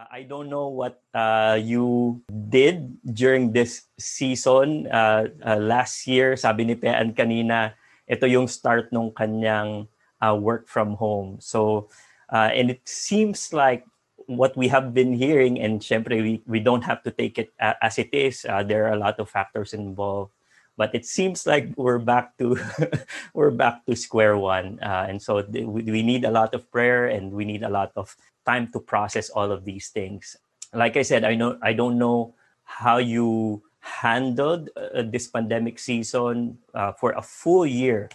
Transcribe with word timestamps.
Uh, 0.00 0.08
I 0.10 0.22
don't 0.22 0.48
know 0.48 0.68
what 0.68 1.02
uh, 1.12 1.60
you 1.60 2.22
did 2.48 2.96
during 3.04 3.52
this 3.52 3.84
season. 3.98 4.88
Uh, 4.88 5.28
uh, 5.44 5.60
last 5.60 6.06
year, 6.08 6.40
sabi 6.40 6.64
ni 6.64 6.74
Pean 6.74 7.12
kanina, 7.12 7.76
ito 8.08 8.24
yung 8.24 8.48
start 8.48 8.88
nung 8.96 9.12
kanyang 9.12 9.84
uh, 10.24 10.32
work 10.32 10.72
from 10.72 10.96
home. 10.96 11.36
So, 11.44 11.92
uh, 12.32 12.48
and 12.48 12.70
it 12.72 12.80
seems 12.88 13.52
like 13.52 13.84
what 14.24 14.56
we 14.56 14.72
have 14.72 14.96
been 14.96 15.12
hearing, 15.12 15.60
and 15.60 15.84
syempre 15.84 16.16
we, 16.16 16.40
we 16.48 16.60
don't 16.64 16.84
have 16.88 17.04
to 17.04 17.10
take 17.12 17.36
it 17.36 17.52
as 17.60 17.98
it 18.00 18.08
is. 18.14 18.48
There 18.48 18.88
are 18.88 18.96
a 18.96 19.00
lot 19.00 19.20
of 19.20 19.28
factors 19.28 19.74
involved. 19.74 20.32
But 20.80 20.94
it 20.94 21.04
seems 21.04 21.44
like 21.44 21.76
we're 21.76 22.00
back 22.00 22.38
to 22.40 22.56
we're 23.36 23.52
back 23.52 23.84
to 23.84 23.92
square 23.92 24.40
one, 24.40 24.80
and 24.80 25.20
so 25.20 25.44
th- 25.44 25.68
we 25.68 26.00
need 26.00 26.24
a 26.24 26.32
lot 26.32 26.56
of 26.56 26.72
prayer 26.72 27.04
and 27.04 27.36
we 27.36 27.44
need 27.44 27.60
a 27.60 27.68
lot 27.68 27.92
of 28.00 28.16
time 28.46 28.70
to 28.72 28.80
process 28.80 29.30
all 29.30 29.50
of 29.52 29.64
these 29.64 29.88
things. 29.88 30.36
Like 30.72 30.96
I 30.96 31.02
said, 31.02 31.24
I 31.24 31.34
know 31.34 31.58
I 31.62 31.72
don't 31.72 31.98
know 31.98 32.34
how 32.64 32.98
you 32.98 33.62
handled 33.80 34.70
uh, 34.76 35.02
this 35.02 35.26
pandemic 35.26 35.78
season 35.78 36.58
uh, 36.74 36.92
for 36.92 37.12
a 37.12 37.22
full 37.22 37.66
year, 37.66 38.08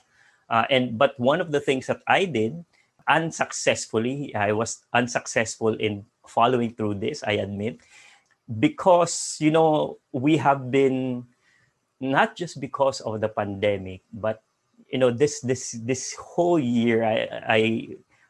uh, 0.50 0.64
and 0.70 0.98
but 0.98 1.20
one 1.20 1.42
of 1.42 1.52
the 1.52 1.60
things 1.60 1.88
that 1.88 2.00
I 2.08 2.26
did 2.26 2.64
unsuccessfully, 3.08 4.34
I 4.34 4.52
was 4.52 4.82
unsuccessful 4.94 5.76
in 5.76 6.06
following 6.26 6.74
through 6.74 6.96
this. 7.04 7.24
I 7.24 7.44
admit, 7.44 7.82
because 8.48 9.38
you 9.40 9.52
know 9.52 10.00
we 10.12 10.38
have 10.38 10.72
been 10.72 11.26
not 12.00 12.36
just 12.36 12.60
because 12.60 13.02
of 13.02 13.22
the 13.22 13.30
pandemic, 13.30 14.02
but 14.14 14.42
you 14.92 15.00
know 15.00 15.12
this 15.12 15.42
this 15.42 15.76
this 15.84 16.16
whole 16.16 16.60
year 16.60 17.04
I 17.04 17.28
I 17.48 17.62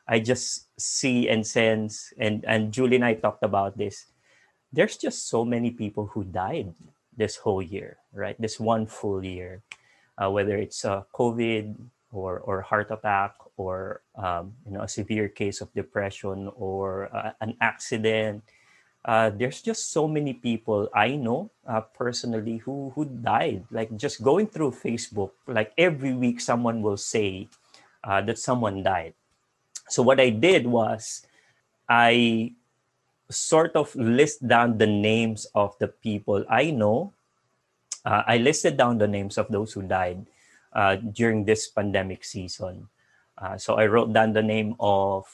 I 0.07 0.19
just 0.19 0.69
see 0.79 1.27
and 1.29 1.45
sense, 1.45 2.13
and, 2.17 2.45
and 2.47 2.71
Julie 2.71 2.97
and 2.97 3.05
I 3.05 3.15
talked 3.15 3.43
about 3.43 3.77
this. 3.77 4.05
There's 4.71 4.97
just 4.97 5.29
so 5.29 5.45
many 5.45 5.71
people 5.71 6.07
who 6.13 6.23
died 6.23 6.73
this 7.17 7.37
whole 7.37 7.61
year, 7.61 7.97
right? 8.13 8.39
This 8.39 8.59
one 8.59 8.85
full 8.85 9.23
year, 9.23 9.63
uh, 10.17 10.29
whether 10.29 10.57
it's 10.57 10.83
a 10.85 11.05
COVID 11.15 11.75
or, 12.11 12.39
or 12.39 12.61
heart 12.61 12.91
attack 12.91 13.33
or 13.57 14.01
um, 14.15 14.53
you 14.65 14.73
know 14.73 14.81
a 14.81 14.87
severe 14.87 15.29
case 15.29 15.61
of 15.61 15.73
depression 15.73 16.51
or 16.55 17.09
uh, 17.15 17.31
an 17.41 17.55
accident. 17.61 18.43
Uh, 19.05 19.29
there's 19.29 19.61
just 19.61 19.91
so 19.93 20.07
many 20.07 20.33
people 20.33 20.89
I 20.93 21.15
know 21.15 21.51
uh, 21.67 21.81
personally 21.81 22.57
who 22.57 22.91
who 22.95 23.05
died. 23.05 23.65
Like 23.71 23.95
just 23.97 24.21
going 24.21 24.47
through 24.47 24.71
Facebook, 24.71 25.31
like 25.47 25.73
every 25.77 26.13
week 26.13 26.41
someone 26.41 26.81
will 26.81 26.97
say 26.97 27.47
uh, 28.03 28.21
that 28.21 28.39
someone 28.39 28.83
died 28.83 29.13
so 29.87 30.03
what 30.03 30.19
I 30.19 30.29
did 30.29 30.65
was 30.65 31.25
I 31.89 32.53
sort 33.29 33.75
of 33.75 33.95
list 33.95 34.47
down 34.47 34.77
the 34.77 34.87
names 34.87 35.45
of 35.55 35.77
the 35.79 35.87
people 35.87 36.45
I 36.49 36.71
know. 36.71 37.13
Uh, 38.05 38.21
I 38.27 38.37
listed 38.37 38.77
down 38.77 38.97
the 38.97 39.07
names 39.07 39.37
of 39.37 39.47
those 39.49 39.73
who 39.73 39.81
died 39.81 40.25
uh, 40.73 40.95
during 40.97 41.45
this 41.45 41.67
pandemic 41.67 42.23
season. 42.23 42.87
Uh, 43.37 43.57
so 43.57 43.75
I 43.75 43.87
wrote 43.87 44.13
down 44.13 44.33
the 44.33 44.43
name 44.43 44.75
of 44.79 45.25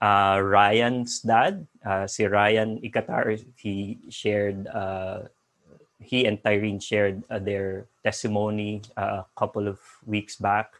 uh, 0.00 0.40
Ryan's 0.42 1.20
dad, 1.20 1.66
uh, 1.84 2.06
si 2.06 2.26
Ryan 2.26 2.78
Ikatar. 2.80 3.42
He 3.56 3.98
shared, 4.08 4.66
uh, 4.68 5.22
he 6.00 6.26
and 6.26 6.42
Tyrene 6.42 6.80
shared 6.80 7.24
their 7.28 7.86
testimony 8.04 8.82
a 8.96 9.24
couple 9.36 9.66
of 9.66 9.80
weeks 10.06 10.36
back. 10.36 10.72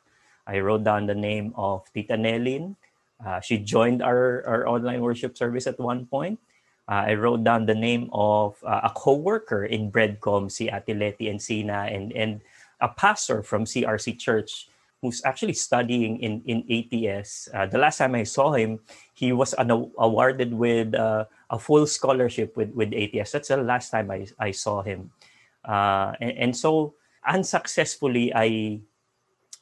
I 0.46 0.60
wrote 0.60 0.84
down 0.84 1.06
the 1.06 1.14
name 1.14 1.52
of 1.56 1.82
Tita 1.92 2.14
Nelin, 2.14 2.76
uh, 3.24 3.40
she 3.40 3.58
joined 3.58 4.02
our, 4.02 4.44
our 4.46 4.68
online 4.68 5.00
worship 5.00 5.36
service 5.36 5.66
at 5.66 5.78
one 5.78 6.06
point. 6.06 6.38
Uh, 6.88 7.10
I 7.10 7.14
wrote 7.14 7.42
down 7.42 7.66
the 7.66 7.74
name 7.74 8.10
of 8.12 8.56
uh, 8.64 8.80
a 8.84 8.90
co-worker 8.94 9.64
in 9.64 9.90
Breadcom, 9.90 10.50
si 10.50 10.68
Atileti 10.68 11.26
Encina, 11.32 11.92
and, 11.92 12.12
and 12.12 12.40
a 12.80 12.88
pastor 12.88 13.42
from 13.42 13.64
CRC 13.64 14.18
Church 14.18 14.68
who's 15.02 15.22
actually 15.24 15.52
studying 15.52 16.20
in, 16.20 16.42
in 16.46 16.64
ATS. 16.70 17.48
Uh, 17.52 17.66
the 17.66 17.78
last 17.78 17.98
time 17.98 18.14
I 18.14 18.22
saw 18.22 18.52
him, 18.52 18.80
he 19.14 19.32
was 19.32 19.52
an, 19.54 19.70
awarded 19.70 20.54
with 20.54 20.94
uh, 20.94 21.24
a 21.50 21.58
full 21.58 21.86
scholarship 21.86 22.56
with, 22.56 22.70
with 22.70 22.94
ATS. 22.94 23.32
That's 23.32 23.48
the 23.48 23.58
last 23.58 23.90
time 23.90 24.10
I, 24.10 24.26
I 24.38 24.50
saw 24.52 24.82
him. 24.82 25.10
Uh, 25.64 26.12
and, 26.20 26.38
and 26.38 26.56
so 26.56 26.94
unsuccessfully, 27.26 28.32
I 28.34 28.80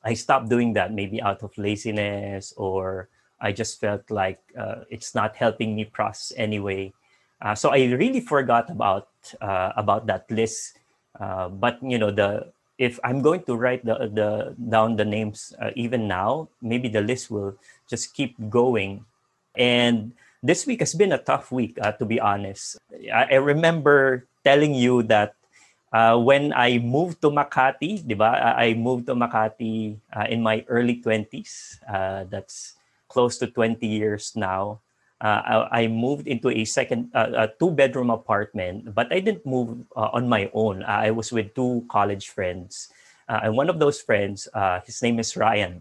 I 0.04 0.12
stopped 0.12 0.50
doing 0.50 0.75
that, 0.75 0.93
maybe 0.93 1.22
out 1.22 1.43
of 1.43 1.56
laziness 1.56 2.53
or 2.59 3.09
I 3.44 3.53
just 3.53 3.77
felt 3.77 4.09
like 4.09 4.41
uh, 4.56 4.88
it's 4.88 5.15
not 5.15 5.37
helping 5.37 5.77
me 5.77 5.84
process 5.84 6.32
anyway. 6.41 6.97
Uh, 7.44 7.55
so 7.55 7.69
I 7.69 7.93
really 7.93 8.25
forgot 8.25 8.72
about 8.72 9.12
uh, 9.44 9.77
about 9.77 10.09
that 10.09 10.25
list. 10.32 10.81
Uh, 11.21 11.53
but 11.53 11.77
you 11.84 12.00
know, 12.00 12.09
the 12.09 12.49
if 12.81 12.97
I'm 13.05 13.21
going 13.21 13.44
to 13.44 13.55
write 13.55 13.84
the 13.84 14.09
the 14.09 14.56
down 14.56 14.97
the 14.97 15.05
names 15.05 15.53
uh, 15.60 15.77
even 15.77 16.09
now, 16.09 16.49
maybe 16.65 16.88
the 16.88 17.05
list 17.05 17.28
will 17.28 17.60
just 17.84 18.16
keep 18.16 18.32
going. 18.49 19.05
And 19.61 20.16
this 20.41 20.65
week 20.65 20.81
has 20.81 20.97
been 20.97 21.12
a 21.12 21.21
tough 21.21 21.53
week, 21.53 21.76
uh, 21.76 21.93
to 22.00 22.09
be 22.09 22.19
honest. 22.19 22.81
I, 23.12 23.37
I 23.37 23.38
remember 23.44 24.25
telling 24.43 24.72
you 24.72 25.05
that 25.12 25.37
when 25.93 26.50
I 26.56 26.81
moved 26.81 27.21
to 27.22 27.31
Makati, 27.31 28.03
diba? 28.03 28.34
I 28.34 28.72
moved 28.75 29.06
to 29.06 29.15
Makati 29.15 29.94
in 30.26 30.43
my 30.43 30.65
early 30.66 30.99
20s. 30.99 31.78
Uh, 31.87 32.25
that's 32.26 32.75
close 33.14 33.38
to 33.38 33.47
20 33.47 33.86
years 33.86 34.34
now. 34.34 34.82
Uh, 35.22 35.64
I, 35.70 35.86
I, 35.86 35.88
moved 35.88 36.26
into 36.26 36.50
a 36.50 36.66
second, 36.66 37.08
uh, 37.14 37.47
a 37.47 37.48
two-bedroom 37.48 38.10
apartment, 38.10 38.92
but 38.92 39.08
I 39.14 39.20
didn't 39.20 39.47
move 39.47 39.86
uh, 39.97 40.10
on 40.12 40.28
my 40.28 40.50
own. 40.52 40.82
I 40.82 41.12
was 41.12 41.32
with 41.32 41.54
two 41.54 41.86
college 41.88 42.28
friends, 42.28 42.91
uh, 43.30 43.41
and 43.47 43.56
one 43.56 43.70
of 43.70 43.78
those 43.78 44.02
friends, 44.02 44.48
uh, 44.52 44.80
his 44.84 45.00
name 45.00 45.22
is 45.22 45.32
Ryan. 45.38 45.80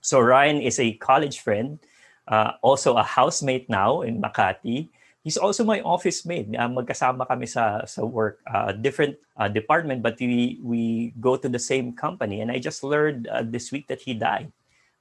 So 0.00 0.22
Ryan 0.22 0.62
is 0.62 0.78
a 0.78 0.94
college 0.96 1.40
friend, 1.40 1.82
uh, 2.28 2.52
also 2.62 2.96
a 2.96 3.02
housemate 3.02 3.68
now 3.68 4.00
in 4.00 4.22
Makati. 4.22 4.88
He's 5.26 5.36
also 5.36 5.64
my 5.64 5.82
office 5.82 6.24
mate. 6.24 6.48
magkasama 6.48 7.28
kami 7.28 7.44
sa 7.44 7.84
sa 7.84 8.00
work, 8.00 8.40
different 8.80 9.20
department, 9.52 10.00
but 10.00 10.16
we 10.16 10.56
we 10.64 11.12
go 11.20 11.36
to 11.36 11.50
the 11.50 11.60
same 11.60 11.92
company. 11.92 12.40
And 12.40 12.48
I 12.48 12.56
just 12.56 12.80
learned 12.80 13.28
this 13.52 13.68
week 13.68 13.92
that 13.92 14.00
he 14.00 14.16
died. 14.16 14.48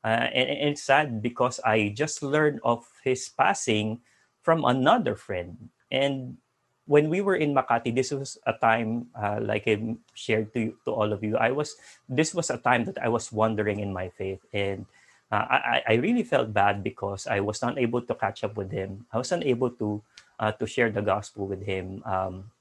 Uh, 0.03 0.31
and, 0.31 0.49
and, 0.49 0.69
it's 0.71 0.83
sad 0.83 1.21
because 1.21 1.59
I 1.65 1.91
just 1.95 2.23
learned 2.23 2.61
of 2.63 2.87
his 3.03 3.27
passing 3.27 3.99
from 4.41 4.63
another 4.63 5.15
friend. 5.15 5.69
And 5.91 6.37
when 6.85 7.09
we 7.09 7.21
were 7.21 7.35
in 7.35 7.53
Makati, 7.53 7.93
this 7.93 8.11
was 8.11 8.37
a 8.47 8.53
time, 8.53 9.07
uh, 9.13 9.39
like 9.41 9.67
I 9.67 9.95
shared 10.13 10.53
to, 10.53 10.59
you, 10.59 10.77
to 10.85 10.91
all 10.91 11.11
of 11.11 11.23
you, 11.23 11.35
I 11.37 11.51
was, 11.51 11.75
this 12.07 12.33
was 12.33 12.49
a 12.49 12.57
time 12.57 12.85
that 12.85 12.97
I 13.01 13.09
was 13.09 13.31
wandering 13.31 13.79
in 13.79 13.91
my 13.91 14.09
faith. 14.09 14.39
And 14.53 14.85
uh, 15.31 15.45
I, 15.49 15.83
I 15.87 15.93
really 15.95 16.23
felt 16.23 16.53
bad 16.53 16.83
because 16.83 17.27
I 17.27 17.41
was 17.41 17.61
not 17.61 17.77
able 17.77 18.01
to 18.01 18.15
catch 18.15 18.43
up 18.43 18.55
with 18.55 18.71
him. 18.71 19.05
I 19.11 19.17
was 19.17 19.31
unable 19.31 19.69
to, 19.71 20.01
uh, 20.39 20.53
to 20.53 20.65
share 20.65 20.89
the 20.89 21.01
gospel 21.01 21.45
with 21.45 21.61
him. 21.61 22.01
Um, 22.05 22.51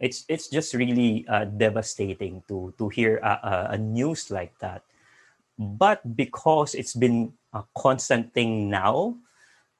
it's, 0.00 0.24
it's 0.28 0.48
just 0.48 0.74
really 0.74 1.26
uh, 1.28 1.44
devastating 1.44 2.42
to, 2.48 2.72
to 2.78 2.88
hear 2.88 3.18
a, 3.18 3.68
a 3.70 3.78
news 3.78 4.30
like 4.30 4.58
that 4.58 4.82
but 5.58 6.16
because 6.16 6.74
it's 6.74 6.94
been 6.94 7.32
a 7.52 7.64
constant 7.76 8.32
thing 8.34 8.68
now, 8.68 9.16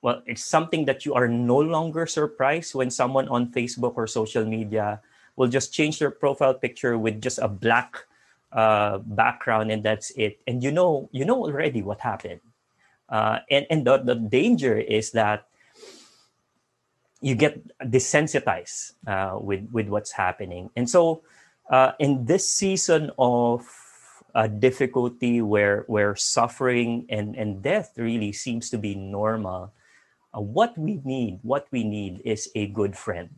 well, 0.03 0.23
it's 0.27 0.45
something 0.45 0.85
that 0.87 1.05
you 1.05 1.15
are 1.15 1.29
no 1.29 1.59
longer 1.59 2.07
surprised 2.07 2.75
when 2.75 2.91
someone 2.91 3.29
on 3.29 3.53
Facebook 3.53 3.95
or 3.97 4.07
social 4.07 4.45
media 4.45 5.01
will 5.37 5.49
just 5.49 5.73
change 5.73 5.99
their 5.99 6.11
profile 6.11 6.55
picture 6.55 6.97
with 6.97 7.21
just 7.21 7.39
a 7.39 7.49
black 7.49 8.07
uh, 8.53 8.99
background 8.99 9.71
and 9.71 9.83
that's 9.83 10.11
it. 10.13 10.41
And 10.47 10.63
you 10.63 10.71
know, 10.71 11.09
you 11.13 11.25
know 11.25 11.43
already 11.43 11.83
what 11.83 12.01
happened. 12.01 12.41
Uh, 13.09 13.41
and 13.51 13.67
and 13.71 13.87
the, 13.87 13.99
the 13.99 14.15
danger 14.17 14.77
is 14.79 15.13
that 15.13 15.47
you 17.21 17.35
get 17.35 17.63
desensitized 17.81 18.95
uh, 19.07 19.39
with 19.39 19.69
with 19.71 19.89
what's 19.89 20.13
happening. 20.13 20.71
And 20.75 20.89
so, 20.91 21.23
uh, 21.71 21.93
in 21.99 22.27
this 22.27 22.49
season 22.49 23.11
of 23.19 23.67
a 24.37 24.47
difficulty 24.47 25.41
where 25.41 25.89
where 25.89 26.15
suffering 26.15 27.09
and, 27.09 27.35
and 27.35 27.65
death 27.65 27.97
really 27.97 28.31
seems 28.37 28.69
to 28.69 28.77
be 28.77 28.95
normal 28.95 29.73
uh, 30.37 30.41
what 30.41 30.77
we 30.77 31.01
need 31.09 31.41
what 31.41 31.67
we 31.73 31.83
need 31.83 32.21
is 32.25 32.53
a 32.55 32.69
good 32.69 32.95
friend. 32.95 33.33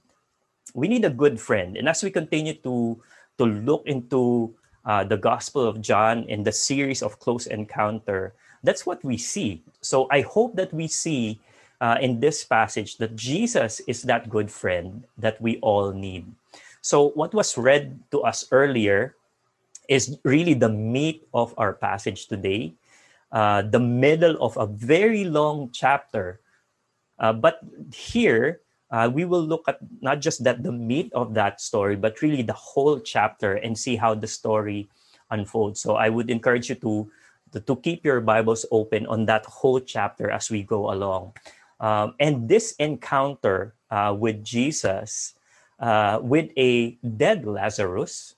We 0.74 0.88
need 0.88 1.06
a 1.06 1.14
good 1.14 1.40
friend. 1.40 1.78
And 1.78 1.88
as 1.88 2.02
we 2.02 2.10
continue 2.10 2.58
to 2.66 2.98
to 3.38 3.44
look 3.46 3.86
into 3.86 4.52
uh, 4.84 5.04
the 5.06 5.16
gospel 5.16 5.62
of 5.62 5.80
john 5.80 6.26
in 6.26 6.42
the 6.42 6.52
series 6.52 7.02
of 7.02 7.22
close 7.22 7.46
encounter 7.46 8.34
that's 8.66 8.82
what 8.84 8.98
we 9.06 9.16
see. 9.16 9.62
So 9.80 10.10
i 10.10 10.20
hope 10.26 10.58
that 10.58 10.74
we 10.74 10.90
see 10.90 11.38
uh, 11.78 12.02
in 12.02 12.18
this 12.18 12.42
passage 12.42 12.98
that 12.98 13.14
jesus 13.14 13.78
is 13.86 14.02
that 14.02 14.26
good 14.26 14.50
friend 14.50 15.06
that 15.14 15.38
we 15.38 15.62
all 15.62 15.94
need. 15.94 16.26
So 16.82 17.14
what 17.14 17.34
was 17.34 17.54
read 17.54 18.02
to 18.10 18.26
us 18.26 18.50
earlier 18.50 19.14
is 19.88 20.18
really 20.24 20.54
the 20.54 20.68
meat 20.68 21.26
of 21.32 21.54
our 21.56 21.72
passage 21.72 22.28
today, 22.28 22.74
uh, 23.32 23.62
the 23.62 23.80
middle 23.80 24.36
of 24.40 24.56
a 24.56 24.66
very 24.66 25.24
long 25.24 25.70
chapter. 25.72 26.40
Uh, 27.18 27.32
but 27.32 27.60
here, 27.92 28.60
uh, 28.90 29.10
we 29.12 29.24
will 29.24 29.42
look 29.42 29.64
at 29.68 29.78
not 30.00 30.20
just 30.20 30.44
that 30.44 30.62
the 30.62 30.72
meat 30.72 31.12
of 31.12 31.34
that 31.34 31.60
story, 31.60 31.96
but 31.96 32.22
really 32.22 32.42
the 32.42 32.56
whole 32.56 33.00
chapter 33.00 33.54
and 33.54 33.76
see 33.76 33.96
how 33.96 34.14
the 34.14 34.26
story 34.26 34.88
unfolds. 35.30 35.80
So 35.80 35.96
I 35.96 36.08
would 36.08 36.30
encourage 36.30 36.68
you 36.68 36.76
to 36.76 37.10
to, 37.52 37.60
to 37.60 37.76
keep 37.76 38.04
your 38.04 38.20
Bibles 38.20 38.66
open 38.70 39.06
on 39.06 39.24
that 39.26 39.46
whole 39.46 39.80
chapter 39.80 40.30
as 40.30 40.50
we 40.50 40.62
go 40.62 40.92
along. 40.92 41.32
Um, 41.80 42.14
and 42.20 42.48
this 42.48 42.72
encounter 42.78 43.74
uh, 43.90 44.14
with 44.18 44.44
Jesus, 44.44 45.34
uh, 45.80 46.18
with 46.20 46.50
a 46.58 46.98
dead 47.16 47.46
Lazarus 47.46 48.34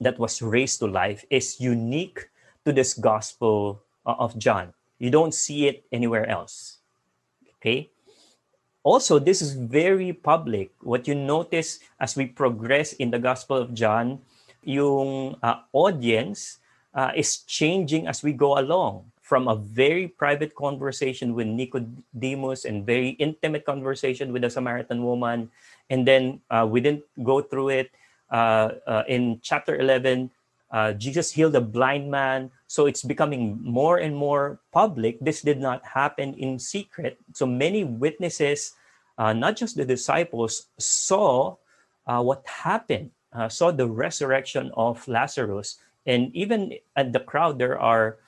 that 0.00 0.18
was 0.18 0.42
raised 0.42 0.80
to 0.80 0.86
life, 0.86 1.24
is 1.30 1.60
unique 1.60 2.28
to 2.64 2.72
this 2.72 2.94
Gospel 2.94 3.82
uh, 4.06 4.14
of 4.18 4.38
John. 4.38 4.72
You 4.98 5.10
don't 5.10 5.34
see 5.34 5.66
it 5.66 5.84
anywhere 5.92 6.28
else. 6.28 6.78
Okay? 7.58 7.90
Also, 8.82 9.18
this 9.18 9.42
is 9.42 9.52
very 9.54 10.12
public. 10.12 10.70
What 10.80 11.06
you 11.06 11.14
notice 11.14 11.80
as 12.00 12.16
we 12.16 12.26
progress 12.26 12.92
in 12.94 13.10
the 13.10 13.18
Gospel 13.18 13.56
of 13.56 13.74
John, 13.74 14.20
yung 14.62 15.36
uh, 15.42 15.60
audience 15.72 16.58
uh, 16.94 17.12
is 17.14 17.44
changing 17.44 18.06
as 18.06 18.22
we 18.22 18.32
go 18.32 18.58
along 18.58 19.10
from 19.28 19.46
a 19.46 19.54
very 19.54 20.08
private 20.08 20.56
conversation 20.56 21.36
with 21.36 21.46
Nicodemus 21.46 22.64
and 22.64 22.86
very 22.86 23.12
intimate 23.20 23.68
conversation 23.68 24.32
with 24.32 24.40
the 24.40 24.48
Samaritan 24.48 25.04
woman. 25.04 25.52
And 25.90 26.08
then 26.08 26.40
uh, 26.48 26.64
we 26.64 26.80
didn't 26.80 27.04
go 27.22 27.42
through 27.42 27.68
it. 27.84 27.90
Uh, 28.30 28.76
uh, 28.86 29.02
in 29.08 29.40
chapter 29.42 29.76
11, 29.76 30.30
uh, 30.70 30.92
Jesus 30.92 31.32
healed 31.32 31.56
a 31.56 31.60
blind 31.60 32.10
man. 32.10 32.50
So 32.66 32.86
it's 32.86 33.02
becoming 33.02 33.58
more 33.62 33.98
and 33.98 34.14
more 34.14 34.60
public. 34.72 35.18
This 35.20 35.40
did 35.40 35.60
not 35.60 35.84
happen 35.84 36.34
in 36.34 36.58
secret. 36.58 37.18
So 37.32 37.46
many 37.46 37.84
witnesses, 37.84 38.72
not 39.18 39.56
just 39.56 39.76
the 39.76 39.84
disciples, 39.84 40.68
saw 40.78 41.56
what 42.04 42.44
happened, 42.46 43.10
saw 43.48 43.70
the 43.72 43.88
resurrection 43.88 44.70
of 44.76 45.08
Lazarus. 45.08 45.80
And 46.04 46.28
even 46.36 46.76
at 46.96 47.12
the 47.12 47.20
crowd, 47.20 47.58
there 47.58 47.80
are 47.80 48.18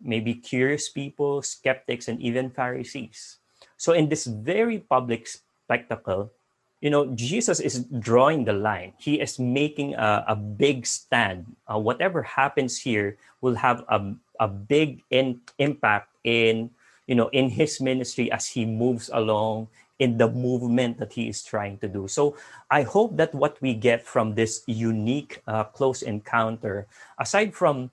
maybe 0.00 0.34
curious 0.34 0.88
people, 0.88 1.42
skeptics, 1.42 2.08
and 2.08 2.20
even 2.20 2.50
Pharisees. 2.50 3.36
So, 3.76 3.92
in 3.92 4.08
this 4.08 4.24
very 4.24 4.78
public 4.78 5.28
spectacle, 5.28 6.32
you 6.80 6.88
know, 6.88 7.12
Jesus 7.14 7.60
is 7.60 7.84
drawing 8.00 8.44
the 8.44 8.52
line. 8.54 8.92
He 8.98 9.20
is 9.20 9.38
making 9.38 9.94
a, 9.94 10.24
a 10.28 10.36
big 10.36 10.86
stand. 10.86 11.56
Uh, 11.68 11.78
whatever 11.78 12.22
happens 12.22 12.78
here 12.78 13.16
will 13.40 13.54
have 13.54 13.84
a, 13.88 14.14
a 14.40 14.48
big 14.48 15.02
in, 15.10 15.40
impact 15.58 16.08
in, 16.24 16.70
you 17.06 17.14
know, 17.14 17.28
in 17.28 17.50
his 17.50 17.80
ministry 17.80 18.32
as 18.32 18.46
he 18.46 18.64
moves 18.64 19.10
along 19.12 19.68
in 19.98 20.16
the 20.16 20.28
movement 20.28 20.98
that 20.98 21.12
he 21.12 21.28
is 21.28 21.44
trying 21.44 21.76
to 21.78 21.86
do. 21.86 22.08
So 22.08 22.34
I 22.70 22.82
hope 22.82 23.18
that 23.18 23.34
what 23.34 23.60
we 23.60 23.74
get 23.74 24.06
from 24.06 24.34
this 24.34 24.64
unique 24.66 25.42
uh, 25.46 25.64
close 25.64 26.00
encounter, 26.00 26.86
aside 27.18 27.54
from 27.54 27.90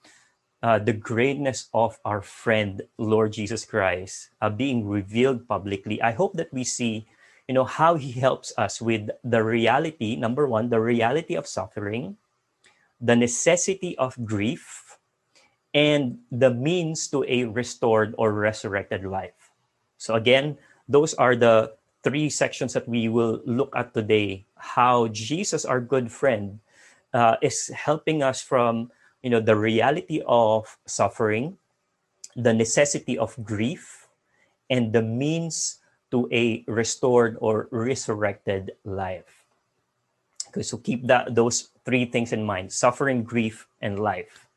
uh, 0.63 0.80
the 0.80 0.94
greatness 0.94 1.68
of 1.74 2.00
our 2.06 2.22
friend 2.22 2.81
Lord 2.98 3.33
Jesus 3.33 3.66
Christ 3.66 4.30
uh, 4.42 4.50
being 4.50 4.88
revealed 4.88 5.48
publicly, 5.48 6.01
I 6.01 6.13
hope 6.13 6.33
that 6.36 6.54
we 6.54 6.63
see, 6.63 7.06
you 7.47 7.53
know, 7.53 7.63
how 7.65 7.95
He 7.95 8.11
helps 8.11 8.53
us 8.57 8.81
with 8.81 9.09
the 9.23 9.44
reality. 9.44 10.15
Number 10.15 10.47
one, 10.47 10.69
the 10.69 10.79
reality 10.79 11.35
of 11.35 11.47
suffering, 11.47 12.17
the 12.99 13.15
necessity 13.15 13.97
of 13.97 14.17
grief, 14.25 14.97
and 15.73 16.19
the 16.31 16.51
means 16.51 17.07
to 17.09 17.23
a 17.27 17.45
restored 17.45 18.15
or 18.17 18.33
resurrected 18.33 19.05
life. 19.05 19.51
So 19.97 20.15
again, 20.15 20.57
those 20.88 21.13
are 21.15 21.35
the 21.35 21.73
three 22.03 22.29
sections 22.29 22.73
that 22.73 22.88
we 22.88 23.09
will 23.09 23.41
look 23.45 23.75
at 23.75 23.94
today. 23.94 24.45
How 24.55 25.07
Jesus, 25.09 25.65
our 25.65 25.81
good 25.81 26.11
friend, 26.11 26.59
uh, 27.13 27.35
is 27.41 27.69
helping 27.73 28.23
us 28.23 28.41
from 28.41 28.91
you 29.23 29.29
know 29.29 29.39
the 29.41 29.55
reality 29.55 30.21
of 30.27 30.77
suffering 30.85 31.57
the 32.38 32.53
necessity 32.53 33.17
of 33.17 33.33
grief 33.44 34.07
and 34.69 34.94
the 34.94 35.01
means 35.01 35.81
to 36.12 36.27
a 36.31 36.63
restored 36.68 37.38
or 37.42 37.68
resurrected 37.71 38.71
life. 38.86 39.45
Okay 40.50 40.63
so 40.63 40.77
keep 40.77 41.06
that 41.07 41.36
those 41.36 41.69
three 41.83 42.06
things 42.06 42.31
in 42.31 42.44
mind 42.44 42.71
suffering 42.71 43.24
grief 43.24 43.68
and 43.81 44.00
life. 44.00 44.48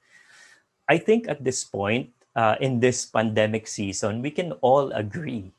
I 0.88 0.99
think 0.99 1.29
at 1.29 1.43
this 1.44 1.64
point 1.64 2.11
uh, 2.35 2.56
in 2.61 2.81
this 2.81 3.05
pandemic 3.06 3.67
season 3.67 4.23
we 4.23 4.31
can 4.31 4.52
all 4.62 4.91
agree 4.93 5.52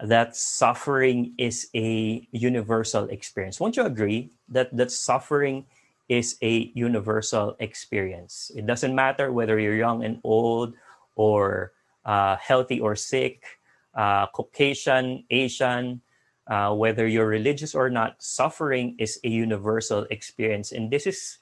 that 0.00 0.34
suffering 0.34 1.34
is 1.36 1.68
a 1.74 2.26
universal 2.32 3.04
experience. 3.12 3.60
Won't 3.60 3.76
you 3.76 3.84
agree 3.84 4.30
that 4.48 4.74
that 4.76 4.90
suffering 4.90 5.66
is 6.10 6.36
a 6.42 6.74
universal 6.74 7.54
experience. 7.60 8.50
It 8.56 8.66
doesn't 8.66 8.92
matter 8.92 9.30
whether 9.30 9.58
you're 9.60 9.78
young 9.78 10.02
and 10.02 10.18
old, 10.24 10.74
or 11.14 11.72
uh, 12.04 12.34
healthy 12.36 12.80
or 12.80 12.96
sick, 12.96 13.59
uh, 13.94 14.26
Caucasian, 14.28 15.24
Asian, 15.30 16.00
uh, 16.46 16.74
whether 16.74 17.06
you're 17.06 17.26
religious 17.26 17.74
or 17.74 17.90
not, 17.90 18.22
suffering 18.22 18.94
is 18.98 19.18
a 19.24 19.28
universal 19.28 20.06
experience. 20.10 20.72
And 20.72 20.90
this 20.90 21.06
is 21.06 21.38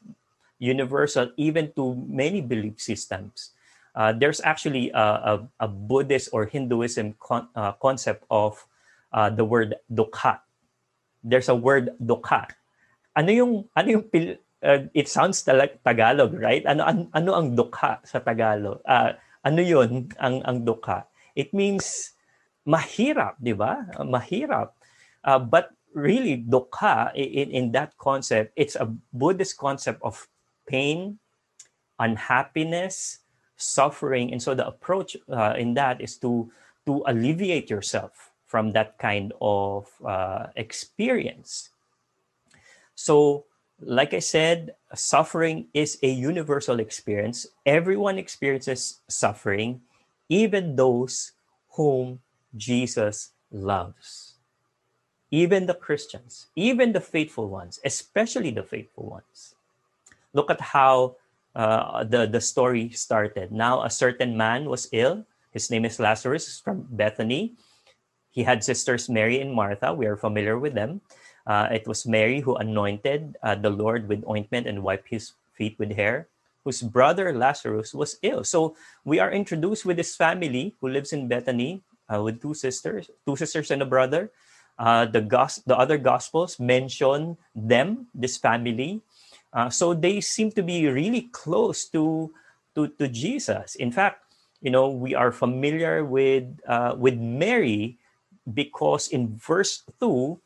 universal 0.58 1.30
even 1.36 1.72
to 1.76 1.94
many 2.06 2.40
belief 2.40 2.80
systems. 2.80 3.50
Uh, 3.94 4.12
there's 4.12 4.40
actually 4.42 4.90
a, 4.90 5.00
a, 5.00 5.48
a, 5.60 5.68
Buddhist 5.68 6.28
or 6.32 6.46
Hinduism 6.46 7.14
con- 7.18 7.48
uh, 7.56 7.72
concept 7.72 8.24
of 8.30 8.64
uh, 9.12 9.30
the 9.30 9.44
word 9.44 9.74
dukha. 9.92 10.38
There's 11.24 11.48
a 11.48 11.54
word 11.56 11.90
dukha. 11.98 12.46
Ano 13.16 13.32
yung 13.32 13.52
ano 13.74 13.88
yung 13.88 14.04
pil- 14.06 14.38
uh, 14.62 14.86
it 14.94 15.08
sounds 15.08 15.42
talag 15.42 15.82
Tagalog, 15.82 16.34
right? 16.38 16.62
Ano 16.66 16.86
an, 16.86 17.10
ano 17.10 17.34
ang 17.34 17.56
dukha 17.58 17.98
sa 18.06 18.22
Tagalog? 18.22 18.78
Uh, 18.86 19.18
ano 19.42 19.60
'yon 19.62 20.14
ang 20.22 20.46
ang 20.46 20.62
dukha? 20.62 21.02
It 21.34 21.50
means 21.50 22.14
mahirap, 22.68 23.40
'di 23.40 23.56
ba? 23.56 23.88
Uh, 23.96 24.04
mahirap. 24.04 24.76
Uh, 25.24 25.40
but 25.40 25.72
really 25.96 26.36
dukha 26.36 27.10
in 27.16 27.48
in 27.48 27.64
that 27.72 27.96
concept, 27.96 28.52
it's 28.54 28.76
a 28.76 28.84
Buddhist 29.16 29.56
concept 29.56 30.04
of 30.04 30.28
pain, 30.68 31.16
unhappiness, 31.98 33.24
suffering, 33.56 34.30
and 34.30 34.38
so 34.38 34.52
the 34.52 34.68
approach 34.68 35.16
uh, 35.32 35.56
in 35.56 35.72
that 35.80 36.04
is 36.04 36.20
to 36.20 36.52
to 36.84 37.00
alleviate 37.08 37.72
yourself 37.72 38.36
from 38.44 38.72
that 38.76 39.00
kind 39.00 39.32
of 39.40 39.88
uh, 40.04 40.52
experience. 40.56 41.72
So 42.94 43.44
like 43.80 44.12
I 44.12 44.18
said, 44.18 44.74
suffering 44.94 45.68
is 45.72 45.98
a 46.02 46.10
universal 46.10 46.80
experience. 46.80 47.46
Everyone 47.64 48.18
experiences 48.18 49.00
suffering, 49.06 49.82
even 50.28 50.74
those 50.74 51.32
whom 51.76 52.18
Jesus 52.56 53.32
loves. 53.50 54.34
Even 55.30 55.66
the 55.66 55.74
Christians, 55.74 56.46
even 56.56 56.92
the 56.92 57.04
faithful 57.04 57.48
ones, 57.48 57.80
especially 57.84 58.50
the 58.50 58.62
faithful 58.62 59.04
ones. 59.10 59.54
Look 60.32 60.50
at 60.50 60.60
how 60.60 61.16
uh, 61.54 62.04
the, 62.04 62.26
the 62.26 62.40
story 62.40 62.88
started. 62.90 63.52
Now, 63.52 63.82
a 63.82 63.90
certain 63.90 64.36
man 64.36 64.70
was 64.70 64.88
ill. 64.92 65.26
His 65.52 65.70
name 65.70 65.84
is 65.84 66.00
Lazarus 66.00 66.60
from 66.60 66.86
Bethany. 66.90 67.54
He 68.30 68.44
had 68.44 68.62
sisters 68.62 69.08
Mary 69.08 69.40
and 69.40 69.52
Martha. 69.52 69.92
We 69.92 70.06
are 70.06 70.16
familiar 70.16 70.58
with 70.58 70.74
them. 70.74 71.00
Uh, 71.46 71.68
it 71.72 71.88
was 71.88 72.06
Mary 72.06 72.40
who 72.40 72.54
anointed 72.56 73.36
uh, 73.42 73.54
the 73.56 73.70
Lord 73.70 74.08
with 74.08 74.24
ointment 74.28 74.66
and 74.66 74.82
wiped 74.82 75.08
his 75.08 75.32
feet 75.52 75.78
with 75.78 75.92
hair, 75.96 76.28
whose 76.62 76.82
brother 76.82 77.32
Lazarus 77.32 77.92
was 77.92 78.16
ill. 78.22 78.44
So 78.44 78.76
we 79.04 79.18
are 79.18 79.32
introduced 79.32 79.84
with 79.84 79.96
this 79.96 80.14
family 80.14 80.76
who 80.80 80.88
lives 80.88 81.12
in 81.12 81.26
Bethany 81.26 81.82
uh, 82.12 82.22
with 82.22 82.40
two 82.40 82.54
sisters, 82.54 83.10
two 83.26 83.36
sisters 83.36 83.70
and 83.70 83.82
a 83.82 83.86
brother. 83.86 84.30
Uh, 84.78 85.04
the 85.06 85.20
gos- 85.20 85.62
the 85.66 85.76
other 85.76 85.98
gospels 85.98 86.60
mention 86.60 87.36
them, 87.54 88.06
this 88.14 88.36
family. 88.36 89.02
Uh, 89.52 89.68
so 89.68 89.92
they 89.92 90.20
seem 90.20 90.52
to 90.52 90.62
be 90.62 90.86
really 90.86 91.22
close 91.32 91.84
to, 91.86 92.30
to, 92.74 92.86
to 92.86 93.08
Jesus. 93.08 93.74
In 93.74 93.90
fact, 93.90 94.22
you 94.60 94.70
know, 94.70 94.88
we 94.88 95.14
are 95.14 95.32
familiar 95.32 96.04
with 96.04 96.46
uh, 96.66 96.94
with 96.96 97.18
Mary 97.18 97.98
because 98.46 99.08
in 99.08 99.36
verse 99.36 99.82
2 100.00 100.38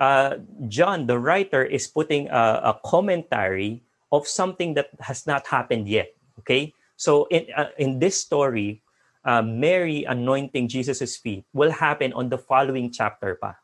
uh, 0.00 0.38
John, 0.68 1.06
the 1.06 1.18
writer, 1.18 1.64
is 1.64 1.86
putting 1.86 2.28
a, 2.28 2.74
a, 2.74 2.80
commentary 2.86 3.82
of 4.12 4.26
something 4.26 4.74
that 4.74 4.90
has 5.00 5.26
not 5.26 5.46
happened 5.46 5.88
yet. 5.88 6.14
Okay, 6.38 6.72
so 6.96 7.26
in 7.34 7.46
uh, 7.56 7.74
in 7.78 7.98
this 7.98 8.20
story, 8.20 8.80
uh, 9.24 9.42
Mary 9.42 10.04
anointing 10.04 10.68
Jesus's 10.68 11.16
feet 11.16 11.44
will 11.52 11.70
happen 11.70 12.12
on 12.12 12.28
the 12.28 12.38
following 12.38 12.90
chapter 12.90 13.34
pa. 13.34 13.56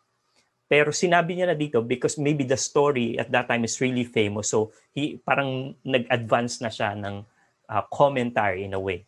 Pero 0.64 0.90
sinabi 0.90 1.38
niya 1.38 1.52
na 1.52 1.56
dito 1.58 1.84
because 1.84 2.16
maybe 2.16 2.42
the 2.42 2.56
story 2.56 3.18
at 3.18 3.30
that 3.30 3.46
time 3.46 3.64
is 3.64 3.78
really 3.80 4.04
famous. 4.04 4.50
So 4.50 4.72
he 4.96 5.20
parang 5.20 5.76
nag-advance 5.84 6.64
na 6.64 6.72
siya 6.72 6.96
ng 6.96 7.24
uh, 7.68 7.82
commentary 7.92 8.64
in 8.64 8.74
a 8.74 8.80
way. 8.80 9.04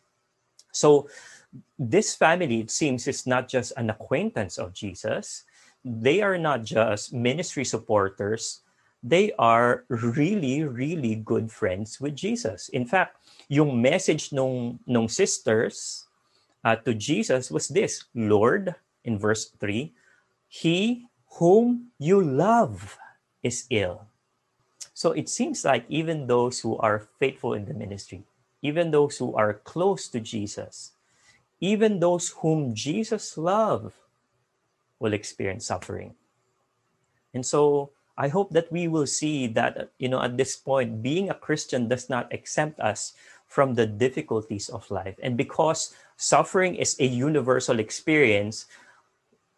So 0.71 1.09
this 1.79 2.13
family, 2.13 2.61
it 2.61 2.71
seems, 2.71 3.09
is 3.09 3.25
not 3.25 3.49
just 3.49 3.73
an 3.75 3.89
acquaintance 3.89 4.61
of 4.61 4.71
Jesus 4.71 5.47
they 5.87 6.21
are 6.21 6.37
not 6.37 6.63
just 6.63 7.13
ministry 7.13 7.63
supporters, 7.63 8.61
they 9.03 9.31
are 9.39 9.85
really, 9.87 10.63
really 10.63 11.15
good 11.15 11.51
friends 11.51 12.01
with 12.01 12.15
Jesus. 12.15 12.69
In 12.69 12.85
fact, 12.85 13.15
yung 13.47 13.81
message 13.81 14.33
nung, 14.33 14.79
nung 14.85 15.07
sisters 15.07 16.06
uh, 16.67 16.75
to 16.83 16.91
Jesus 16.91 17.47
was 17.47 17.71
this 17.71 18.03
Lord, 18.11 18.75
in 19.07 19.15
verse 19.15 19.55
3, 19.55 19.95
He 20.51 21.07
whom 21.39 21.95
you 21.95 22.19
love 22.19 22.99
is 23.39 23.63
ill. 23.71 24.03
So 24.91 25.15
it 25.15 25.29
seems 25.29 25.63
like 25.63 25.85
even 25.87 26.27
those 26.27 26.59
who 26.59 26.75
are 26.83 27.07
faithful 27.23 27.53
in 27.53 27.63
the 27.63 27.73
ministry, 27.73 28.27
even 28.61 28.91
those 28.91 29.15
who 29.15 29.31
are 29.35 29.63
close 29.63 30.09
to 30.09 30.19
Jesus, 30.19 30.91
even 31.61 32.03
those 32.03 32.35
whom 32.43 32.75
Jesus 32.75 33.37
loves, 33.37 33.95
will 34.99 35.13
experience 35.13 35.67
suffering. 35.67 36.15
And 37.33 37.45
so 37.45 37.91
I 38.17 38.27
hope 38.27 38.49
that 38.51 38.71
we 38.73 38.89
will 38.89 39.07
see 39.07 39.47
that, 39.55 39.93
you 39.99 40.09
know, 40.09 40.19
at 40.19 40.35
this 40.35 40.57
point, 40.57 41.03
being 41.03 41.29
a 41.29 41.37
Christian 41.37 41.87
does 41.87 42.09
not 42.09 42.33
exempt 42.33 42.81
us 42.81 43.13
from 43.47 43.73
the 43.73 43.87
difficulties 43.87 44.69
of 44.69 44.89
life. 44.91 45.15
And 45.23 45.35
because 45.35 45.95
suffering 46.17 46.75
is 46.75 46.95
a 46.99 47.07
universal 47.07 47.79
experience, 47.79 48.67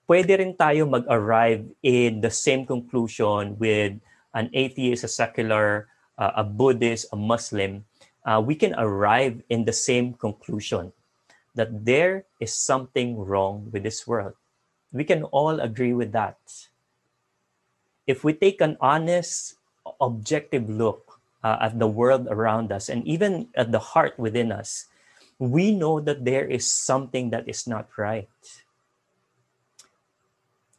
pwede 0.08 0.38
rin 0.39 0.53
tayo 0.53 0.89
mag-arrive 0.89 1.65
in 1.84 2.22
the 2.22 2.31
same 2.31 2.65
conclusion 2.65 3.58
with 3.58 3.98
an 4.34 4.50
atheist, 4.53 5.03
a 5.03 5.12
secular, 5.12 5.89
uh, 6.17 6.31
a 6.38 6.43
Buddhist, 6.43 7.10
a 7.12 7.17
Muslim. 7.17 7.86
Uh, 8.25 8.41
we 8.41 8.53
can 8.53 8.77
arrive 8.77 9.41
in 9.50 9.65
the 9.65 9.74
same 9.74 10.13
conclusion 10.13 10.93
that 11.55 11.86
there 11.86 12.25
is 12.39 12.53
something 12.53 13.17
wrong 13.17 13.69
with 13.74 13.81
this 13.84 14.05
world. 14.05 14.34
We 14.93 15.03
can 15.03 15.24
all 15.34 15.60
agree 15.60 15.93
with 15.93 16.12
that. 16.13 16.38
If 18.05 18.24
we 18.24 18.34
take 18.34 18.62
an 18.62 18.77
honest, 18.81 19.55
objective 20.00 20.69
look 20.69 21.09
uh, 21.43 21.58
at 21.62 21.79
the 21.79 21.88
world 21.88 22.27
around 22.29 22.72
us 22.72 22.89
and 22.89 23.05
even 23.08 23.48
at 23.55 23.72
the 23.72 23.79
heart 23.79 24.17
within 24.19 24.51
us, 24.51 24.88
we 25.39 25.72
know 25.72 26.00
that 26.00 26.25
there 26.25 26.46
is 26.46 26.67
something 26.67 27.29
that 27.31 27.48
is 27.48 27.65
not 27.65 27.88
right. 27.98 28.27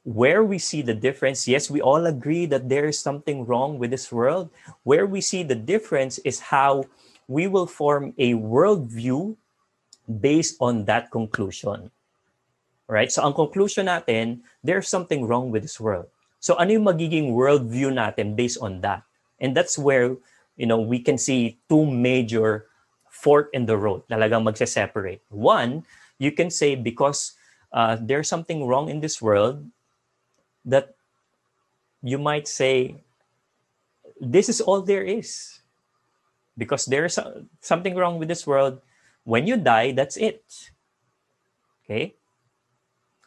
Where 0.05 0.45
we 0.45 0.59
see 0.59 0.83
the 0.83 0.95
difference, 0.95 1.49
yes, 1.49 1.71
we 1.71 1.81
all 1.81 2.07
agree 2.07 2.47
that 2.47 2.69
there 2.69 2.87
is 2.87 2.99
something 2.99 3.47
wrong 3.47 3.79
with 3.79 3.91
this 3.91 4.13
world. 4.13 4.51
Where 4.83 5.07
we 5.07 5.21
see 5.21 5.43
the 5.43 5.55
difference 5.55 6.19
is 6.25 6.41
how 6.41 6.85
we 7.29 7.47
will 7.47 7.67
form 7.67 8.13
a 8.19 8.35
worldview 8.35 9.37
based 10.09 10.57
on 10.61 10.85
that 10.87 11.11
conclusion. 11.11 11.91
Right? 12.89 13.13
So 13.13 13.23
ang 13.23 13.35
conclusion 13.35 13.87
natin, 13.87 14.41
there's 14.65 14.89
something 14.89 15.25
wrong 15.25 15.51
with 15.51 15.63
this 15.63 15.79
world. 15.79 16.07
So 16.41 16.57
ano 16.57 16.73
yung 16.73 16.85
magiging 16.85 17.33
worldview 17.33 17.93
natin 17.93 18.35
based 18.35 18.59
on 18.61 18.81
that? 18.81 19.05
And 19.39 19.57
that's 19.57 19.79
where, 19.79 20.17
you 20.57 20.67
know, 20.67 20.81
we 20.81 21.01
can 21.01 21.19
see 21.19 21.59
two 21.69 21.87
major 21.87 22.67
fork 23.11 23.51
in 23.53 23.67
the 23.67 23.77
road. 23.77 24.03
Talagang 24.11 24.45
magse-separate. 24.45 25.23
One, 25.29 25.85
you 26.19 26.33
can 26.33 26.51
say 26.51 26.75
because 26.75 27.33
uh, 27.73 27.97
there's 28.01 28.29
something 28.29 28.67
wrong 28.67 28.89
in 28.89 29.01
this 29.01 29.23
world 29.23 29.65
that 30.65 30.95
you 32.03 32.19
might 32.19 32.49
say 32.49 33.03
this 34.21 34.49
is 34.49 34.61
all 34.61 34.83
there 34.83 35.05
is 35.05 35.61
because 36.57 36.85
there's 36.87 37.19
something 37.61 37.95
wrong 37.97 38.19
with 38.19 38.29
this 38.29 38.47
world 38.47 38.81
when 39.25 39.47
you 39.47 39.57
die 39.57 39.93
that's 39.93 40.17
it 40.17 40.45
okay 41.85 42.15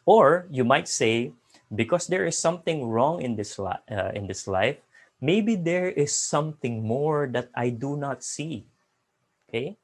or 0.06 0.46
you 0.50 0.64
might 0.64 0.88
say, 0.88 1.32
because 1.74 2.06
there 2.06 2.26
is 2.26 2.36
something 2.36 2.86
wrong 2.88 3.22
in 3.22 3.36
this 3.36 3.58
li- 3.58 3.84
uh, 3.90 4.12
in 4.14 4.26
this 4.26 4.46
life, 4.46 4.76
maybe 5.20 5.56
there 5.56 5.88
is 5.88 6.14
something 6.14 6.86
more 6.86 7.28
that 7.32 7.50
I 7.54 7.70
do 7.70 7.96
not 7.96 8.22
see. 8.22 8.66
Okay. 9.48 9.76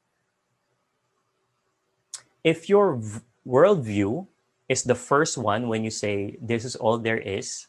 If 2.43 2.69
your 2.69 2.95
v- 2.97 3.21
worldview 3.45 4.27
is 4.67 4.83
the 4.83 4.95
first 4.95 5.37
one 5.37 5.67
when 5.67 5.83
you 5.83 5.91
say 5.91 6.37
this 6.41 6.65
is 6.65 6.75
all 6.75 6.97
there 6.97 7.19
is, 7.19 7.67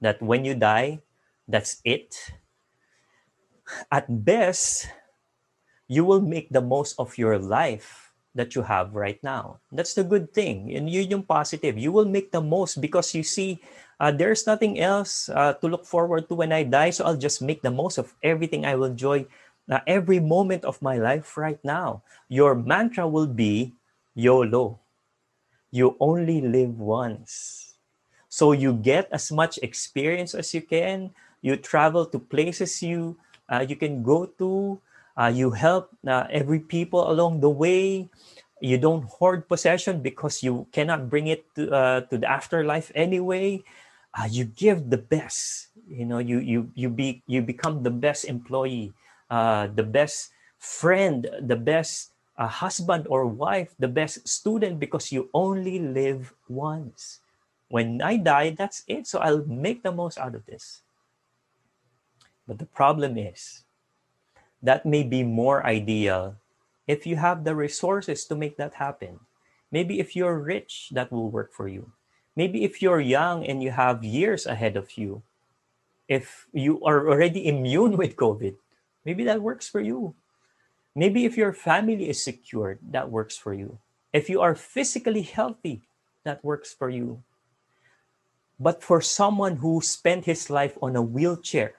that 0.00 0.20
when 0.20 0.44
you 0.44 0.54
die, 0.54 1.00
that's 1.48 1.80
it. 1.84 2.14
At 3.90 4.04
best, 4.24 4.88
you 5.88 6.04
will 6.04 6.20
make 6.20 6.50
the 6.50 6.60
most 6.60 6.94
of 6.98 7.16
your 7.16 7.38
life 7.38 8.12
that 8.34 8.54
you 8.54 8.62
have 8.62 8.94
right 8.94 9.22
now. 9.22 9.60
That's 9.70 9.94
the 9.94 10.04
good 10.04 10.34
thing. 10.34 10.74
And 10.74 10.90
you 10.90 11.00
yung 11.00 11.22
positive. 11.22 11.78
You 11.78 11.92
will 11.92 12.04
make 12.04 12.32
the 12.32 12.42
most 12.42 12.80
because 12.80 13.14
you 13.14 13.22
see 13.22 13.62
uh, 14.00 14.10
there's 14.10 14.46
nothing 14.46 14.80
else 14.80 15.28
uh, 15.28 15.54
to 15.54 15.68
look 15.68 15.86
forward 15.86 16.28
to 16.28 16.34
when 16.34 16.52
I 16.52 16.62
die. 16.64 16.90
So 16.90 17.04
I'll 17.04 17.16
just 17.16 17.42
make 17.42 17.62
the 17.62 17.70
most 17.70 17.98
of 17.98 18.14
everything 18.22 18.64
I 18.64 18.74
will 18.74 18.90
enjoy 18.90 19.26
uh, 19.70 19.80
every 19.86 20.20
moment 20.20 20.64
of 20.64 20.80
my 20.82 20.96
life 20.96 21.36
right 21.36 21.62
now. 21.64 22.02
Your 22.28 22.54
mantra 22.54 23.08
will 23.08 23.28
be 23.28 23.74
YOLO. 24.14 24.78
You 25.70 25.96
only 26.00 26.40
live 26.40 26.78
once. 26.78 27.74
So 28.28 28.52
you 28.52 28.72
get 28.72 29.08
as 29.12 29.30
much 29.30 29.58
experience 29.62 30.34
as 30.34 30.54
you 30.54 30.62
can. 30.62 31.10
You 31.42 31.56
travel 31.56 32.06
to 32.06 32.18
places 32.18 32.82
you 32.82 33.16
uh, 33.48 33.64
you 33.68 33.76
can 33.76 34.02
go 34.02 34.26
to 34.26 34.80
uh, 35.16 35.30
you 35.32 35.50
help 35.50 35.90
uh, 36.06 36.26
every 36.30 36.60
people 36.60 37.10
along 37.10 37.40
the 37.40 37.50
way. 37.50 38.08
You 38.60 38.78
don't 38.78 39.04
hoard 39.04 39.48
possession 39.48 40.00
because 40.00 40.42
you 40.42 40.66
cannot 40.72 41.10
bring 41.10 41.26
it 41.26 41.44
to, 41.54 41.70
uh, 41.70 42.00
to 42.08 42.18
the 42.18 42.26
afterlife 42.30 42.90
anyway. 42.94 43.62
Uh, 44.14 44.30
you 44.30 44.44
give 44.44 44.90
the 44.90 44.98
best. 44.98 45.68
You 45.90 46.06
know, 46.06 46.18
you 46.18 46.38
you 46.38 46.70
you 46.74 46.88
be 46.88 47.22
you 47.26 47.42
become 47.42 47.82
the 47.82 47.90
best 47.90 48.24
employee, 48.24 48.94
uh, 49.28 49.66
the 49.74 49.82
best 49.82 50.30
friend, 50.58 51.26
the 51.42 51.58
best 51.58 52.14
uh, 52.38 52.46
husband 52.46 53.06
or 53.10 53.26
wife, 53.26 53.74
the 53.78 53.90
best 53.90 54.26
student 54.26 54.78
because 54.78 55.10
you 55.10 55.28
only 55.34 55.78
live 55.78 56.32
once. 56.48 57.20
When 57.68 58.00
I 58.02 58.16
die, 58.16 58.54
that's 58.54 58.84
it. 58.86 59.06
So 59.06 59.18
I'll 59.18 59.44
make 59.46 59.82
the 59.82 59.90
most 59.90 60.18
out 60.18 60.34
of 60.34 60.46
this. 60.46 60.82
But 62.46 62.58
the 62.58 62.70
problem 62.70 63.18
is, 63.18 63.64
that 64.62 64.86
may 64.86 65.02
be 65.02 65.24
more 65.24 65.66
ideal 65.66 66.36
if 66.86 67.06
you 67.06 67.16
have 67.16 67.44
the 67.44 67.56
resources 67.56 68.24
to 68.26 68.36
make 68.36 68.56
that 68.56 68.74
happen. 68.74 69.20
Maybe 69.72 69.98
if 69.98 70.14
you're 70.14 70.38
rich, 70.38 70.90
that 70.92 71.10
will 71.10 71.30
work 71.30 71.52
for 71.52 71.66
you. 71.66 71.90
Maybe 72.36 72.64
if 72.64 72.82
you're 72.82 73.00
young 73.00 73.44
and 73.46 73.62
you 73.62 73.70
have 73.70 74.02
years 74.02 74.46
ahead 74.46 74.76
of 74.76 74.98
you, 74.98 75.22
if 76.08 76.46
you 76.52 76.82
are 76.84 77.08
already 77.08 77.46
immune 77.46 77.96
with 78.00 78.16
COVID, 78.16 78.56
maybe 79.04 79.24
that 79.24 79.42
works 79.42 79.68
for 79.68 79.80
you. 79.80 80.14
Maybe 80.94 81.24
if 81.24 81.36
your 81.36 81.52
family 81.52 82.08
is 82.08 82.22
secured, 82.22 82.78
that 82.90 83.10
works 83.10 83.36
for 83.36 83.52
you. 83.52 83.78
If 84.12 84.30
you 84.30 84.40
are 84.40 84.54
physically 84.54 85.22
healthy, 85.22 85.82
that 86.22 86.44
works 86.44 86.72
for 86.72 86.88
you. 86.88 87.22
But 88.60 88.82
for 88.82 89.00
someone 89.00 89.56
who 89.56 89.82
spent 89.82 90.24
his 90.24 90.48
life 90.48 90.78
on 90.80 90.94
a 90.94 91.02
wheelchair, 91.02 91.74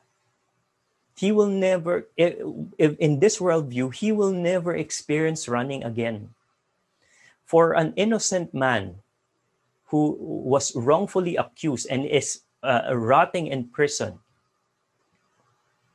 he 1.15 1.31
will 1.31 1.47
never 1.47 2.07
in 2.17 3.19
this 3.19 3.39
worldview 3.39 3.93
he 3.93 4.11
will 4.11 4.31
never 4.31 4.75
experience 4.75 5.47
running 5.47 5.83
again 5.83 6.35
for 7.45 7.71
an 7.71 7.93
innocent 7.95 8.53
man 8.53 8.99
who 9.87 10.17
was 10.19 10.75
wrongfully 10.75 11.35
accused 11.35 11.87
and 11.89 12.05
is 12.05 12.41
uh, 12.63 12.89
rotting 12.93 13.47
in 13.47 13.69
prison. 13.69 14.19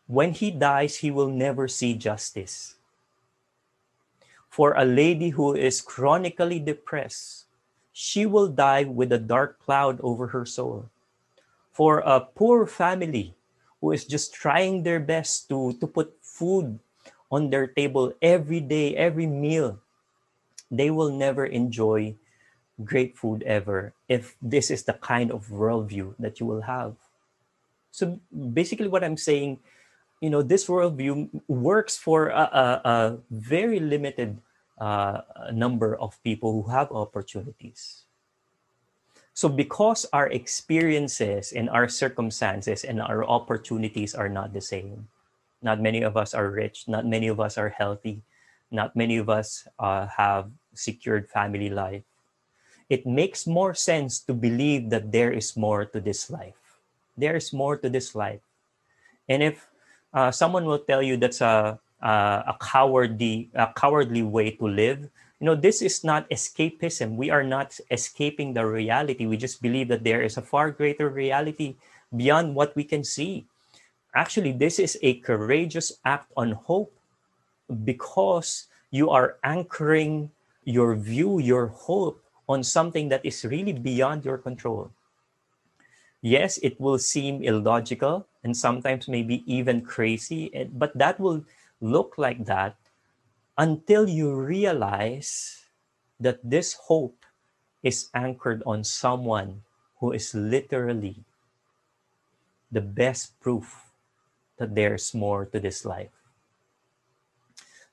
When 0.06 0.32
he 0.32 0.50
dies 0.50 0.96
he 0.96 1.10
will 1.10 1.28
never 1.28 1.68
see 1.68 1.94
justice. 1.94 2.76
For 4.48 4.74
a 4.74 4.84
lady 4.84 5.30
who 5.30 5.54
is 5.54 5.80
chronically 5.80 6.58
depressed 6.58 7.46
she 7.92 8.24
will 8.26 8.48
die 8.48 8.84
with 8.84 9.12
a 9.12 9.18
dark 9.18 9.58
cloud 9.60 10.00
over 10.00 10.28
her 10.28 10.46
soul. 10.46 10.88
For 11.72 12.00
a 12.00 12.20
poor 12.20 12.66
family 12.66 13.34
who 13.80 13.92
is 13.92 14.04
just 14.04 14.34
trying 14.34 14.82
their 14.82 15.00
best 15.00 15.48
to, 15.48 15.72
to 15.80 15.86
put 15.86 16.14
food 16.22 16.78
on 17.30 17.50
their 17.50 17.66
table 17.66 18.12
every 18.22 18.60
day, 18.60 18.96
every 18.96 19.26
meal, 19.26 19.78
they 20.70 20.90
will 20.90 21.10
never 21.10 21.46
enjoy 21.46 22.14
great 22.84 23.16
food 23.16 23.42
ever 23.44 23.92
if 24.08 24.36
this 24.42 24.70
is 24.70 24.84
the 24.84 24.94
kind 24.94 25.30
of 25.30 25.48
worldview 25.48 26.14
that 26.18 26.40
you 26.40 26.46
will 26.46 26.62
have. 26.62 26.96
So 27.90 28.20
basically, 28.30 28.88
what 28.88 29.04
I'm 29.04 29.16
saying, 29.16 29.58
you 30.20 30.30
know, 30.30 30.42
this 30.42 30.66
worldview 30.66 31.28
works 31.48 31.96
for 31.96 32.28
a, 32.28 32.44
a, 32.52 32.66
a 32.84 33.18
very 33.30 33.80
limited 33.80 34.38
uh, 34.78 35.20
number 35.52 35.96
of 35.96 36.22
people 36.22 36.52
who 36.52 36.70
have 36.70 36.92
opportunities. 36.92 38.04
So, 39.34 39.48
because 39.48 40.04
our 40.12 40.28
experiences 40.28 41.52
and 41.52 41.70
our 41.70 41.88
circumstances 41.88 42.84
and 42.84 43.00
our 43.00 43.24
opportunities 43.24 44.14
are 44.14 44.28
not 44.28 44.52
the 44.52 44.60
same, 44.60 45.08
not 45.62 45.80
many 45.80 46.02
of 46.02 46.16
us 46.16 46.34
are 46.34 46.50
rich, 46.50 46.84
not 46.88 47.06
many 47.06 47.28
of 47.28 47.40
us 47.40 47.56
are 47.56 47.70
healthy, 47.70 48.22
not 48.70 48.96
many 48.96 49.16
of 49.16 49.28
us 49.28 49.66
uh, 49.78 50.06
have 50.06 50.50
secured 50.74 51.28
family 51.28 51.70
life. 51.70 52.04
It 52.90 53.06
makes 53.06 53.46
more 53.46 53.72
sense 53.72 54.18
to 54.26 54.34
believe 54.34 54.90
that 54.90 55.14
there 55.14 55.30
is 55.30 55.56
more 55.56 55.86
to 55.86 56.02
this 56.02 56.28
life. 56.28 56.58
There 57.16 57.36
is 57.36 57.54
more 57.54 57.78
to 57.78 57.88
this 57.88 58.14
life. 58.18 58.42
And 59.28 59.42
if 59.42 59.70
uh, 60.12 60.34
someone 60.34 60.66
will 60.66 60.82
tell 60.82 61.00
you 61.00 61.16
that's 61.16 61.40
a, 61.40 61.78
a, 62.02 62.10
a 62.50 62.56
cowardly 62.60 63.48
a 63.54 63.70
cowardly 63.72 64.26
way 64.26 64.50
to 64.58 64.66
live, 64.66 65.06
you 65.38 65.46
know 65.46 65.54
this 65.54 65.80
is 65.80 66.02
not 66.02 66.28
escapism. 66.30 67.14
We 67.14 67.30
are 67.30 67.46
not 67.46 67.78
escaping 67.90 68.52
the 68.52 68.66
reality. 68.66 69.24
We 69.24 69.38
just 69.38 69.62
believe 69.62 69.86
that 69.88 70.02
there 70.02 70.20
is 70.20 70.36
a 70.36 70.42
far 70.42 70.74
greater 70.74 71.08
reality 71.08 71.76
beyond 72.10 72.56
what 72.58 72.74
we 72.74 72.82
can 72.82 73.04
see. 73.04 73.46
Actually, 74.18 74.50
this 74.50 74.82
is 74.82 74.98
a 75.02 75.22
courageous 75.22 76.02
act 76.04 76.26
on 76.36 76.58
hope 76.66 76.90
because 77.84 78.66
you 78.90 79.08
are 79.10 79.38
anchoring 79.44 80.34
your 80.64 80.96
view, 80.96 81.38
your 81.38 81.68
hope 81.68 82.18
on 82.50 82.66
something 82.66 83.08
that 83.08 83.22
is 83.24 83.46
really 83.46 83.72
beyond 83.72 84.26
your 84.26 84.36
control. 84.36 84.90
Yes, 86.20 86.58
it 86.58 86.80
will 86.80 86.98
seem 86.98 87.44
illogical 87.46 88.26
and 88.42 88.56
sometimes 88.56 89.06
maybe 89.06 89.46
even 89.46 89.86
crazy, 89.86 90.50
eh, 90.52 90.66
but 90.66 90.90
that 90.98 91.20
will 91.20 91.46
look 91.80 92.18
like 92.18 92.44
that 92.44 92.74
until 93.56 94.08
you 94.08 94.34
realize 94.34 95.62
that 96.18 96.42
this 96.42 96.74
hope 96.90 97.24
is 97.82 98.10
anchored 98.12 98.62
on 98.66 98.82
someone 98.82 99.62
who 100.02 100.12
is 100.12 100.34
literally 100.34 101.22
the 102.72 102.82
best 102.82 103.38
proof 103.40 103.92
that 104.58 104.74
there's 104.74 105.14
more 105.14 105.46
to 105.46 105.60
this 105.60 105.84
life. 105.84 106.12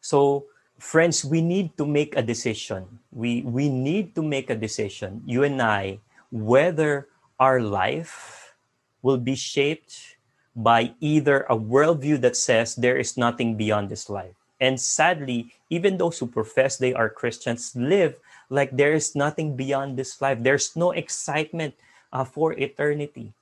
So, 0.01 0.45
friends, 0.79 1.25
we 1.25 1.41
need 1.41 1.77
to 1.77 1.85
make 1.85 2.15
a 2.15 2.21
decision. 2.21 2.85
We, 3.11 3.41
we 3.41 3.69
need 3.69 4.15
to 4.15 4.21
make 4.21 4.49
a 4.49 4.55
decision, 4.55 5.21
you 5.25 5.43
and 5.43 5.61
I, 5.61 5.99
whether 6.31 7.07
our 7.39 7.61
life 7.61 8.53
will 9.01 9.17
be 9.17 9.35
shaped 9.35 10.17
by 10.55 10.93
either 10.99 11.45
a 11.49 11.55
worldview 11.55 12.21
that 12.21 12.35
says 12.35 12.75
there 12.75 12.97
is 12.97 13.17
nothing 13.17 13.55
beyond 13.55 13.89
this 13.89 14.09
life. 14.09 14.33
And 14.59 14.79
sadly, 14.79 15.53
even 15.69 15.97
those 15.97 16.17
who 16.17 16.25
profess 16.25 16.77
they 16.77 16.93
are 16.93 17.09
Christians 17.09 17.75
live 17.75 18.17
like 18.49 18.75
there 18.75 18.93
is 18.93 19.15
nothing 19.15 19.55
beyond 19.55 19.97
this 19.97 20.19
life. 20.19 20.41
There's 20.41 20.75
no 20.75 20.91
excitement 20.91 21.75
uh, 22.11 22.25
for 22.25 22.53
eternity. 22.53 23.33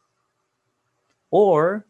Or 1.32 1.86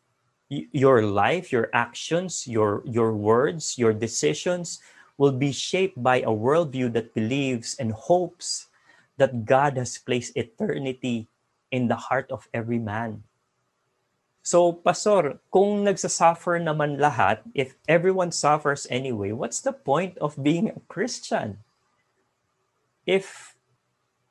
y- 0.51 0.67
your 0.71 1.01
life, 1.01 1.51
your 1.51 1.69
actions, 1.73 2.45
your, 2.47 2.83
your 2.85 3.13
words, 3.13 3.79
your 3.79 3.93
decisions 3.93 4.79
will 5.17 5.31
be 5.31 5.51
shaped 5.51 6.01
by 6.01 6.19
a 6.21 6.31
worldview 6.31 6.91
that 6.93 7.13
believes 7.13 7.75
and 7.79 7.91
hopes 7.91 8.67
that 9.17 9.45
God 9.45 9.77
has 9.77 9.97
placed 9.97 10.35
eternity 10.35 11.27
in 11.71 11.87
the 11.87 11.95
heart 11.95 12.31
of 12.31 12.47
every 12.53 12.79
man. 12.79 13.23
So, 14.45 14.73
Pastor, 14.73 15.41
kung 15.49 15.81
nagsasuffer 15.81 16.61
naman 16.61 17.01
lahat, 17.01 17.41
if 17.57 17.73
everyone 17.89 18.29
suffers 18.29 18.85
anyway, 18.93 19.31
what's 19.31 19.59
the 19.59 19.73
point 19.73 20.17
of 20.19 20.37
being 20.37 20.69
a 20.69 20.83
Christian? 20.85 21.65
If 23.09 23.55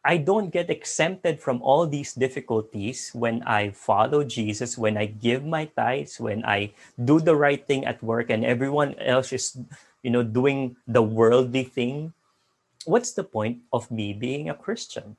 I 0.05 0.19
don't 0.19 0.53
get 0.53 0.69
exempted 0.71 1.41
from 1.41 1.63
all 1.63 1.89
these 1.89 2.13
difficulties 2.13 3.11
when 3.17 3.43
I 3.43 3.73
follow 3.73 4.23
Jesus, 4.23 4.77
when 4.77 5.01
I 5.01 5.07
give 5.07 5.43
my 5.43 5.65
tithes, 5.73 6.21
when 6.21 6.45
I 6.45 6.77
do 6.95 7.19
the 7.19 7.35
right 7.35 7.65
thing 7.67 7.83
at 7.89 8.05
work 8.05 8.29
and 8.29 8.45
everyone 8.45 8.95
else 9.01 9.33
is 9.33 9.57
you 10.05 10.13
know, 10.13 10.23
doing 10.23 10.77
the 10.87 11.03
worldly 11.03 11.65
thing, 11.65 12.13
what's 12.85 13.17
the 13.17 13.25
point 13.25 13.65
of 13.73 13.91
me 13.91 14.13
being 14.13 14.53
a 14.53 14.55
Christian? 14.55 15.17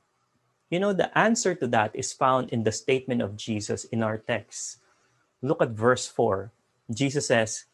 You 0.70 0.78
know, 0.78 0.94
the 0.94 1.10
answer 1.18 1.54
to 1.58 1.66
that 1.74 1.90
is 1.92 2.14
found 2.14 2.50
in 2.50 2.62
the 2.62 2.70
statement 2.70 3.20
of 3.20 3.36
Jesus 3.36 3.84
in 3.90 4.02
our 4.02 4.16
text. 4.16 4.78
Look 5.42 5.60
at 5.60 5.74
verse 5.74 6.06
4. 6.06 6.52
Jesus 6.94 7.26
says, 7.26 7.66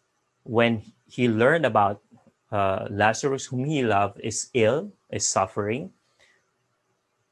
when 0.43 0.83
he 1.07 1.29
learned 1.29 1.67
about 1.67 2.01
uh, 2.51 2.89
Lazarus, 2.91 3.47
whom 3.47 3.65
he 3.65 3.85
loved, 3.85 4.19
is 4.25 4.49
ill, 4.55 4.91
is 5.13 5.29
suffering, 5.29 5.93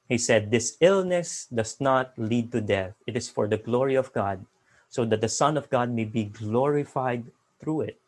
he 0.08 0.18
said, 0.18 0.50
This 0.50 0.76
illness 0.80 1.46
does 1.52 1.80
not 1.80 2.12
lead 2.18 2.52
to 2.52 2.60
death. 2.60 2.92
It 3.06 3.16
is 3.16 3.28
for 3.28 3.48
the 3.48 3.58
glory 3.58 3.94
of 3.94 4.12
God, 4.12 4.44
so 4.88 5.04
that 5.04 5.20
the 5.20 5.28
Son 5.28 5.56
of 5.56 5.70
God 5.70 5.90
may 5.90 6.04
be 6.04 6.24
glorified 6.24 7.24
through 7.60 7.82
it 7.82 8.00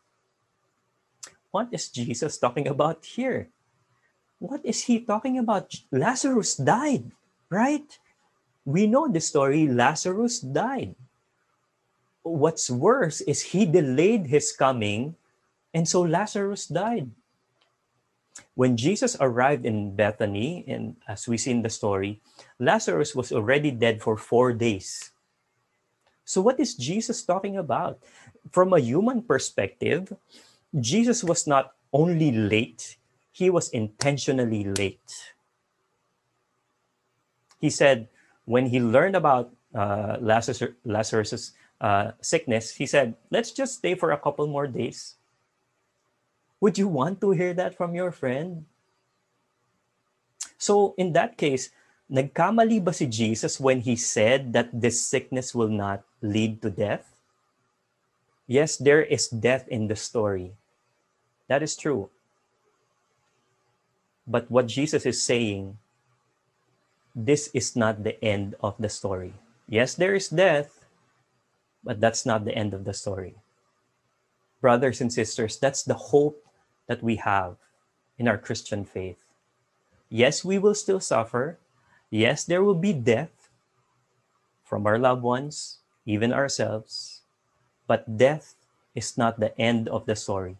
what 1.52 1.68
is 1.70 1.88
Jesus 1.88 2.40
talking 2.40 2.66
about 2.66 3.04
here? 3.04 3.52
What 4.40 4.64
is 4.64 4.88
he 4.88 5.04
talking 5.04 5.38
about? 5.38 5.70
Lazarus 5.92 6.56
died, 6.56 7.12
right? 7.52 7.86
We 8.64 8.88
know 8.88 9.06
the 9.06 9.20
story 9.20 9.68
Lazarus 9.68 10.40
died. 10.40 10.96
What's 12.24 12.70
worse 12.70 13.20
is 13.20 13.52
he 13.54 13.66
delayed 13.66 14.26
his 14.26 14.50
coming, 14.50 15.14
and 15.74 15.86
so 15.86 16.02
Lazarus 16.02 16.66
died. 16.66 17.10
When 18.54 18.76
Jesus 18.76 19.16
arrived 19.20 19.66
in 19.66 19.94
Bethany, 19.94 20.64
and 20.66 20.96
as 21.06 21.28
we 21.28 21.36
see 21.36 21.50
in 21.52 21.62
the 21.62 21.70
story, 21.70 22.20
Lazarus 22.58 23.14
was 23.14 23.30
already 23.30 23.70
dead 23.70 24.00
for 24.00 24.16
four 24.16 24.52
days. 24.52 25.12
So, 26.24 26.40
what 26.40 26.58
is 26.58 26.74
Jesus 26.74 27.22
talking 27.22 27.58
about? 27.58 28.00
From 28.50 28.72
a 28.72 28.80
human 28.80 29.20
perspective, 29.20 30.16
Jesus 30.80 31.22
was 31.22 31.46
not 31.46 31.74
only 31.92 32.32
late, 32.32 32.96
he 33.30 33.50
was 33.50 33.68
intentionally 33.70 34.64
late. 34.64 35.34
He 37.60 37.70
said, 37.70 38.08
when 38.44 38.66
he 38.66 38.80
learned 38.80 39.16
about 39.16 39.52
uh, 39.74 40.16
Lazarus, 40.20 40.62
Lazarus's 40.84 41.52
uh, 41.80 42.12
sickness, 42.20 42.74
he 42.74 42.86
said, 42.86 43.14
let's 43.30 43.52
just 43.52 43.74
stay 43.78 43.94
for 43.94 44.12
a 44.12 44.18
couple 44.18 44.46
more 44.46 44.66
days. 44.66 45.16
Would 46.60 46.78
you 46.78 46.88
want 46.88 47.20
to 47.20 47.32
hear 47.32 47.54
that 47.54 47.76
from 47.76 47.94
your 47.94 48.10
friend? 48.12 48.66
So, 50.58 50.94
in 50.96 51.12
that 51.12 51.36
case, 51.36 51.70
nagkamali 52.10 52.84
ba 52.84 52.92
si 52.92 53.06
Jesus 53.06 53.58
when 53.58 53.80
he 53.80 53.96
said 53.96 54.52
that 54.52 54.70
this 54.70 55.02
sickness 55.02 55.54
will 55.54 55.68
not 55.68 56.04
lead 56.22 56.62
to 56.62 56.70
death? 56.70 57.16
Yes, 58.46 58.76
there 58.76 59.02
is 59.02 59.28
death 59.28 59.66
in 59.68 59.88
the 59.88 59.96
story. 59.96 60.54
That 61.52 61.62
is 61.62 61.76
true. 61.76 62.08
But 64.26 64.50
what 64.50 64.72
Jesus 64.72 65.04
is 65.04 65.20
saying, 65.20 65.76
this 67.14 67.50
is 67.52 67.76
not 67.76 68.04
the 68.04 68.16
end 68.24 68.54
of 68.64 68.80
the 68.80 68.88
story. 68.88 69.34
Yes, 69.68 69.92
there 69.92 70.14
is 70.14 70.32
death, 70.32 70.86
but 71.84 72.00
that's 72.00 72.24
not 72.24 72.46
the 72.46 72.56
end 72.56 72.72
of 72.72 72.86
the 72.88 72.94
story. 72.94 73.34
Brothers 74.62 75.02
and 75.02 75.12
sisters, 75.12 75.58
that's 75.58 75.82
the 75.82 76.08
hope 76.08 76.40
that 76.88 77.02
we 77.04 77.16
have 77.16 77.56
in 78.16 78.28
our 78.28 78.38
Christian 78.38 78.86
faith. 78.86 79.20
Yes, 80.08 80.42
we 80.42 80.56
will 80.56 80.74
still 80.74 81.00
suffer. 81.00 81.58
Yes, 82.08 82.44
there 82.44 82.64
will 82.64 82.80
be 82.80 82.94
death 82.94 83.50
from 84.64 84.86
our 84.86 84.98
loved 84.98 85.20
ones, 85.22 85.80
even 86.06 86.32
ourselves. 86.32 87.20
But 87.86 88.16
death 88.16 88.54
is 88.94 89.18
not 89.18 89.38
the 89.38 89.52
end 89.60 89.86
of 89.86 90.06
the 90.06 90.16
story 90.16 90.56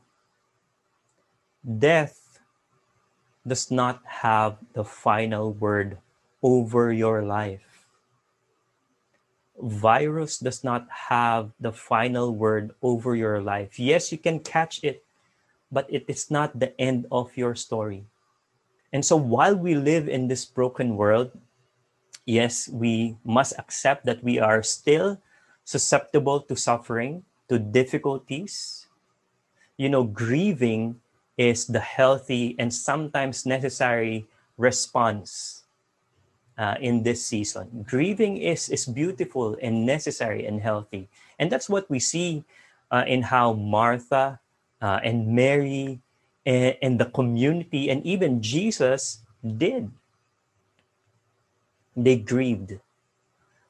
death 1.62 2.40
does 3.46 3.70
not 3.70 4.03
have 4.07 4.59
the 4.75 4.85
final 4.85 5.53
word 5.53 5.98
over 6.42 6.92
your 6.92 7.22
life. 7.22 7.87
Virus 9.59 10.38
does 10.38 10.64
not 10.64 10.87
have 10.90 11.51
the 11.61 11.72
final 11.72 12.35
word 12.35 12.75
over 12.83 13.14
your 13.14 13.40
life. 13.40 13.79
Yes, 13.79 14.11
you 14.11 14.18
can 14.18 14.40
catch 14.40 14.83
it, 14.83 15.05
but 15.70 15.87
it 15.88 16.05
is 16.09 16.31
not 16.31 16.59
the 16.59 16.75
end 16.81 17.07
of 17.12 17.37
your 17.37 17.55
story. 17.55 18.05
And 18.92 19.05
so 19.05 19.16
while 19.16 19.57
we 19.57 19.75
live 19.75 20.09
in 20.09 20.29
this 20.29 20.44
broken 20.44 20.96
world, 20.96 21.31
yes, 22.27 22.68
we 22.68 23.16
must 23.25 23.55
accept 23.59 24.05
that 24.07 24.22
we 24.22 24.38
are 24.38 24.62
still 24.62 25.18
susceptible 25.64 26.40
to 26.40 26.57
suffering, 26.57 27.25
to 27.48 27.59
difficulties. 27.59 28.87
You 29.77 29.88
know, 29.88 30.05
grieving 30.05 31.01
is 31.37 31.66
the 31.66 31.81
healthy 31.81 32.57
and 32.59 32.73
sometimes 32.73 33.47
necessary 33.47 34.27
response 34.59 35.62
uh, 36.59 36.77
in 36.81 37.03
this 37.03 37.25
season. 37.25 37.85
Grieving 37.88 38.37
is, 38.37 38.68
is 38.68 38.87
beautiful 38.87 39.57
and 39.62 39.87
necessary 39.87 40.47
and 40.47 40.61
healthy. 40.61 41.09
And 41.38 41.51
that's 41.51 41.68
what 41.68 41.88
we 41.90 41.99
see 41.99 42.45
uh, 42.90 43.05
in 43.07 43.23
how 43.23 43.55
Martha 43.55 44.38
uh, 44.81 45.01
and 45.03 45.29
Mary 45.29 46.01
and, 46.45 46.77
and 46.83 47.01
the 47.01 47.07
community 47.07 47.90
and 47.90 48.05
even 48.05 48.42
Jesus 48.42 49.21
did. 49.42 49.90
They 51.97 52.16
grieved. 52.16 52.79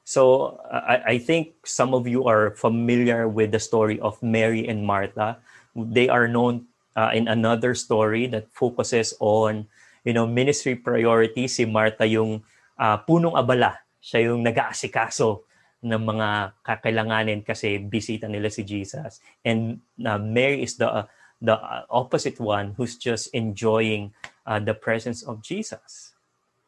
So 0.03 0.59
I, 0.71 1.15
I 1.15 1.17
think 1.17 1.55
some 1.63 1.93
of 1.93 2.07
you 2.07 2.25
are 2.25 2.51
familiar 2.51 3.27
with 3.27 3.51
the 3.51 3.59
story 3.59 3.99
of 4.01 4.21
Mary 4.21 4.67
and 4.67 4.85
Martha. 4.85 5.37
They 5.75 6.09
are 6.09 6.27
known 6.27 6.67
uh, 6.95 7.11
in 7.13 7.27
another 7.27 7.75
story 7.75 8.27
that 8.27 8.49
focuses 8.51 9.13
on 9.19 9.67
you 10.03 10.13
know 10.13 10.27
ministry 10.27 10.75
priorities 10.75 11.57
si 11.57 11.65
Martha 11.65 12.05
yung 12.05 12.43
uh, 12.79 12.97
punong 13.03 13.37
abala. 13.37 13.81
Siya 14.03 14.33
yung 14.33 14.43
nag-aasikaso 14.43 15.47
ng 15.83 16.03
mga 16.03 16.59
kakailanganin 16.63 17.43
kasi 17.43 17.79
bisita 17.79 18.27
nila 18.27 18.51
si 18.51 18.63
Jesus. 18.63 19.19
And 19.43 19.79
uh, 20.03 20.19
Mary 20.19 20.63
is 20.63 20.75
the 20.75 20.87
uh, 20.87 21.05
the 21.43 21.59
opposite 21.91 22.39
one 22.39 22.73
who's 22.79 22.95
just 22.95 23.27
enjoying 23.35 24.15
uh, 24.47 24.59
the 24.63 24.73
presence 24.73 25.23
of 25.23 25.43
Jesus. 25.43 26.15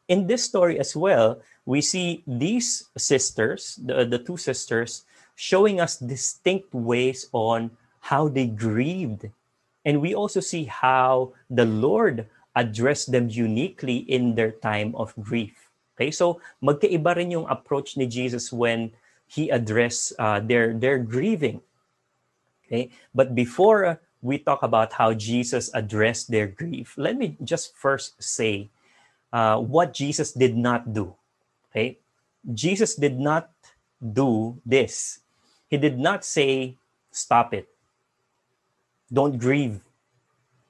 In 0.06 0.28
this 0.28 0.44
story 0.44 0.78
as 0.78 0.94
well, 0.94 1.40
we 1.64 1.80
see 1.80 2.22
these 2.28 2.84
sisters, 2.96 3.80
the, 3.82 4.04
the 4.04 4.20
two 4.20 4.36
sisters, 4.36 5.02
showing 5.34 5.80
us 5.80 5.98
distinct 5.98 6.72
ways 6.72 7.26
on 7.32 7.72
how 8.00 8.28
they 8.28 8.46
grieved. 8.46 9.32
And 9.86 10.02
we 10.02 10.18
also 10.18 10.42
see 10.42 10.66
how 10.66 11.32
the 11.48 11.64
Lord 11.64 12.26
addressed 12.58 13.12
them 13.14 13.30
uniquely 13.30 14.02
in 14.10 14.34
their 14.34 14.50
time 14.58 14.90
of 14.98 15.14
grief. 15.14 15.70
Okay, 15.94 16.10
so 16.10 16.42
magkaiba 16.58 17.14
rin 17.14 17.30
yung 17.30 17.46
approach 17.46 17.96
ni 17.96 18.10
Jesus 18.10 18.52
when 18.52 18.90
he 19.30 19.48
addressed 19.48 20.12
uh, 20.18 20.42
their 20.42 20.74
their 20.74 20.98
grieving. 20.98 21.62
Okay, 22.66 22.90
but 23.14 23.32
before 23.38 24.02
we 24.20 24.42
talk 24.42 24.66
about 24.66 24.92
how 24.98 25.14
Jesus 25.14 25.70
addressed 25.70 26.34
their 26.34 26.50
grief, 26.50 26.98
let 26.98 27.14
me 27.14 27.38
just 27.46 27.72
first 27.78 28.18
say 28.18 28.68
uh, 29.30 29.62
what 29.62 29.94
Jesus 29.94 30.34
did 30.34 30.58
not 30.58 30.92
do. 30.92 31.14
Okay, 31.70 32.02
Jesus 32.50 32.98
did 32.98 33.22
not 33.22 33.54
do 34.02 34.58
this. 34.66 35.22
He 35.70 35.78
did 35.78 35.96
not 35.96 36.26
say, 36.26 36.76
"Stop 37.14 37.54
it. 37.54 37.70
Don't 39.12 39.38
grieve. 39.38 39.80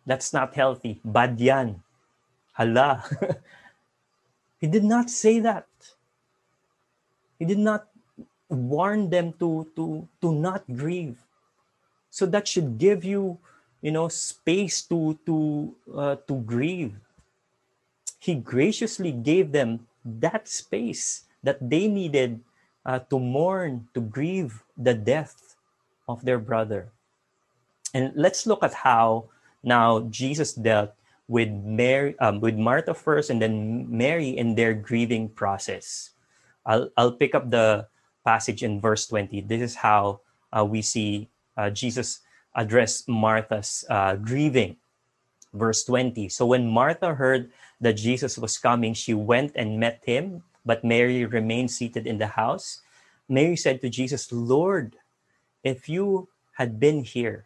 That's 0.05 0.33
not 0.33 0.55
healthy. 0.55 1.01
Bad 1.05 1.41
yan. 1.41 1.83
Hala." 2.53 3.05
he 4.61 4.67
did 4.67 4.85
not 4.85 5.11
say 5.11 5.41
that. 5.41 5.67
He 7.39 7.45
did 7.45 7.59
not 7.59 7.89
warn 8.49 9.11
them 9.11 9.35
to 9.39 9.67
to 9.75 10.07
to 10.21 10.31
not 10.33 10.63
grieve 10.71 11.19
so 12.11 12.27
that 12.27 12.47
should 12.47 12.79
give 12.79 13.05
you 13.05 13.39
you 13.83 13.91
know 13.91 14.09
space 14.09 14.83
to 14.87 15.19
to 15.27 15.75
uh, 15.95 16.17
to 16.31 16.35
grieve 16.47 16.95
he 18.19 18.35
graciously 18.35 19.11
gave 19.11 19.51
them 19.51 19.87
that 20.05 20.47
space 20.49 21.27
that 21.43 21.59
they 21.59 21.87
needed 21.89 22.41
uh, 22.87 22.99
to 23.11 23.19
mourn 23.19 23.89
to 23.95 24.01
grieve 24.01 24.63
the 24.79 24.95
death 24.95 25.57
of 26.09 26.25
their 26.25 26.39
brother 26.39 26.89
and 27.95 28.13
let's 28.15 28.47
look 28.47 28.63
at 28.63 28.75
how 28.75 29.25
now 29.63 30.01
jesus 30.11 30.53
dealt 30.53 30.93
with 31.29 31.51
mary 31.51 32.19
um, 32.21 32.41
with 32.41 32.57
martha 32.57 32.95
first 32.95 33.31
and 33.31 33.43
then 33.43 33.87
mary 33.91 34.31
in 34.31 34.55
their 34.55 34.75
grieving 34.75 35.29
process 35.29 36.11
i'll 36.65 36.91
i'll 36.97 37.13
pick 37.13 37.35
up 37.35 37.51
the 37.51 37.87
passage 38.27 38.67
in 38.67 38.83
verse 38.83 39.07
20, 39.07 39.47
this 39.47 39.63
is 39.63 39.75
how 39.87 40.21
uh, 40.51 40.67
we 40.67 40.83
see 40.83 41.31
uh, 41.57 41.71
Jesus 41.71 42.27
address 42.59 43.07
Martha's 43.07 43.87
uh, 43.89 44.17
grieving. 44.19 44.77
Verse 45.55 45.87
20 45.87 46.29
So 46.29 46.45
when 46.45 46.67
Martha 46.67 47.15
heard 47.15 47.49
that 47.81 47.95
Jesus 47.95 48.37
was 48.37 48.59
coming, 48.59 48.93
she 48.93 49.15
went 49.15 49.53
and 49.55 49.79
met 49.79 50.03
him, 50.05 50.43
but 50.67 50.83
Mary 50.85 51.25
remained 51.25 51.71
seated 51.71 52.07
in 52.07 52.19
the 52.19 52.35
house. 52.35 52.83
Mary 53.31 53.57
said 53.57 53.81
to 53.81 53.89
Jesus, 53.89 54.31
Lord, 54.33 54.97
if 55.63 55.89
you 55.89 56.29
had 56.59 56.81
been 56.81 57.05
here, 57.05 57.46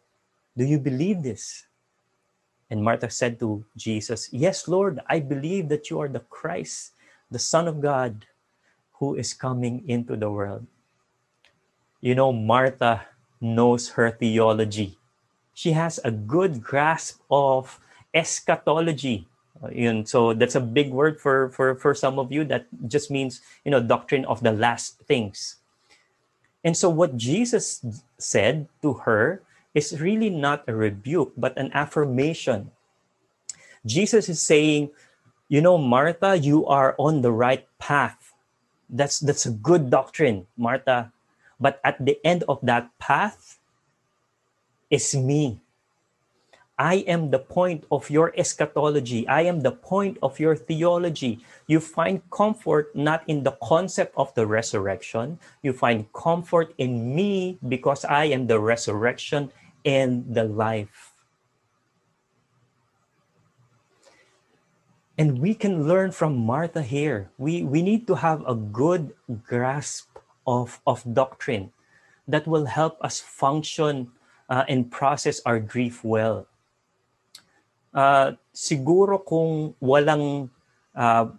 Do 0.57 0.65
you 0.65 0.79
believe 0.79 1.23
this? 1.23 1.65
And 2.69 2.83
Martha 2.83 3.09
said 3.09 3.39
to 3.39 3.65
Jesus, 3.75 4.29
Yes, 4.31 4.67
Lord, 4.67 4.99
I 5.07 5.19
believe 5.19 5.69
that 5.69 5.89
you 5.89 5.99
are 5.99 6.07
the 6.07 6.23
Christ, 6.31 6.93
the 7.29 7.39
Son 7.39 7.67
of 7.67 7.81
God, 7.81 8.25
who 8.99 9.15
is 9.15 9.33
coming 9.33 9.83
into 9.87 10.15
the 10.15 10.31
world. 10.31 10.65
You 11.99 12.15
know, 12.15 12.31
Martha 12.31 13.05
knows 13.41 13.89
her 13.99 14.11
theology. 14.11 14.97
She 15.53 15.73
has 15.73 15.99
a 16.03 16.11
good 16.11 16.63
grasp 16.63 17.19
of 17.29 17.79
eschatology. 18.13 19.27
Uh, 19.61 19.67
and 19.67 20.07
so 20.07 20.33
that's 20.33 20.55
a 20.55 20.61
big 20.61 20.91
word 20.91 21.19
for, 21.19 21.49
for, 21.49 21.75
for 21.75 21.93
some 21.93 22.19
of 22.19 22.31
you. 22.31 22.45
That 22.45 22.67
just 22.87 23.11
means, 23.11 23.41
you 23.65 23.71
know, 23.71 23.81
doctrine 23.81 24.25
of 24.25 24.41
the 24.41 24.51
last 24.51 24.99
things. 25.07 25.57
And 26.63 26.77
so 26.77 26.89
what 26.89 27.17
Jesus 27.17 27.83
said 28.17 28.67
to 28.81 28.93
her 29.05 29.41
is 29.73 29.99
really 30.01 30.29
not 30.29 30.63
a 30.67 30.75
rebuke, 30.75 31.33
but 31.37 31.57
an 31.57 31.71
affirmation. 31.73 32.71
Jesus 33.85 34.29
is 34.29 34.41
saying, 34.41 34.91
you 35.47 35.61
know, 35.61 35.77
Martha, 35.77 36.37
you 36.37 36.65
are 36.67 36.95
on 36.97 37.21
the 37.21 37.31
right 37.31 37.67
path. 37.79 38.33
That's 38.89 39.19
that's 39.19 39.45
a 39.45 39.51
good 39.51 39.89
doctrine 39.89 40.47
martha. 40.57 41.11
But 41.59 41.79
at 41.83 42.03
the 42.03 42.19
end 42.25 42.43
of 42.47 42.59
that 42.63 42.91
path 42.99 43.59
is 44.89 45.15
me. 45.15 45.61
I 46.81 47.05
am 47.05 47.29
the 47.29 47.37
point 47.37 47.85
of 47.91 48.09
your 48.09 48.33
eschatology. 48.35 49.27
I 49.27 49.43
am 49.43 49.61
the 49.61 49.71
point 49.71 50.17
of 50.23 50.39
your 50.39 50.55
theology. 50.55 51.45
You 51.67 51.79
find 51.79 52.25
comfort 52.31 52.89
not 52.95 53.21
in 53.27 53.43
the 53.43 53.53
concept 53.61 54.17
of 54.17 54.33
the 54.33 54.47
resurrection. 54.47 55.37
You 55.61 55.73
find 55.73 56.11
comfort 56.11 56.73
in 56.81 57.13
me 57.13 57.59
because 57.69 58.03
i 58.03 58.25
am 58.25 58.47
the 58.47 58.57
resurrection 58.59 59.53
and 59.85 60.35
the 60.35 60.43
life 60.43 61.11
and 65.21 65.37
we 65.37 65.53
can 65.53 65.85
learn 65.85 66.09
from 66.09 66.33
Martha 66.33 66.81
here. 66.81 67.29
We, 67.37 67.61
we 67.61 67.85
need 67.85 68.07
to 68.07 68.15
have 68.15 68.41
a 68.47 68.55
good 68.55 69.13
grasp 69.45 70.17
of, 70.47 70.81
of 70.87 71.05
doctrine 71.13 71.69
that 72.27 72.47
will 72.47 72.65
help 72.65 72.97
us 73.01 73.21
function 73.21 74.09
uh, 74.49 74.65
and 74.67 74.89
process 74.89 75.39
our 75.45 75.59
grief 75.59 76.03
well. 76.03 76.47
Uh, 77.93 78.33
siguro 78.49 79.21
kung 79.21 79.75
walang 79.77 80.49
uh, 80.95 81.29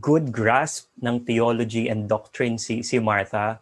good 0.00 0.30
grasp 0.30 0.92
ng 1.00 1.24
theology 1.24 1.88
and 1.88 2.10
doctrine 2.10 2.58
si, 2.58 2.82
si 2.82 2.98
Martha, 2.98 3.60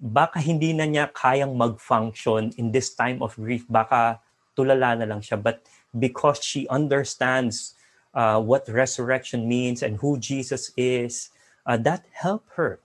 baka 0.00 0.38
hindi 0.38 0.72
na 0.72 0.86
niya 0.86 1.10
kayang 1.10 1.58
mag-function 1.58 2.54
in 2.56 2.70
this 2.70 2.94
time 2.94 3.22
of 3.22 3.34
grief. 3.34 3.66
Baka 3.66 4.22
tulala 4.56 4.98
na 4.98 5.06
lang 5.06 5.20
siya. 5.20 5.42
But 5.42 5.66
because 5.98 6.42
she 6.42 6.66
understands 6.70 7.74
uh, 8.14 8.40
what 8.40 8.66
resurrection 8.70 9.46
means 9.46 9.82
and 9.82 9.98
who 9.98 10.18
Jesus 10.18 10.70
is, 10.78 11.30
uh, 11.66 11.76
that 11.82 12.06
help 12.12 12.46
her. 12.54 12.80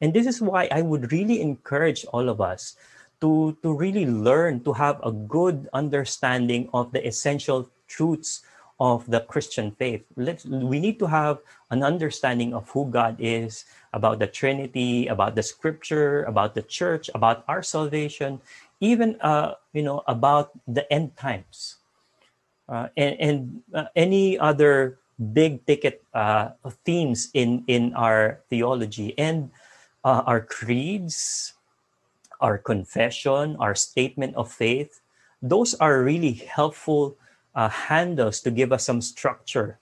And 0.00 0.12
this 0.12 0.26
is 0.26 0.40
why 0.40 0.68
I 0.70 0.82
would 0.82 1.12
really 1.12 1.40
encourage 1.40 2.04
all 2.12 2.28
of 2.28 2.40
us 2.40 2.76
to, 3.20 3.56
to 3.62 3.72
really 3.72 4.04
learn 4.04 4.60
to 4.64 4.72
have 4.74 5.00
a 5.02 5.10
good 5.12 5.68
understanding 5.72 6.68
of 6.74 6.92
the 6.92 7.00
essential 7.06 7.70
truths 7.88 8.42
of 8.78 9.08
the 9.08 9.20
Christian 9.20 9.72
faith. 9.72 10.04
Let's, 10.16 10.44
we 10.44 10.78
need 10.80 10.98
to 10.98 11.06
have 11.06 11.38
an 11.70 11.82
understanding 11.82 12.52
of 12.52 12.68
who 12.68 12.90
God 12.90 13.16
is, 13.18 13.64
about 13.96 14.20
the 14.20 14.28
Trinity, 14.28 15.08
about 15.08 15.34
the 15.34 15.42
Scripture, 15.42 16.22
about 16.28 16.54
the 16.54 16.60
Church, 16.60 17.08
about 17.16 17.42
our 17.48 17.64
salvation, 17.64 18.38
even 18.78 19.16
uh, 19.24 19.56
you 19.72 19.82
know 19.82 20.04
about 20.06 20.52
the 20.68 20.84
end 20.92 21.16
times. 21.16 21.80
Uh, 22.68 22.88
and, 22.96 23.16
and 23.18 23.62
uh, 23.72 23.86
any 23.96 24.38
other 24.38 24.98
big 25.32 25.64
ticket 25.64 26.04
uh, 26.12 26.50
themes 26.84 27.30
in 27.32 27.64
in 27.66 27.94
our 27.94 28.42
theology 28.50 29.16
and 29.16 29.48
uh, 30.04 30.20
our 30.26 30.42
creeds 30.42 31.54
our 32.42 32.58
confession 32.58 33.56
our 33.62 33.72
statement 33.72 34.34
of 34.36 34.50
faith 34.50 35.00
those 35.40 35.72
are 35.78 36.02
really 36.02 36.34
helpful 36.44 37.16
uh, 37.54 37.70
handles 37.70 38.42
to 38.42 38.50
give 38.50 38.74
us 38.74 38.84
some 38.84 39.00
structure 39.00 39.78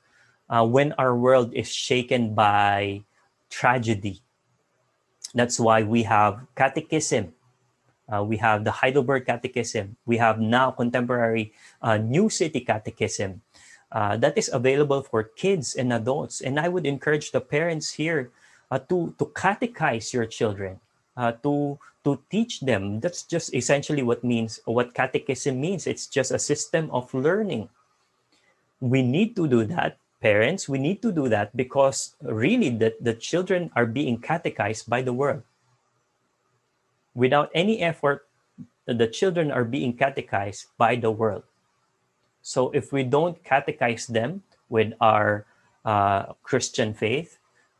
when 0.70 0.92
our 1.03 1.16
world 1.16 1.50
is 1.50 1.66
shaken 1.66 2.37
by 2.37 3.03
tragedy 3.54 4.18
that's 5.38 5.58
why 5.62 5.82
we 5.82 6.02
have 6.02 6.42
catechism 6.58 7.32
uh, 8.12 8.22
we 8.22 8.36
have 8.36 8.64
the 8.64 8.70
Heidelberg 8.70 9.24
Catechism. 9.24 9.96
We 10.04 10.18
have 10.18 10.38
now 10.38 10.70
contemporary 10.70 11.52
uh, 11.80 11.96
New 11.96 12.28
City 12.28 12.60
Catechism 12.60 13.40
uh, 13.92 14.16
that 14.18 14.36
is 14.36 14.50
available 14.52 15.02
for 15.02 15.22
kids 15.22 15.74
and 15.74 15.92
adults. 15.92 16.40
And 16.40 16.60
I 16.60 16.68
would 16.68 16.84
encourage 16.84 17.32
the 17.32 17.40
parents 17.40 17.92
here 17.94 18.30
uh, 18.70 18.78
to 18.90 19.14
to 19.18 19.24
catechize 19.32 20.12
your 20.12 20.26
children, 20.26 20.80
uh, 21.16 21.32
to 21.46 21.78
to 22.04 22.20
teach 22.28 22.60
them. 22.60 23.00
That's 23.00 23.22
just 23.24 23.54
essentially 23.54 24.02
what 24.02 24.24
means 24.24 24.60
what 24.66 24.92
catechism 24.92 25.60
means. 25.60 25.86
It's 25.86 26.06
just 26.06 26.32
a 26.32 26.38
system 26.38 26.90
of 26.92 27.08
learning. 27.14 27.70
We 28.80 29.00
need 29.00 29.36
to 29.36 29.48
do 29.48 29.64
that, 29.72 29.96
parents. 30.24 30.72
We 30.72 30.80
need 30.80 31.04
to 31.04 31.12
do 31.12 31.28
that 31.28 31.52
because 31.52 32.16
really 32.24 32.72
the, 32.72 32.96
the 32.98 33.12
children 33.12 33.70
are 33.76 33.84
being 33.84 34.16
catechized 34.16 34.88
by 34.88 35.02
the 35.04 35.12
world. 35.12 35.44
Without 37.14 37.52
any 37.52 37.84
effort, 37.84 38.24
the 38.87 39.06
children 39.06 39.52
are 39.52 39.68
being 39.68 39.92
catechized 39.92 40.72
by 40.80 40.96
the 40.96 41.10
world. 41.10 41.44
So 42.40 42.72
if 42.72 42.90
we 42.90 43.04
don't 43.04 43.37
catechize 43.44 44.08
them 44.08 44.42
with 44.70 44.96
our 45.00 45.44
uh, 45.84 46.32
Christian 46.42 46.94
faith, 46.94 47.37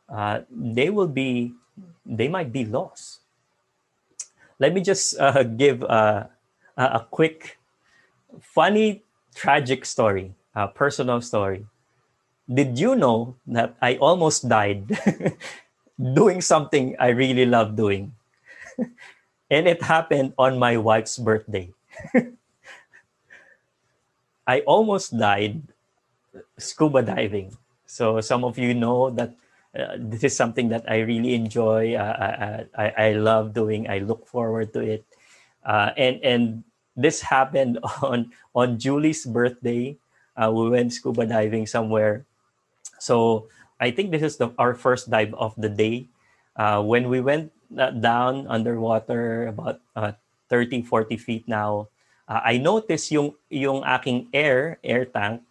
uh, 0.07 0.45
they 0.49 0.91
will 0.91 1.09
be, 1.09 1.53
they 2.05 2.27
might 2.27 2.53
be 2.53 2.63
lost. 2.63 3.25
Let 4.59 4.73
me 4.73 4.81
just 4.81 5.17
uh, 5.19 5.43
give 5.57 5.81
a, 5.81 6.29
a 6.77 7.05
quick, 7.09 7.57
funny, 8.39 9.01
tragic 9.33 9.83
story, 9.85 10.33
a 10.53 10.67
personal 10.67 11.21
story. 11.21 11.65
Did 12.45 12.77
you 12.77 12.95
know 12.95 13.35
that 13.47 13.75
I 13.81 13.97
almost 13.97 14.47
died 14.47 14.85
doing 15.97 16.41
something 16.41 16.95
I 16.99 17.09
really 17.09 17.45
love 17.45 17.75
doing? 17.75 18.13
and 19.49 19.67
it 19.67 19.81
happened 19.81 20.33
on 20.37 20.59
my 20.59 20.77
wife's 20.77 21.17
birthday. 21.17 21.73
I 24.47 24.61
almost 24.61 25.17
died 25.17 25.63
scuba 26.57 27.01
diving. 27.01 27.57
So 27.85 28.21
some 28.21 28.43
of 28.43 28.57
you 28.57 28.73
know 28.73 29.09
that 29.11 29.33
uh, 29.77 29.97
this 29.97 30.23
is 30.23 30.35
something 30.35 30.69
that 30.69 30.85
I 30.87 31.01
really 31.01 31.33
enjoy. 31.33 31.95
Uh, 31.95 32.63
I, 32.77 32.93
I, 32.97 33.11
love 33.13 33.53
doing. 33.53 33.89
I 33.89 33.99
look 33.99 34.27
forward 34.27 34.73
to 34.73 34.79
it. 34.79 35.05
Uh, 35.65 35.91
and 35.97 36.23
and 36.23 36.63
this 36.95 37.21
happened 37.21 37.79
on 38.01 38.31
on 38.53 38.79
Julie's 38.79 39.25
birthday. 39.25 39.97
Uh, 40.37 40.51
we 40.51 40.69
went 40.69 40.93
scuba 40.93 41.25
diving 41.25 41.67
somewhere. 41.67 42.25
So 42.99 43.47
I 43.79 43.91
think 43.91 44.11
this 44.11 44.21
is 44.21 44.37
the, 44.37 44.51
our 44.57 44.73
first 44.73 45.09
dive 45.09 45.33
of 45.35 45.53
the 45.57 45.69
day. 45.69 46.07
Uh, 46.55 46.81
when 46.81 47.09
we 47.09 47.19
went 47.19 47.51
uh, 47.77 47.91
down 47.91 48.47
underwater 48.47 49.47
about 49.47 49.81
30, 50.49 50.83
40 50.83 51.17
feet 51.17 51.47
now, 51.47 51.87
I 52.27 52.57
noticed 52.57 53.11
yung 53.11 53.37
yung 53.53 53.85
aking 53.85 54.33
air 54.33 54.81
air 54.81 55.05
tank 55.05 55.45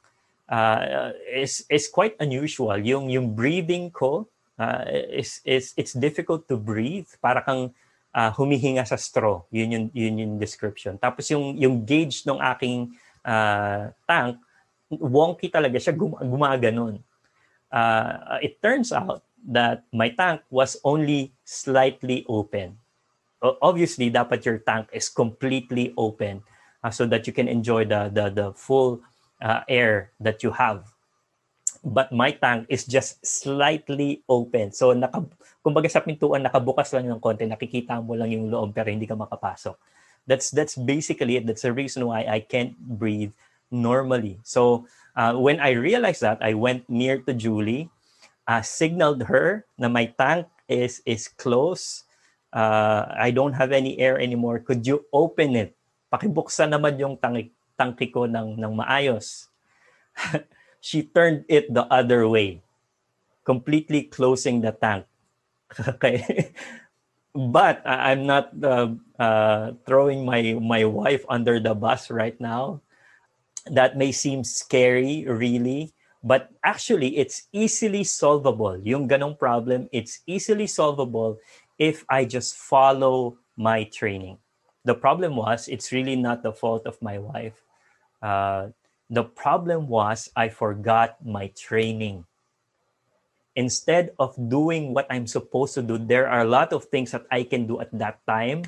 uh, 0.51 1.15
is 1.31 1.63
is 1.71 1.87
quite 1.87 2.19
unusual. 2.19 2.75
Yung 2.83 3.11
yung 3.11 3.31
breathing 3.31 3.95
ko 3.95 4.27
uh, 4.59 4.83
is 4.91 5.39
is 5.47 5.71
it's 5.79 5.95
difficult 5.95 6.51
to 6.51 6.59
breathe. 6.59 7.07
Para 7.23 7.47
kang 7.47 7.71
uh, 8.11 8.31
humihinga 8.35 8.83
sa 8.87 8.99
straw. 8.99 9.47
Yun 9.55 9.71
yung 9.71 9.87
yun 9.95 10.15
yung 10.19 10.35
description. 10.39 10.99
Tapos 10.99 11.31
yung 11.31 11.55
yung 11.55 11.87
gauge 11.87 12.27
ng 12.27 12.43
aking 12.43 12.91
uh, 13.23 13.95
tank 14.03 14.43
wonky 14.91 15.49
talaga 15.51 15.79
siya 15.79 15.95
gum- 15.95 16.19
gumaganon. 16.19 16.99
Uh, 17.73 18.39
it 18.43 18.61
turns 18.63 18.93
out 18.93 19.23
that 19.45 19.85
my 19.93 20.09
tank 20.09 20.41
was 20.51 20.77
only 20.85 21.33
slightly 21.45 22.25
open. 22.29 22.79
Obviously, 23.45 24.09
dapat 24.09 24.45
your 24.45 24.59
tank 24.59 24.89
is 24.93 25.13
completely 25.13 25.93
open 26.01 26.41
uh, 26.81 26.89
so 26.89 27.05
that 27.05 27.29
you 27.29 27.33
can 27.33 27.45
enjoy 27.45 27.85
the 27.85 28.09
the 28.09 28.33
the 28.33 28.47
full 28.57 29.05
uh, 29.45 29.61
air 29.69 30.17
that 30.17 30.41
you 30.41 30.49
have. 30.57 30.89
But 31.85 32.09
my 32.17 32.33
tank 32.33 32.65
is 32.73 32.89
just 32.89 33.21
slightly 33.21 34.25
open. 34.25 34.73
So, 34.73 34.97
naka, 34.97 35.29
kumbaga 35.61 35.85
sa 35.93 36.01
pintuan, 36.01 36.41
nakabukas 36.41 36.89
lang 36.97 37.13
ng 37.13 37.21
konti, 37.21 37.45
nakikita 37.45 38.01
mo 38.01 38.17
lang 38.17 38.33
yung 38.33 38.49
loob 38.49 38.73
pero 38.73 38.89
hindi 38.89 39.05
ka 39.05 39.13
makapasok. 39.13 39.77
That's, 40.25 40.49
that's 40.49 40.81
basically 40.81 41.37
it. 41.37 41.45
That's 41.45 41.61
the 41.61 41.77
reason 41.77 42.09
why 42.09 42.25
I 42.25 42.41
can't 42.41 42.73
breathe 42.81 43.37
normally. 43.75 44.39
So, 44.47 44.87
uh, 45.19 45.35
when 45.35 45.59
I 45.59 45.75
realized 45.75 46.23
that, 46.23 46.39
I 46.39 46.55
went 46.55 46.87
near 46.87 47.19
to 47.27 47.35
Julie, 47.35 47.91
uh, 48.47 48.63
signaled 48.63 49.27
her 49.27 49.67
na 49.79 49.91
my 49.91 50.07
tank 50.15 50.47
is, 50.69 51.03
is 51.05 51.27
close. 51.27 52.05
Uh, 52.55 53.11
I 53.11 53.35
don't 53.35 53.55
have 53.59 53.73
any 53.73 53.99
air 53.99 54.19
anymore. 54.19 54.63
Could 54.63 54.87
you 54.87 55.05
open 55.13 55.57
it? 55.57 55.75
Pakibuksan 56.13 56.71
naman 56.71 56.95
yung 57.03 57.19
tank, 57.19 57.51
tangki 57.75 58.15
ko 58.15 58.31
ng, 58.31 58.55
ng 58.63 58.73
maayos. 58.79 59.51
she 60.81 61.03
turned 61.03 61.43
it 61.51 61.67
the 61.75 61.83
other 61.91 62.29
way, 62.29 62.63
completely 63.43 64.07
closing 64.07 64.63
the 64.63 64.71
tank. 64.71 65.05
okay. 65.89 66.55
but 67.35 67.83
I'm 67.85 68.27
not 68.31 68.55
uh, 68.63 68.95
uh, 69.19 69.73
throwing 69.87 70.25
my, 70.25 70.55
my 70.63 70.85
wife 70.85 71.25
under 71.29 71.59
the 71.59 71.75
bus 71.75 72.11
right 72.11 72.39
now. 72.41 72.81
That 73.67 73.97
may 73.97 74.13
seem 74.13 74.45
scary, 74.45 75.25
really, 75.27 75.95
but 76.25 76.49
actually, 76.65 77.17
it's 77.21 77.49
easily 77.53 78.05
solvable. 78.05 78.81
Yung 78.81 79.09
ganong 79.09 79.39
problem, 79.39 79.89
it's 79.93 80.21
easily 80.27 80.67
solvable 80.67 81.37
if 81.79 82.05
I 82.09 82.25
just 82.25 82.57
follow 82.57 83.37
my 83.57 83.85
training. 83.85 84.39
The 84.85 84.95
problem 84.95 85.37
was, 85.37 85.69
it's 85.69 85.93
really 85.93 86.17
not 86.17 86.43
the 86.43 86.53
fault 86.53 86.87
of 86.87 87.01
my 87.01 87.19
wife. 87.19 87.61
Uh, 88.21 88.69
the 89.11 89.25
problem 89.25 89.89
was 89.89 90.31
I 90.37 90.49
forgot 90.49 91.21
my 91.25 91.53
training. 91.57 92.25
Instead 93.57 94.13
of 94.19 94.35
doing 94.49 94.93
what 94.93 95.07
I'm 95.09 95.27
supposed 95.27 95.75
to 95.75 95.83
do, 95.83 95.97
there 95.97 96.29
are 96.29 96.41
a 96.41 96.49
lot 96.49 96.73
of 96.73 96.85
things 96.87 97.13
that 97.13 97.25
I 97.31 97.45
can 97.45 97.67
do 97.67 97.81
at 97.81 97.93
that 97.93 98.19
time. 98.27 98.65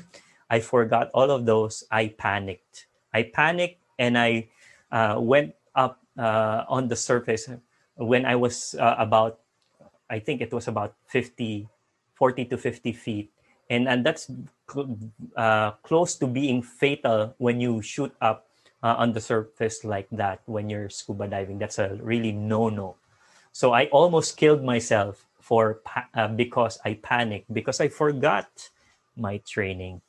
I 0.49 0.61
forgot 0.61 1.11
all 1.13 1.29
of 1.29 1.45
those. 1.45 1.83
I 1.91 2.13
panicked. 2.17 2.87
I 3.13 3.23
panicked 3.23 3.81
and 3.99 4.17
I 4.17 4.49
went 4.91 5.55
up 5.75 5.99
uh, 6.17 6.65
on 6.67 6.87
the 6.87 6.95
surface 6.95 7.49
when 7.97 8.25
I 8.25 8.35
was 8.35 8.75
uh, 8.79 8.95
about, 8.97 9.39
I 10.09 10.19
think 10.19 10.41
it 10.41 10.53
was 10.53 10.67
about 10.67 10.93
50, 11.07 11.67
40 12.13 12.45
to 12.45 12.57
50 12.57 12.93
feet. 12.93 13.31
And, 13.69 13.87
and 13.87 14.05
that's 14.05 14.31
cl- 14.71 14.97
uh, 15.35 15.71
close 15.83 16.15
to 16.15 16.27
being 16.27 16.61
fatal 16.61 17.35
when 17.37 17.59
you 17.59 17.81
shoot 17.81 18.13
up 18.21 18.47
uh, 18.81 18.95
on 18.97 19.13
the 19.13 19.19
surface 19.19 19.83
like 19.83 20.07
that 20.11 20.41
when 20.45 20.69
you're 20.69 20.89
scuba 20.89 21.27
diving. 21.27 21.59
That's 21.59 21.79
a 21.79 21.97
really 22.01 22.31
no-no. 22.31 22.95
So 23.51 23.73
I 23.73 23.87
almost 23.87 24.37
killed 24.37 24.63
myself 24.63 25.25
for 25.39 25.81
uh, 26.13 26.27
because 26.27 26.79
I 26.85 26.93
panicked 27.01 27.51
because 27.51 27.81
I 27.81 27.87
forgot 27.87 28.69
my 29.15 29.37
training. 29.47 30.01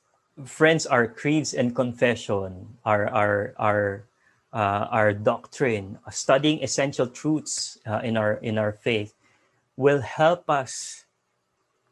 Friends, 0.44 0.86
our 0.86 1.08
creeds 1.08 1.54
and 1.54 1.74
confession, 1.74 2.78
are 2.84 3.08
are 3.08 3.54
our 3.58 4.04
uh, 4.52 4.88
our 4.90 5.12
doctrine, 5.12 5.98
studying 6.10 6.62
essential 6.62 7.06
truths 7.06 7.78
uh, 7.86 8.00
in 8.02 8.16
our 8.16 8.34
in 8.40 8.58
our 8.58 8.72
faith, 8.72 9.14
will 9.76 10.00
help 10.00 10.48
us. 10.48 11.04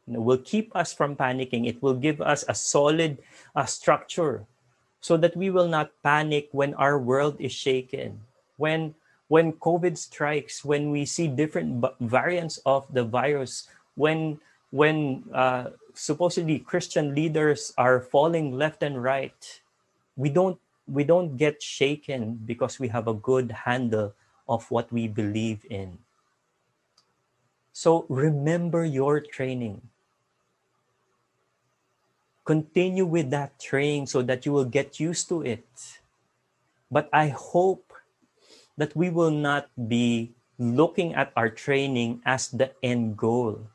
Will 0.07 0.39
keep 0.39 0.71
us 0.77 0.95
from 0.95 1.17
panicking. 1.17 1.67
It 1.67 1.83
will 1.83 1.99
give 1.99 2.23
us 2.23 2.45
a 2.47 2.55
solid 2.55 3.19
uh, 3.57 3.67
structure 3.67 4.47
so 5.01 5.17
that 5.17 5.37
we 5.37 5.51
will 5.51 5.67
not 5.67 5.91
panic 6.03 6.49
when 6.53 6.75
our 6.75 6.99
world 6.99 7.35
is 7.41 7.53
shaken. 7.53 8.23
When 8.57 8.95
when 9.29 9.59
COVID 9.59 9.99
strikes, 9.99 10.65
when 10.65 10.91
we 10.91 11.05
see 11.07 11.27
different 11.27 11.85
variants 11.99 12.63
of 12.67 12.87
the 12.95 13.03
virus, 13.03 13.67
when 13.95 14.39
when 14.71 15.25
uh, 15.35 15.75
supposedly 15.95 16.59
Christian 16.59 17.15
leaders 17.15 17.73
are 17.79 18.01
falling 18.01 18.55
left 18.55 18.83
and 18.83 19.03
right, 19.03 19.39
we 20.17 20.29
don't 20.31 20.59
we 20.87 21.05
don't 21.05 21.37
get 21.37 21.63
shaken 21.63 22.39
because 22.45 22.79
we 22.79 22.89
have 22.89 23.09
a 23.09 23.15
good 23.15 23.51
handle 23.53 24.15
of 24.49 24.71
what 24.71 24.91
we 24.93 25.09
believe 25.09 25.67
in. 25.69 25.99
So 27.73 28.07
remember 28.09 28.85
your 28.85 29.21
training 29.21 29.83
continue 32.47 33.05
with 33.05 33.29
that 33.35 33.59
training 33.59 34.07
so 34.07 34.23
that 34.23 34.47
you 34.47 34.55
will 34.55 34.65
get 34.65 35.03
used 35.03 35.29
to 35.29 35.43
it. 35.43 35.67
But 36.89 37.11
I 37.13 37.35
hope 37.35 37.93
that 38.79 38.95
we 38.95 39.11
will 39.11 39.35
not 39.35 39.69
be 39.91 40.33
looking 40.57 41.13
at 41.13 41.35
our 41.37 41.51
training 41.51 42.23
as 42.25 42.49
the 42.49 42.71
end 42.81 43.19
goal. 43.19 43.67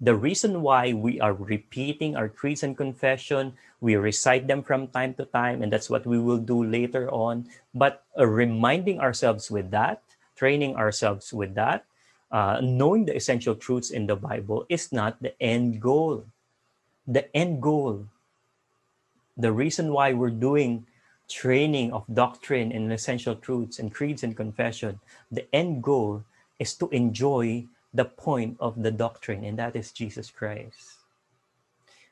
The 0.00 0.16
reason 0.16 0.62
why 0.62 0.92
we 0.92 1.20
are 1.20 1.34
repeating 1.34 2.16
our 2.16 2.28
creeds 2.28 2.62
and 2.62 2.76
confession, 2.76 3.52
we 3.80 3.96
recite 3.96 4.46
them 4.48 4.62
from 4.62 4.88
time 4.88 5.12
to 5.14 5.26
time, 5.26 5.62
and 5.62 5.72
that's 5.72 5.90
what 5.90 6.06
we 6.06 6.18
will 6.18 6.40
do 6.40 6.64
later 6.64 7.10
on. 7.10 7.48
But 7.74 8.04
uh, 8.18 8.26
reminding 8.26 9.00
ourselves 9.00 9.50
with 9.50 9.70
that, 9.72 10.02
training 10.36 10.76
ourselves 10.76 11.32
with 11.32 11.54
that, 11.54 11.84
uh, 12.32 12.60
knowing 12.62 13.04
the 13.04 13.14
essential 13.14 13.54
truths 13.54 13.90
in 13.90 14.06
the 14.06 14.16
Bible 14.16 14.64
is 14.68 14.90
not 14.90 15.20
the 15.20 15.36
end 15.42 15.82
goal 15.82 16.24
the 17.10 17.26
end 17.36 17.60
goal, 17.60 18.06
the 19.36 19.52
reason 19.52 19.92
why 19.92 20.12
we're 20.12 20.30
doing 20.30 20.86
training 21.28 21.92
of 21.92 22.04
doctrine 22.12 22.70
and 22.70 22.92
essential 22.92 23.34
truths 23.34 23.78
and 23.78 23.92
creeds 23.92 24.22
and 24.22 24.36
confession, 24.36 25.00
the 25.30 25.46
end 25.54 25.82
goal 25.82 26.24
is 26.58 26.74
to 26.74 26.88
enjoy 26.90 27.66
the 27.92 28.04
point 28.04 28.56
of 28.60 28.82
the 28.82 28.90
doctrine, 28.90 29.44
and 29.44 29.58
that 29.58 29.74
is 29.74 29.92
Jesus 29.92 30.30
Christ. 30.30 30.98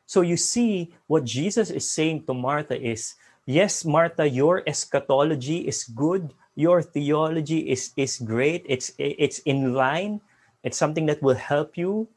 So 0.07 0.23
you 0.23 0.37
see, 0.37 0.95
what 1.07 1.25
Jesus 1.25 1.71
is 1.71 1.89
saying 1.89 2.25
to 2.27 2.35
Martha 2.35 2.81
is, 2.81 3.15
yes, 3.47 3.85
Martha, 3.85 4.29
your 4.29 4.63
eschatology 4.67 5.69
is 5.69 5.85
good, 5.85 6.33
your 6.57 6.83
theology 6.83 7.71
is, 7.71 7.93
is 7.97 8.19
great, 8.19 8.65
it's, 8.69 8.93
it's 8.99 9.39
in 9.41 9.75
line, 9.75 10.21
it's 10.65 10.79
something 10.79 11.07
that 11.07 11.23
will 11.23 11.37
help 11.37 11.77
you 11.77 12.09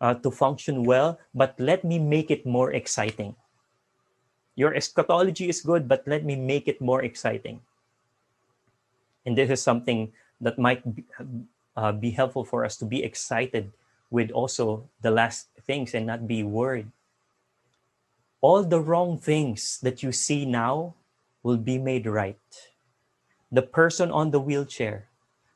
uh, 0.00 0.14
to 0.14 0.30
function 0.30 0.84
well, 0.84 1.18
but 1.34 1.54
let 1.58 1.84
me 1.84 1.98
make 1.98 2.30
it 2.30 2.44
more 2.44 2.72
exciting. 2.72 3.36
Your 4.56 4.74
eschatology 4.74 5.48
is 5.48 5.60
good, 5.60 5.88
but 5.88 6.06
let 6.06 6.24
me 6.24 6.36
make 6.36 6.66
it 6.66 6.80
more 6.80 7.02
exciting. 7.02 7.60
And 9.26 9.36
this 9.38 9.50
is 9.50 9.62
something 9.62 10.12
that 10.40 10.58
might 10.58 10.82
be, 10.94 11.04
uh, 11.76 11.92
be 11.92 12.10
helpful 12.10 12.44
for 12.44 12.64
us 12.64 12.76
to 12.78 12.84
be 12.84 13.02
excited 13.02 13.72
with 14.10 14.30
also 14.30 14.88
the 15.02 15.10
last 15.10 15.48
things 15.66 15.94
and 15.94 16.06
not 16.06 16.26
be 16.26 16.42
worried. 16.42 16.90
All 18.40 18.62
the 18.62 18.80
wrong 18.80 19.18
things 19.18 19.80
that 19.82 20.02
you 20.02 20.12
see 20.12 20.44
now 20.44 20.94
will 21.42 21.56
be 21.56 21.78
made 21.78 22.06
right. 22.06 22.38
The 23.50 23.62
person 23.62 24.10
on 24.10 24.30
the 24.30 24.40
wheelchair, 24.40 25.08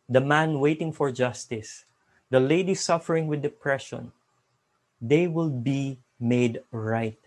the 0.08 0.20
man 0.20 0.60
waiting 0.60 0.92
for 0.92 1.12
justice, 1.12 1.84
the 2.30 2.40
lady 2.40 2.74
suffering 2.74 3.26
with 3.26 3.42
depression, 3.42 4.12
they 5.00 5.28
will 5.28 5.50
be 5.50 5.98
made 6.18 6.60
right. 6.72 7.18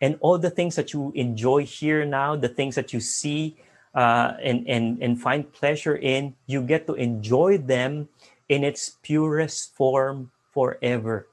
And 0.00 0.18
all 0.20 0.38
the 0.38 0.50
things 0.50 0.76
that 0.76 0.92
you 0.92 1.12
enjoy 1.14 1.64
here 1.64 2.04
now, 2.04 2.36
the 2.36 2.48
things 2.48 2.74
that 2.74 2.92
you 2.92 3.00
see 3.00 3.56
uh, 3.96 4.36
and, 4.44 4.68
and, 4.68 5.02
and 5.02 5.20
find 5.20 5.50
pleasure 5.52 5.96
in, 5.96 6.36
you 6.44 6.60
get 6.60 6.86
to 6.86 6.94
enjoy 6.94 7.56
them 7.56 8.08
in 8.48 8.62
its 8.62 9.00
purest 9.02 9.74
form 9.74 10.30
forever. 10.52 11.26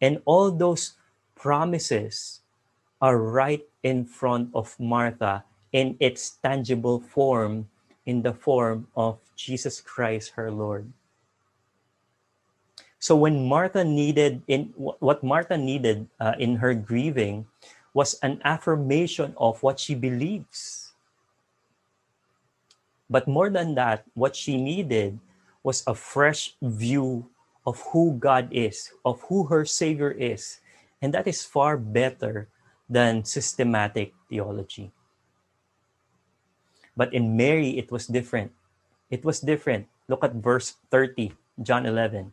And 0.00 0.20
all 0.24 0.50
those 0.50 0.96
promises 1.36 2.40
are 3.00 3.18
right 3.20 3.62
in 3.82 4.06
front 4.06 4.48
of 4.54 4.74
Martha 4.80 5.44
in 5.72 5.96
its 6.00 6.40
tangible 6.42 6.98
form, 6.98 7.68
in 8.06 8.22
the 8.22 8.32
form 8.32 8.88
of 8.96 9.20
Jesus 9.36 9.80
Christ, 9.80 10.32
her 10.36 10.50
Lord. 10.50 10.90
So 12.98 13.14
when 13.14 13.44
Martha 13.44 13.84
needed 13.84 14.40
in 14.48 14.72
what 14.76 15.22
Martha 15.22 15.58
needed 15.58 16.08
uh, 16.20 16.32
in 16.38 16.56
her 16.56 16.72
grieving 16.72 17.44
was 17.94 18.18
an 18.20 18.42
affirmation 18.44 19.32
of 19.38 19.62
what 19.62 19.78
she 19.78 19.94
believes. 19.94 20.92
But 23.08 23.28
more 23.28 23.48
than 23.48 23.74
that, 23.76 24.04
what 24.14 24.34
she 24.34 24.58
needed 24.58 25.20
was 25.62 25.86
a 25.86 25.94
fresh 25.94 26.56
view 26.60 27.30
of 27.64 27.80
who 27.94 28.18
God 28.18 28.48
is, 28.50 28.92
of 29.04 29.22
who 29.30 29.46
her 29.46 29.64
Savior 29.64 30.10
is. 30.10 30.60
And 31.00 31.14
that 31.14 31.26
is 31.26 31.44
far 31.44 31.78
better 31.78 32.48
than 32.90 33.24
systematic 33.24 34.12
theology. 34.28 34.90
But 36.96 37.14
in 37.14 37.36
Mary, 37.36 37.78
it 37.78 37.90
was 37.90 38.06
different. 38.06 38.52
It 39.10 39.24
was 39.24 39.40
different. 39.40 39.86
Look 40.08 40.24
at 40.24 40.34
verse 40.34 40.74
30, 40.90 41.32
John 41.62 41.86
11. 41.86 42.32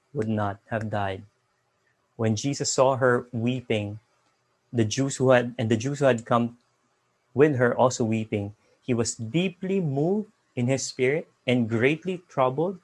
would 0.13 0.27
not 0.27 0.59
have 0.69 0.89
died. 0.89 1.23
When 2.15 2.35
Jesus 2.35 2.71
saw 2.71 2.97
her 2.97 3.27
weeping, 3.31 3.99
the 4.71 4.85
Jews 4.85 5.17
who 5.17 5.31
had 5.31 5.55
and 5.57 5.69
the 5.69 5.77
Jews 5.77 5.99
who 5.99 6.05
had 6.05 6.25
come 6.25 6.57
with 7.33 7.55
her 7.57 7.75
also 7.75 8.03
weeping, 8.03 8.53
he 8.81 8.93
was 8.93 9.15
deeply 9.15 9.79
moved 9.79 10.31
in 10.55 10.67
his 10.67 10.83
spirit 10.83 11.27
and 11.47 11.69
greatly 11.69 12.21
troubled. 12.29 12.79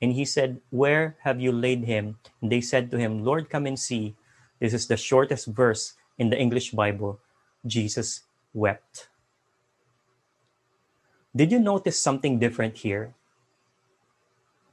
And 0.00 0.12
he 0.12 0.24
said, 0.24 0.60
Where 0.70 1.16
have 1.22 1.40
you 1.40 1.52
laid 1.52 1.84
him? 1.84 2.18
And 2.40 2.50
they 2.50 2.60
said 2.60 2.90
to 2.90 2.98
him, 2.98 3.24
Lord, 3.24 3.50
come 3.50 3.66
and 3.66 3.78
see. 3.78 4.16
This 4.58 4.72
is 4.72 4.86
the 4.86 4.96
shortest 4.96 5.46
verse 5.46 5.94
in 6.18 6.30
the 6.30 6.38
English 6.38 6.72
Bible. 6.72 7.20
Jesus 7.66 8.22
wept. 8.54 9.08
Did 11.36 11.52
you 11.52 11.60
notice 11.60 11.98
something 11.98 12.38
different 12.38 12.78
here? 12.78 13.14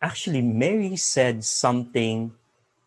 Actually 0.01 0.41
Mary 0.41 0.95
said 0.95 1.43
something 1.43 2.33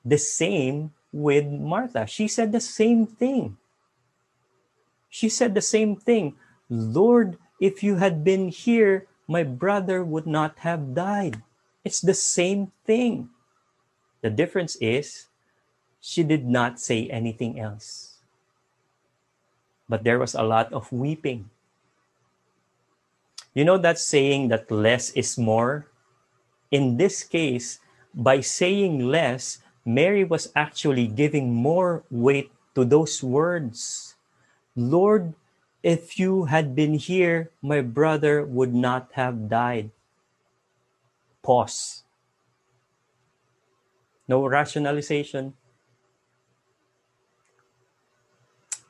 the 0.05 0.19
same 0.19 0.93
with 1.13 1.47
Martha. 1.47 2.07
She 2.07 2.29
said 2.29 2.53
the 2.53 2.61
same 2.61 3.07
thing. 3.07 3.57
She 5.09 5.29
said 5.29 5.55
the 5.55 5.63
same 5.65 5.97
thing. 5.97 6.37
Lord, 6.71 7.37
if 7.61 7.83
you 7.83 7.97
had 7.97 8.23
been 8.23 8.49
here, 8.49 9.07
my 9.27 9.43
brother 9.43 10.05
would 10.05 10.27
not 10.27 10.59
have 10.61 10.95
died. 10.95 11.43
It's 11.85 12.01
the 12.01 12.15
same 12.15 12.73
thing. 12.87 13.31
The 14.23 14.31
difference 14.31 14.77
is 14.81 15.27
she 16.01 16.23
did 16.23 16.47
not 16.47 16.81
say 16.81 17.09
anything 17.09 17.59
else. 17.59 18.19
But 19.89 20.05
there 20.05 20.19
was 20.19 20.35
a 20.35 20.43
lot 20.43 20.73
of 20.73 20.93
weeping. 20.93 21.51
You 23.55 23.65
know 23.65 23.79
that 23.79 23.99
saying 23.99 24.49
that 24.49 24.71
less 24.71 25.11
is 25.11 25.37
more? 25.37 25.90
In 26.71 26.97
this 26.97 27.23
case, 27.23 27.81
by 28.15 28.41
saying 28.41 29.07
less, 29.07 29.59
Mary 29.85 30.25
was 30.25 30.53
actually 30.55 31.07
giving 31.07 31.53
more 31.53 32.05
weight 32.11 32.51
to 32.75 32.85
those 32.85 33.23
words. 33.23 34.15
Lord, 34.77 35.35
if 35.83 36.19
you 36.19 36.45
had 36.45 36.75
been 36.77 36.95
here, 36.95 37.51
my 37.63 37.81
brother 37.81 38.45
would 38.45 38.75
not 38.75 39.11
have 39.15 39.49
died. 39.49 39.91
Pause. 41.43 42.05
No 44.29 44.47
rationalization. 44.47 45.55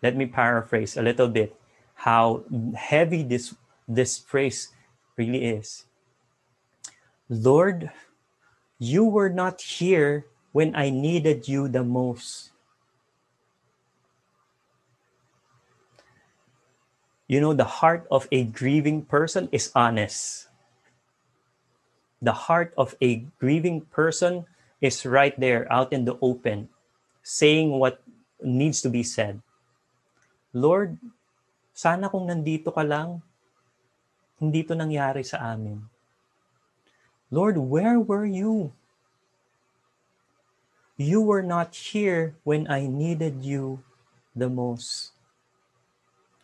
Let 0.02 0.16
me 0.16 0.26
paraphrase 0.26 0.96
a 0.96 1.02
little 1.02 1.28
bit 1.28 1.54
how 1.94 2.44
heavy 2.74 3.22
this, 3.22 3.54
this 3.86 4.18
phrase 4.18 4.72
really 5.16 5.44
is. 5.44 5.84
Lord, 7.30 7.94
you 8.82 9.06
were 9.06 9.30
not 9.30 9.62
here 9.62 10.26
when 10.50 10.74
I 10.74 10.90
needed 10.90 11.46
you 11.46 11.70
the 11.70 11.86
most. 11.86 12.50
You 17.30 17.38
know, 17.38 17.54
the 17.54 17.78
heart 17.86 18.10
of 18.10 18.26
a 18.34 18.42
grieving 18.50 19.06
person 19.06 19.46
is 19.54 19.70
honest. 19.78 20.50
The 22.18 22.50
heart 22.50 22.74
of 22.74 22.98
a 22.98 23.22
grieving 23.38 23.86
person 23.94 24.50
is 24.82 25.06
right 25.06 25.38
there 25.38 25.70
out 25.70 25.94
in 25.94 26.10
the 26.10 26.18
open, 26.18 26.66
saying 27.22 27.70
what 27.70 28.02
needs 28.42 28.82
to 28.82 28.90
be 28.90 29.06
said. 29.06 29.38
Lord, 30.50 30.98
sana 31.70 32.10
kung 32.10 32.26
nandito 32.26 32.74
ka 32.74 32.82
lang, 32.82 33.22
hindi 34.42 34.66
to 34.66 34.74
nangyari 34.74 35.22
sa 35.22 35.54
amin. 35.54 35.99
Lord, 37.30 37.56
where 37.58 37.98
were 38.00 38.26
you? 38.26 38.72
You 40.96 41.22
were 41.22 41.42
not 41.42 41.74
here 41.74 42.34
when 42.44 42.70
I 42.70 42.86
needed 42.86 43.44
you 43.44 43.82
the 44.34 44.50
most. 44.50 45.12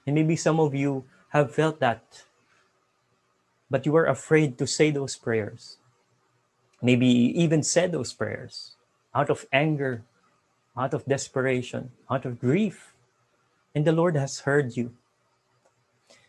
And 0.07 0.15
maybe 0.15 0.37
some 0.37 0.61
of 0.61 0.75
you 0.75 1.05
have 1.31 1.53
felt 1.55 1.81
that, 1.81 2.25
but 3.69 3.85
you 3.85 3.93
were 3.93 4.07
afraid 4.07 4.57
to 4.59 4.67
say 4.67 4.91
those 4.91 5.17
prayers. 5.17 5.77
Maybe 6.81 7.07
even 7.07 7.63
said 7.63 7.91
those 7.91 8.13
prayers 8.13 8.77
out 9.15 9.29
of 9.29 9.47
anger, 9.53 10.05
out 10.77 10.95
of 10.95 11.05
desperation, 11.07 11.91
out 12.09 12.25
of 12.25 12.39
grief. 12.39 12.93
And 13.75 13.85
the 13.85 13.93
Lord 13.93 14.17
has 14.17 14.41
heard 14.41 14.77
you. 14.77 14.95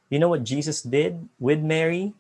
You 0.10 0.20
know 0.20 0.30
what 0.30 0.44
Jesus 0.44 0.82
did 0.82 1.30
with 1.40 1.60
Mary? 1.60 2.14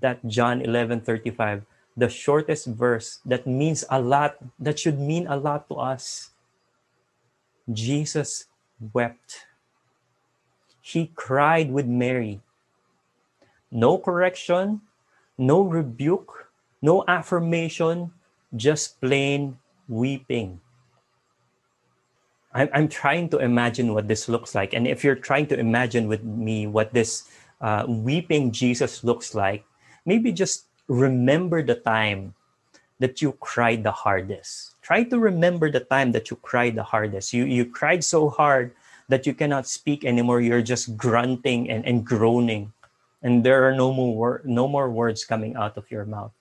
That 0.00 0.26
John 0.26 0.60
11:35, 0.60 1.64
the 1.96 2.08
shortest 2.08 2.66
verse 2.66 3.20
that 3.24 3.46
means 3.46 3.84
a 3.90 4.00
lot, 4.00 4.36
that 4.58 4.78
should 4.78 4.98
mean 4.98 5.26
a 5.26 5.36
lot 5.36 5.68
to 5.68 5.76
us. 5.76 6.30
Jesus 7.70 8.46
wept. 8.80 9.46
He 10.80 11.12
cried 11.14 11.70
with 11.70 11.86
Mary. 11.86 12.40
No 13.70 13.98
correction, 13.98 14.80
no 15.38 15.62
rebuke, 15.62 16.50
no 16.82 17.04
affirmation, 17.06 18.10
just 18.56 19.00
plain 19.00 19.58
weeping. 19.88 20.60
I'm, 22.52 22.68
I'm 22.72 22.88
trying 22.88 23.28
to 23.30 23.38
imagine 23.38 23.94
what 23.94 24.08
this 24.08 24.28
looks 24.28 24.54
like. 24.54 24.74
And 24.74 24.86
if 24.86 25.04
you're 25.04 25.14
trying 25.14 25.46
to 25.48 25.58
imagine 25.58 26.08
with 26.08 26.24
me 26.24 26.66
what 26.66 26.92
this 26.92 27.28
uh, 27.60 27.84
weeping 27.86 28.50
Jesus 28.50 29.04
looks 29.04 29.34
like, 29.34 29.64
maybe 30.10 30.34
just 30.34 30.66
remember 30.90 31.62
the 31.62 31.78
time 31.78 32.34
that 32.98 33.22
you 33.22 33.30
cried 33.38 33.86
the 33.86 33.94
hardest. 33.94 34.74
Try 34.82 35.06
to 35.06 35.22
remember 35.22 35.70
the 35.70 35.86
time 35.86 36.10
that 36.18 36.34
you 36.34 36.36
cried 36.42 36.74
the 36.74 36.82
hardest. 36.82 37.30
You, 37.30 37.46
you 37.46 37.62
cried 37.62 38.02
so 38.02 38.26
hard 38.26 38.74
that 39.06 39.22
you 39.22 39.38
cannot 39.38 39.70
speak 39.70 40.02
anymore. 40.02 40.42
You're 40.42 40.66
just 40.66 40.98
grunting 40.98 41.70
and, 41.70 41.86
and 41.86 42.02
groaning. 42.02 42.74
And 43.22 43.46
there 43.46 43.62
are 43.70 43.74
no 43.74 43.94
more, 43.94 44.14
wor- 44.18 44.42
no 44.44 44.66
more 44.66 44.90
words 44.90 45.22
coming 45.22 45.54
out 45.54 45.78
of 45.78 45.86
your 45.94 46.04
mouth. 46.04 46.34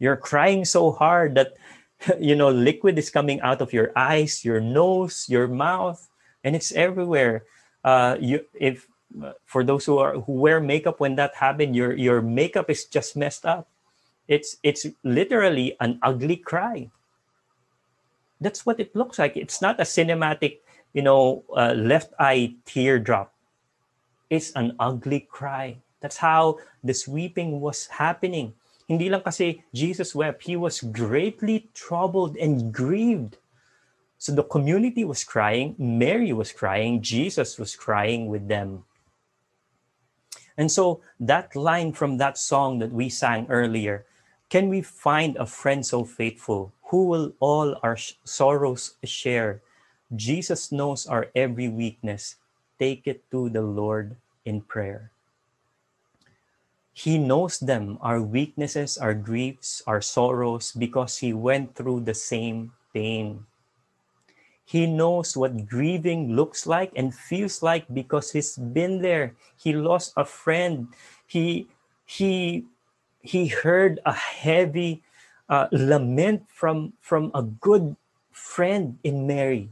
You're 0.00 0.16
crying 0.16 0.64
so 0.64 0.90
hard 0.90 1.36
that 1.36 1.52
you 2.18 2.34
know 2.34 2.48
liquid 2.50 2.98
is 2.98 3.12
coming 3.12 3.40
out 3.40 3.62
of 3.62 3.72
your 3.72 3.94
eyes 3.94 4.44
your 4.44 4.60
nose 4.60 5.30
your 5.30 5.46
mouth 5.46 6.02
and 6.42 6.58
it's 6.58 6.74
everywhere 6.74 7.46
uh, 7.86 8.18
you 8.18 8.44
if 8.52 8.90
for 9.44 9.64
those 9.64 9.84
who 9.84 9.98
are 9.98 10.18
who 10.20 10.32
wear 10.32 10.60
makeup 10.60 11.00
when 11.00 11.16
that 11.16 11.34
happened 11.36 11.76
your 11.76 11.94
your 11.94 12.20
makeup 12.20 12.70
is 12.70 12.84
just 12.84 13.16
messed 13.16 13.46
up. 13.46 13.68
It's 14.28 14.56
it's 14.62 14.86
literally 15.02 15.76
an 15.80 15.98
ugly 16.02 16.36
cry. 16.36 16.90
That's 18.40 18.66
what 18.66 18.80
it 18.80 18.94
looks 18.96 19.18
like. 19.18 19.36
It's 19.36 19.62
not 19.62 19.80
a 19.80 19.86
cinematic 19.86 20.60
you 20.92 21.02
know 21.02 21.44
uh, 21.54 21.74
left 21.76 22.12
eye 22.18 22.54
teardrop. 22.64 23.32
It's 24.30 24.50
an 24.52 24.74
ugly 24.78 25.28
cry. 25.30 25.78
That's 26.00 26.18
how 26.18 26.58
this 26.82 27.08
weeping 27.08 27.60
was 27.60 27.86
happening. 27.86 28.54
Hindi 28.84 29.08
lang 29.08 29.24
kasi 29.24 29.64
Jesus 29.72 30.12
wept, 30.12 30.44
he 30.44 30.56
was 30.56 30.84
greatly 30.84 31.72
troubled 31.72 32.36
and 32.36 32.68
grieved. 32.68 33.40
So 34.20 34.32
the 34.32 34.44
community 34.44 35.04
was 35.04 35.24
crying, 35.24 35.74
Mary 35.78 36.32
was 36.32 36.52
crying, 36.52 37.00
Jesus 37.00 37.58
was 37.58 37.76
crying 37.76 38.28
with 38.28 38.48
them. 38.48 38.84
And 40.56 40.70
so 40.70 41.00
that 41.18 41.56
line 41.56 41.92
from 41.92 42.18
that 42.18 42.38
song 42.38 42.78
that 42.78 42.92
we 42.92 43.08
sang 43.08 43.46
earlier, 43.50 44.06
can 44.48 44.68
we 44.68 44.82
find 44.82 45.36
a 45.36 45.46
friend 45.46 45.84
so 45.84 46.04
faithful 46.04 46.72
who 46.90 47.06
will 47.06 47.32
all 47.40 47.76
our 47.82 47.96
sh- 47.96 48.14
sorrows 48.24 48.94
share? 49.02 49.62
Jesus 50.14 50.70
knows 50.70 51.06
our 51.06 51.26
every 51.34 51.68
weakness. 51.68 52.36
Take 52.78 53.06
it 53.06 53.28
to 53.30 53.48
the 53.48 53.62
Lord 53.62 54.16
in 54.44 54.60
prayer. 54.60 55.10
He 56.94 57.18
knows 57.18 57.58
them, 57.58 57.98
our 58.00 58.22
weaknesses, 58.22 58.96
our 58.98 59.14
griefs, 59.14 59.82
our 59.86 60.00
sorrows, 60.00 60.70
because 60.70 61.18
He 61.18 61.32
went 61.32 61.74
through 61.74 62.06
the 62.06 62.14
same 62.14 62.72
pain. 62.94 63.46
He 64.64 64.86
knows 64.86 65.36
what 65.36 65.66
grieving 65.66 66.34
looks 66.34 66.66
like 66.66 66.92
and 66.96 67.14
feels 67.14 67.62
like 67.62 67.84
because 67.92 68.32
He's 68.32 68.56
been 68.56 69.02
there. 69.02 69.34
He 69.56 69.72
lost 69.72 70.12
a 70.16 70.24
friend. 70.24 70.88
He, 71.26 71.68
he, 72.04 72.64
he 73.20 73.46
heard 73.46 74.00
a 74.06 74.12
heavy 74.12 75.02
uh, 75.48 75.68
lament 75.70 76.44
from, 76.48 76.94
from 77.00 77.30
a 77.34 77.42
good 77.42 77.96
friend 78.32 78.98
in 79.04 79.26
Mary. 79.26 79.68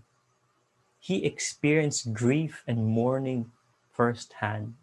He 1.00 1.24
experienced 1.24 2.12
grief 2.12 2.62
and 2.66 2.86
mourning 2.86 3.50
firsthand. 3.90 4.74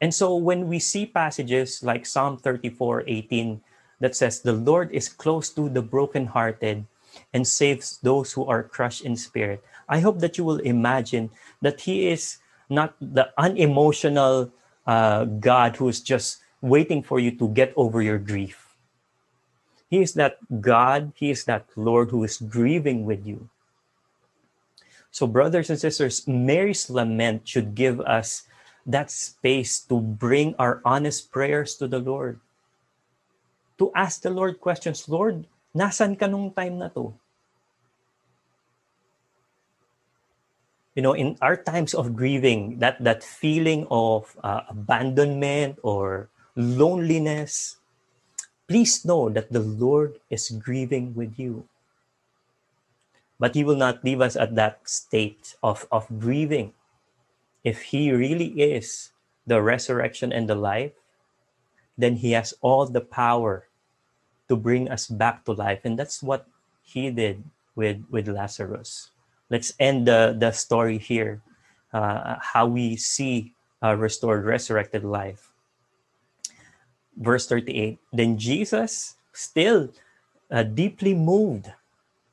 And 0.00 0.14
so 0.14 0.34
when 0.34 0.66
we 0.68 0.78
see 0.78 1.04
passages 1.04 1.82
like 1.82 2.06
Psalm 2.06 2.38
34 2.38 3.04
18 3.06 3.60
that 4.00 4.16
says, 4.16 4.40
The 4.40 4.54
Lord 4.54 4.90
is 4.90 5.08
close 5.08 5.50
to 5.50 5.68
the 5.68 5.82
brokenhearted 5.82 6.86
and 7.32 7.46
saves 7.46 7.98
those 8.02 8.32
who 8.32 8.46
are 8.46 8.62
crushed 8.62 9.04
in 9.04 9.16
spirit, 9.16 9.62
I 9.88 10.00
hope 10.00 10.20
that 10.20 10.38
you 10.38 10.44
will 10.44 10.60
imagine 10.60 11.30
that 11.62 11.80
He 11.80 12.08
is 12.08 12.38
not 12.68 12.94
the 13.00 13.30
unemotional 13.36 14.52
uh, 14.86 15.24
God 15.24 15.76
who 15.76 15.88
is 15.88 16.00
just 16.00 16.38
waiting 16.60 17.02
for 17.02 17.18
you 17.18 17.32
to 17.38 17.48
get 17.48 17.72
over 17.76 18.00
your 18.02 18.18
grief. 18.18 18.70
He 19.90 20.00
is 20.02 20.14
that 20.14 20.38
God, 20.60 21.12
He 21.16 21.30
is 21.30 21.44
that 21.44 21.66
Lord 21.74 22.10
who 22.10 22.22
is 22.22 22.38
grieving 22.38 23.04
with 23.04 23.26
you. 23.26 23.50
So, 25.10 25.26
brothers 25.26 25.68
and 25.70 25.78
sisters, 25.78 26.26
Mary's 26.28 26.88
lament 26.88 27.46
should 27.48 27.74
give 27.74 28.00
us 28.00 28.46
that 28.86 29.10
space 29.10 29.80
to 29.90 30.00
bring 30.00 30.54
our 30.58 30.80
honest 30.84 31.32
prayers 31.32 31.74
to 31.76 31.88
the 31.88 31.98
Lord. 31.98 32.38
To 33.78 33.90
ask 33.94 34.22
the 34.22 34.30
Lord 34.30 34.60
questions, 34.60 35.08
Lord, 35.08 35.46
nasan 35.76 36.18
ka 36.18 36.26
nung 36.26 36.52
time 36.52 36.78
na 36.78 36.88
to? 36.88 37.14
You 40.94 41.02
know, 41.02 41.14
in 41.14 41.38
our 41.40 41.56
times 41.56 41.94
of 41.94 42.16
grieving, 42.16 42.78
that, 42.80 43.02
that 43.02 43.22
feeling 43.22 43.86
of 43.90 44.36
uh, 44.42 44.62
abandonment 44.68 45.78
or 45.82 46.28
loneliness, 46.56 47.76
please 48.68 49.04
know 49.04 49.30
that 49.30 49.52
the 49.52 49.60
Lord 49.60 50.18
is 50.28 50.50
grieving 50.50 51.14
with 51.14 51.38
you. 51.38 51.68
But 53.38 53.54
He 53.54 53.64
will 53.64 53.76
not 53.76 54.04
leave 54.04 54.20
us 54.20 54.36
at 54.36 54.56
that 54.56 54.88
state 54.88 55.54
of, 55.62 55.86
of 55.90 56.06
grieving 56.18 56.74
if 57.64 57.92
he 57.92 58.12
really 58.12 58.56
is 58.60 59.12
the 59.46 59.60
resurrection 59.62 60.32
and 60.32 60.48
the 60.48 60.54
life, 60.54 60.92
then 61.96 62.16
he 62.16 62.32
has 62.32 62.54
all 62.60 62.86
the 62.86 63.00
power 63.00 63.66
to 64.50 64.56
bring 64.56 64.90
us 64.90 65.06
back 65.06 65.46
to 65.46 65.52
life. 65.54 65.86
And 65.86 65.96
that's 65.96 66.22
what 66.22 66.46
he 66.82 67.10
did 67.10 67.42
with, 67.74 68.02
with 68.10 68.26
Lazarus. 68.26 69.10
Let's 69.48 69.72
end 69.78 70.06
the, 70.06 70.34
the 70.36 70.50
story 70.50 70.98
here 70.98 71.40
uh, 71.94 72.36
how 72.42 72.66
we 72.66 72.96
see 72.96 73.54
restored, 73.82 74.44
resurrected 74.44 75.02
life. 75.02 75.50
Verse 77.16 77.46
38 77.46 77.98
Then 78.12 78.38
Jesus, 78.38 79.16
still 79.32 79.88
uh, 80.50 80.62
deeply 80.64 81.14
moved, 81.14 81.72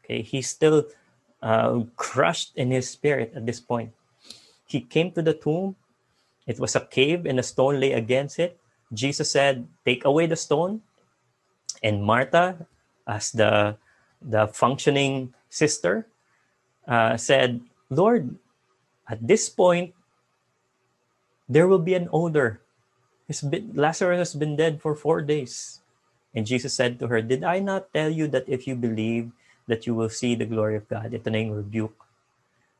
okay, 0.03 0.21
he's 0.21 0.49
still 0.49 0.85
uh, 1.41 1.81
crushed 1.95 2.51
in 2.57 2.71
his 2.71 2.89
spirit 2.89 3.31
at 3.35 3.45
this 3.45 3.61
point 3.61 3.93
he 4.67 4.81
came 4.81 5.11
to 5.11 5.23
the 5.23 5.33
tomb. 5.33 5.75
It 6.45 6.59
was 6.59 6.75
a 6.75 6.83
cave 6.83 7.25
and 7.25 7.39
a 7.39 7.43
stone 7.43 7.79
lay 7.79 7.93
against 7.93 8.37
it. 8.39 8.59
Jesus 8.93 9.31
said, 9.31 9.67
Take 9.83 10.05
away 10.05 10.27
the 10.27 10.35
stone. 10.35 10.81
And 11.83 12.03
Martha, 12.03 12.67
as 13.07 13.31
the, 13.31 13.77
the 14.21 14.47
functioning 14.47 15.33
sister, 15.49 16.07
uh, 16.87 17.17
said, 17.17 17.61
Lord, 17.89 18.35
at 19.07 19.25
this 19.25 19.49
point, 19.49 19.93
there 21.47 21.67
will 21.67 21.79
be 21.79 21.93
an 21.93 22.09
odor. 22.11 22.61
Been, 23.49 23.71
Lazarus 23.75 24.31
has 24.31 24.35
been 24.35 24.55
dead 24.55 24.81
for 24.81 24.95
four 24.95 25.21
days. 25.21 25.81
And 26.33 26.45
Jesus 26.45 26.73
said 26.73 26.99
to 26.99 27.07
her, 27.07 27.21
Did 27.21 27.43
I 27.43 27.59
not 27.59 27.93
tell 27.93 28.09
you 28.09 28.27
that 28.29 28.47
if 28.47 28.67
you 28.67 28.75
believe, 28.75 29.31
that 29.67 29.85
you 29.85 29.95
will 29.95 30.09
see 30.09 30.35
the 30.35 30.45
glory 30.45 30.75
of 30.75 30.87
God? 30.87 31.13
Ito 31.13 31.29
na 31.29 31.37
yung 31.39 31.51
rebuke. 31.51 32.05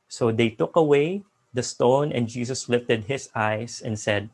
So 0.08 0.32
they 0.32 0.50
took 0.50 0.76
away 0.76 1.24
the 1.54 1.64
stone, 1.64 2.12
and 2.12 2.28
Jesus 2.28 2.70
lifted 2.70 3.06
his 3.06 3.30
eyes 3.36 3.82
and 3.84 4.00
said, 4.00 4.30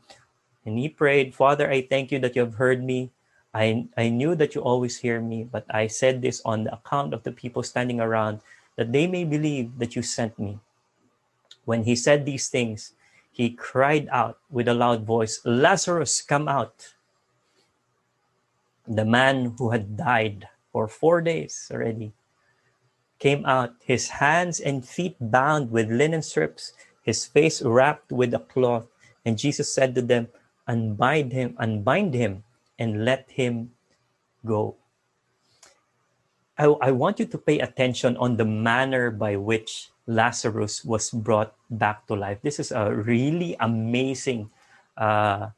and 0.65 0.77
he 0.79 0.87
prayed, 0.87 1.35
Father, 1.35 1.69
I 1.69 1.81
thank 1.81 2.11
you 2.11 2.19
that 2.19 2.35
you 2.35 2.41
have 2.41 2.55
heard 2.55 2.83
me. 2.83 3.11
I, 3.53 3.87
I 3.97 4.09
knew 4.09 4.35
that 4.35 4.55
you 4.55 4.61
always 4.61 4.97
hear 4.97 5.21
me, 5.21 5.43
but 5.43 5.65
I 5.69 5.87
said 5.87 6.21
this 6.21 6.41
on 6.43 6.63
the 6.63 6.73
account 6.73 7.13
of 7.13 7.23
the 7.23 7.31
people 7.31 7.63
standing 7.63 7.99
around, 7.99 8.41
that 8.75 8.91
they 8.91 9.05
may 9.07 9.23
believe 9.23 9.77
that 9.77 9.95
you 9.95 10.01
sent 10.01 10.39
me. 10.39 10.59
When 11.65 11.83
he 11.83 11.95
said 11.95 12.25
these 12.25 12.49
things, 12.49 12.93
he 13.31 13.51
cried 13.51 14.07
out 14.11 14.39
with 14.49 14.67
a 14.67 14.73
loud 14.73 15.05
voice, 15.05 15.39
Lazarus, 15.45 16.21
come 16.21 16.47
out. 16.47 16.93
The 18.87 19.05
man 19.05 19.55
who 19.57 19.69
had 19.69 19.97
died 19.97 20.47
for 20.71 20.87
four 20.87 21.21
days 21.21 21.69
already 21.71 22.13
came 23.19 23.45
out, 23.45 23.75
his 23.83 24.19
hands 24.19 24.59
and 24.59 24.85
feet 24.85 25.15
bound 25.19 25.71
with 25.71 25.89
linen 25.89 26.21
strips 26.21 26.73
his 27.03 27.25
face 27.27 27.61
wrapped 27.61 28.11
with 28.11 28.33
a 28.33 28.39
cloth. 28.39 28.87
And 29.25 29.37
Jesus 29.37 29.71
said 29.71 29.93
to 29.95 30.01
them, 30.01 30.29
Unbind 30.67 31.33
him, 31.33 31.55
unbind 31.59 32.13
him, 32.13 32.43
and 32.79 33.05
let 33.05 33.29
him 33.31 33.71
go. 34.45 34.75
I, 36.57 36.65
I 36.65 36.91
want 36.91 37.19
you 37.19 37.25
to 37.25 37.37
pay 37.37 37.59
attention 37.59 38.17
on 38.17 38.37
the 38.37 38.45
manner 38.45 39.09
by 39.09 39.35
which 39.35 39.89
Lazarus 40.05 40.85
was 40.85 41.09
brought 41.09 41.55
back 41.69 42.05
to 42.07 42.15
life. 42.15 42.39
This 42.43 42.59
is 42.59 42.71
a 42.71 42.93
really 42.93 43.55
amazing 43.59 44.49
uh, 44.97 45.49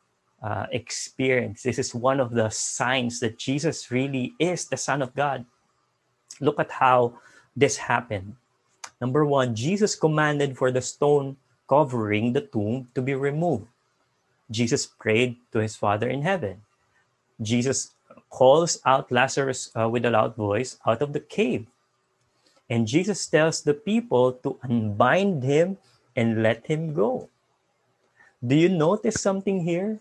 uh, 0.41 0.65
experience. 0.71 1.63
This 1.63 1.79
is 1.79 1.95
one 1.95 2.19
of 2.19 2.31
the 2.31 2.49
signs 2.49 3.19
that 3.19 3.37
Jesus 3.37 3.91
really 3.91 4.33
is 4.39 4.67
the 4.67 4.77
Son 4.77 5.01
of 5.01 5.15
God. 5.15 5.45
Look 6.39 6.59
at 6.59 6.71
how 6.71 7.19
this 7.55 7.77
happened. 7.77 8.35
Number 9.01 9.25
one, 9.25 9.55
Jesus 9.55 9.95
commanded 9.95 10.57
for 10.57 10.71
the 10.71 10.81
stone 10.81 11.37
covering 11.67 12.33
the 12.33 12.41
tomb 12.41 12.89
to 12.95 13.01
be 13.01 13.15
removed. 13.15 13.67
Jesus 14.51 14.85
prayed 14.85 15.37
to 15.51 15.59
his 15.59 15.75
Father 15.75 16.07
in 16.07 16.21
heaven. 16.21 16.64
Jesus 17.41 17.93
calls 18.29 18.79
out 18.85 19.11
Lazarus 19.11 19.71
uh, 19.75 19.87
with 19.89 20.05
a 20.05 20.11
loud 20.11 20.35
voice 20.35 20.77
out 20.85 21.01
of 21.01 21.13
the 21.13 21.19
cave. 21.19 21.67
And 22.69 22.87
Jesus 22.87 23.27
tells 23.27 23.61
the 23.61 23.73
people 23.73 24.33
to 24.43 24.57
unbind 24.63 25.43
him 25.43 25.77
and 26.15 26.41
let 26.41 26.65
him 26.67 26.93
go. 26.93 27.29
Do 28.45 28.55
you 28.55 28.69
notice 28.69 29.21
something 29.21 29.63
here? 29.63 29.99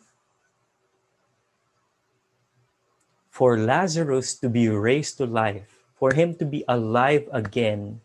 For 3.31 3.59
Lazarus 3.59 4.35
to 4.39 4.49
be 4.49 4.69
raised 4.69 5.19
to 5.19 5.27
life, 5.27 5.85
for 5.97 6.15
him 6.15 6.35
to 6.37 6.45
be 6.45 6.65
alive 6.69 7.29
again, 7.33 8.01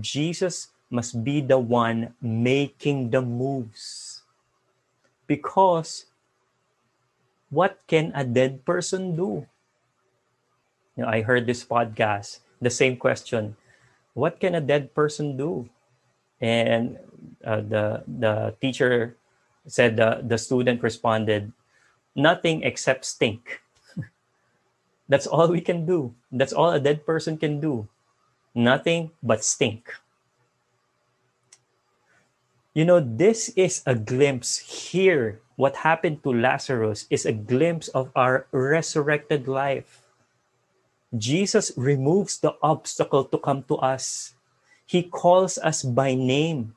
Jesus 0.00 0.68
must 0.90 1.22
be 1.22 1.40
the 1.40 1.58
one 1.58 2.14
making 2.22 3.10
the 3.10 3.20
moves. 3.20 4.22
Because 5.26 6.06
what 7.54 7.78
can 7.86 8.10
a 8.14 8.26
dead 8.26 8.66
person 8.66 9.14
do? 9.14 9.46
You 10.98 11.06
know, 11.06 11.08
I 11.08 11.22
heard 11.22 11.46
this 11.46 11.64
podcast, 11.64 12.40
the 12.60 12.70
same 12.70 12.98
question. 12.98 13.56
What 14.14 14.40
can 14.40 14.54
a 14.54 14.60
dead 14.60 14.94
person 14.94 15.36
do? 15.38 15.70
And 16.42 16.98
uh, 17.46 17.62
the 17.62 18.02
the 18.06 18.54
teacher 18.60 19.16
said 19.66 19.96
the, 19.96 20.20
the 20.22 20.36
student 20.36 20.82
responded, 20.82 21.52
nothing 22.14 22.62
except 22.62 23.04
stink. 23.06 23.62
That's 25.08 25.26
all 25.26 25.48
we 25.48 25.60
can 25.60 25.86
do. 25.86 26.14
That's 26.30 26.52
all 26.52 26.70
a 26.70 26.80
dead 26.80 27.06
person 27.06 27.38
can 27.38 27.60
do. 27.60 27.88
Nothing 28.54 29.10
but 29.22 29.42
stink. 29.42 29.90
You 32.74 32.84
know, 32.84 32.98
this 32.98 33.54
is 33.54 33.86
a 33.86 33.94
glimpse 33.94 34.58
here. 34.58 35.38
What 35.54 35.86
happened 35.86 36.26
to 36.26 36.34
Lazarus 36.34 37.06
is 37.08 37.24
a 37.24 37.30
glimpse 37.30 37.86
of 37.94 38.10
our 38.18 38.50
resurrected 38.50 39.46
life. 39.46 40.02
Jesus 41.14 41.70
removes 41.76 42.42
the 42.42 42.58
obstacle 42.66 43.22
to 43.30 43.38
come 43.38 43.62
to 43.70 43.78
us. 43.78 44.34
He 44.84 45.06
calls 45.06 45.56
us 45.58 45.86
by 45.86 46.18
name 46.18 46.74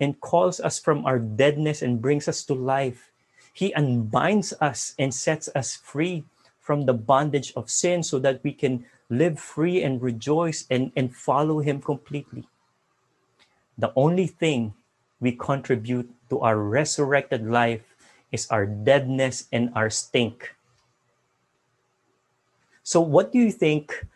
and 0.00 0.18
calls 0.18 0.58
us 0.58 0.82
from 0.82 1.06
our 1.06 1.20
deadness 1.20 1.82
and 1.82 2.02
brings 2.02 2.26
us 2.26 2.42
to 2.50 2.54
life. 2.54 3.12
He 3.54 3.70
unbinds 3.70 4.52
us 4.60 4.98
and 4.98 5.14
sets 5.14 5.48
us 5.54 5.76
free 5.76 6.24
from 6.58 6.82
the 6.82 6.98
bondage 6.98 7.52
of 7.54 7.70
sin 7.70 8.02
so 8.02 8.18
that 8.18 8.42
we 8.42 8.50
can 8.50 8.86
live 9.08 9.38
free 9.38 9.84
and 9.84 10.02
rejoice 10.02 10.66
and, 10.68 10.90
and 10.96 11.14
follow 11.14 11.60
Him 11.60 11.80
completely. 11.80 12.42
The 13.78 13.92
only 13.94 14.26
thing 14.26 14.74
we 15.20 15.32
contribute 15.32 16.08
to 16.30 16.40
our 16.40 16.56
resurrected 16.56 17.46
life 17.46 17.82
is 18.30 18.46
our 18.50 18.66
deadness 18.66 19.48
and 19.52 19.72
our 19.74 19.90
stink. 19.90 20.54
So, 22.82 23.00
what 23.00 23.32
do 23.32 23.38
you 23.38 23.52
think 23.52 24.06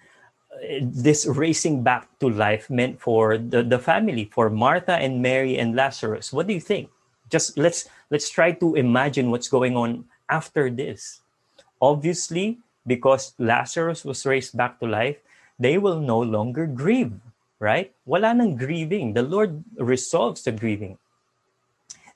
uh, 0.53 0.81
this 0.81 1.27
racing 1.27 1.83
back 1.83 2.09
to 2.21 2.29
life 2.29 2.71
meant 2.71 3.01
for 3.01 3.37
the, 3.37 3.63
the 3.63 3.79
family, 3.79 4.31
for 4.33 4.49
Martha 4.49 4.97
and 4.97 5.21
Mary 5.21 5.59
and 5.59 5.77
Lazarus? 5.77 6.33
What 6.33 6.47
do 6.47 6.55
you 6.55 6.61
think? 6.61 6.89
Just 7.29 7.57
let's 7.57 7.89
let's 8.11 8.29
try 8.29 8.53
to 8.53 8.75
imagine 8.75 9.31
what's 9.31 9.49
going 9.49 9.77
on 9.77 10.05
after 10.29 10.71
this. 10.71 11.21
Obviously, 11.81 12.59
because 12.87 13.35
Lazarus 13.39 14.05
was 14.05 14.25
raised 14.25 14.57
back 14.57 14.79
to 14.81 14.87
life, 14.87 15.17
they 15.59 15.79
will 15.79 16.01
no 16.01 16.21
longer 16.21 16.67
grieve, 16.67 17.13
right? 17.63 17.95
Wala 18.03 18.35
nang 18.35 18.59
grieving. 18.59 19.15
The 19.15 19.23
Lord 19.23 19.63
resolves 19.79 20.43
the 20.43 20.51
grieving. 20.51 20.99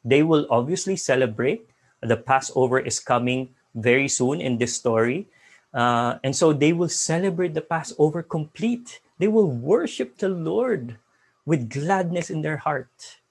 They 0.02 0.26
will 0.26 0.50
obviously 0.50 0.98
celebrate. 0.98 1.70
The 2.02 2.18
Passover 2.18 2.82
is 2.82 2.98
coming 2.98 3.54
very 3.70 4.10
soon 4.10 4.42
in 4.42 4.58
this 4.58 4.74
story. 4.74 5.30
Uh, 5.70 6.18
and 6.26 6.34
so 6.34 6.52
they 6.52 6.74
will 6.74 6.90
celebrate 6.90 7.54
the 7.54 7.62
Passover 7.62 8.26
complete. 8.26 8.98
They 9.22 9.30
will 9.30 9.46
worship 9.46 10.18
the 10.18 10.28
Lord 10.28 10.98
with 11.46 11.70
gladness 11.70 12.28
in 12.28 12.42
their 12.42 12.58
heart. 12.58 13.22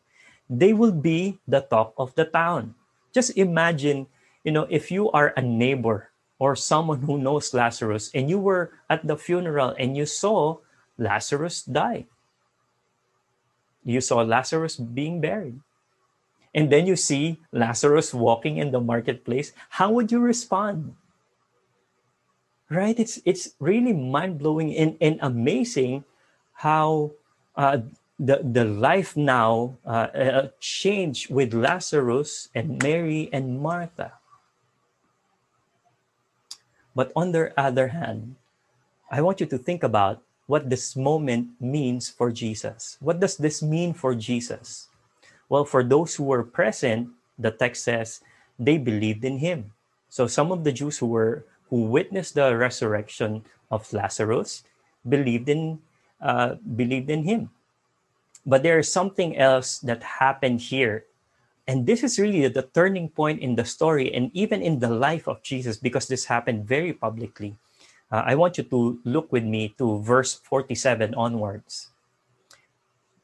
They 0.47 0.71
will 0.71 0.95
be 0.95 1.39
the 1.43 1.67
talk 1.67 1.93
of 1.99 2.15
the 2.15 2.23
town. 2.23 2.75
Just 3.11 3.35
imagine, 3.35 4.07
you 4.47 4.55
know, 4.55 4.67
if 4.71 4.87
you 4.87 5.11
are 5.11 5.33
a 5.35 5.41
neighbor 5.41 6.11
or 6.39 6.55
someone 6.55 7.03
who 7.03 7.17
knows 7.17 7.53
Lazarus 7.53 8.11
and 8.15 8.29
you 8.29 8.39
were 8.39 8.71
at 8.89 9.03
the 9.03 9.17
funeral 9.17 9.75
and 9.75 9.97
you 9.97 10.05
saw 10.05 10.63
Lazarus 10.97 11.63
die. 11.63 12.05
You 13.83 14.01
saw 14.01 14.21
Lazarus 14.21 14.77
being 14.77 15.21
buried. 15.21 15.59
And 16.55 16.71
then 16.71 16.87
you 16.87 16.95
see 16.95 17.43
Lazarus 17.51 18.13
walking 18.13 18.57
in 18.57 18.71
the 18.71 18.79
marketplace. 18.79 19.51
How 19.75 19.91
would 19.91 20.11
you 20.11 20.19
respond? 20.19 20.95
Right? 22.69 22.97
It's 22.97 23.19
it's 23.25 23.53
really 23.59 23.93
mind-blowing 23.93 24.73
and, 24.73 24.97
and 24.99 25.19
amazing 25.21 26.05
how 26.65 27.11
uh, 27.55 27.85
the, 28.17 28.39
the 28.41 28.63
life 28.63 29.15
now 29.15 29.77
uh, 29.85 30.07
uh, 30.15 30.47
changed 30.59 31.29
with 31.29 31.53
Lazarus 31.53 32.49
and 32.55 32.81
Mary 32.81 33.29
and 33.31 33.59
Martha. 33.59 34.13
But 36.95 37.11
on 37.15 37.33
the 37.33 37.51
other 37.59 37.89
hand, 37.89 38.39
I 39.11 39.21
want 39.21 39.41
you 39.41 39.45
to 39.45 39.59
think 39.59 39.83
about 39.83 40.23
what 40.47 40.69
this 40.69 40.95
moment 40.95 41.49
means 41.59 42.09
for 42.09 42.31
Jesus. 42.31 42.97
What 42.99 43.19
does 43.19 43.37
this 43.37 43.61
mean 43.61 43.93
for 43.93 44.15
Jesus? 44.15 44.89
Well, 45.49 45.65
for 45.65 45.83
those 45.83 46.15
who 46.15 46.23
were 46.23 46.43
present, 46.43 47.09
the 47.37 47.51
text 47.51 47.83
says 47.83 48.21
they 48.59 48.77
believed 48.77 49.25
in 49.25 49.39
him. 49.39 49.73
So 50.09 50.27
some 50.27 50.51
of 50.51 50.63
the 50.63 50.71
Jews 50.71 50.97
who 50.97 51.07
were 51.07 51.45
who 51.69 51.89
witnessed 51.89 52.35
the 52.35 52.55
resurrection 52.55 53.43
of 53.71 53.91
Lazarus 53.91 54.63
believed 55.07 55.49
in 55.49 55.79
uh, 56.21 56.55
believed 56.75 57.09
in 57.09 57.23
him. 57.23 57.49
But 58.45 58.61
there 58.61 58.77
is 58.77 58.91
something 58.91 59.35
else 59.35 59.79
that 59.79 60.21
happened 60.21 60.61
here 60.61 61.05
and 61.67 61.85
this 61.85 62.03
is 62.03 62.19
really 62.19 62.47
the 62.47 62.69
turning 62.73 63.09
point 63.09 63.41
in 63.41 63.55
the 63.55 63.65
story 63.65 64.13
and 64.13 64.29
even 64.33 64.61
in 64.61 64.79
the 64.79 64.89
life 64.89 65.27
of 65.27 65.41
Jesus 65.41 65.77
because 65.77 66.07
this 66.07 66.25
happened 66.25 66.67
very 66.67 66.93
publicly. 66.93 67.57
Uh, 68.11 68.23
I 68.25 68.35
want 68.35 68.57
you 68.57 68.63
to 68.65 68.99
look 69.03 69.31
with 69.31 69.43
me 69.43 69.73
to 69.77 69.99
verse 69.99 70.33
47 70.33 71.13
onwards. 71.15 71.89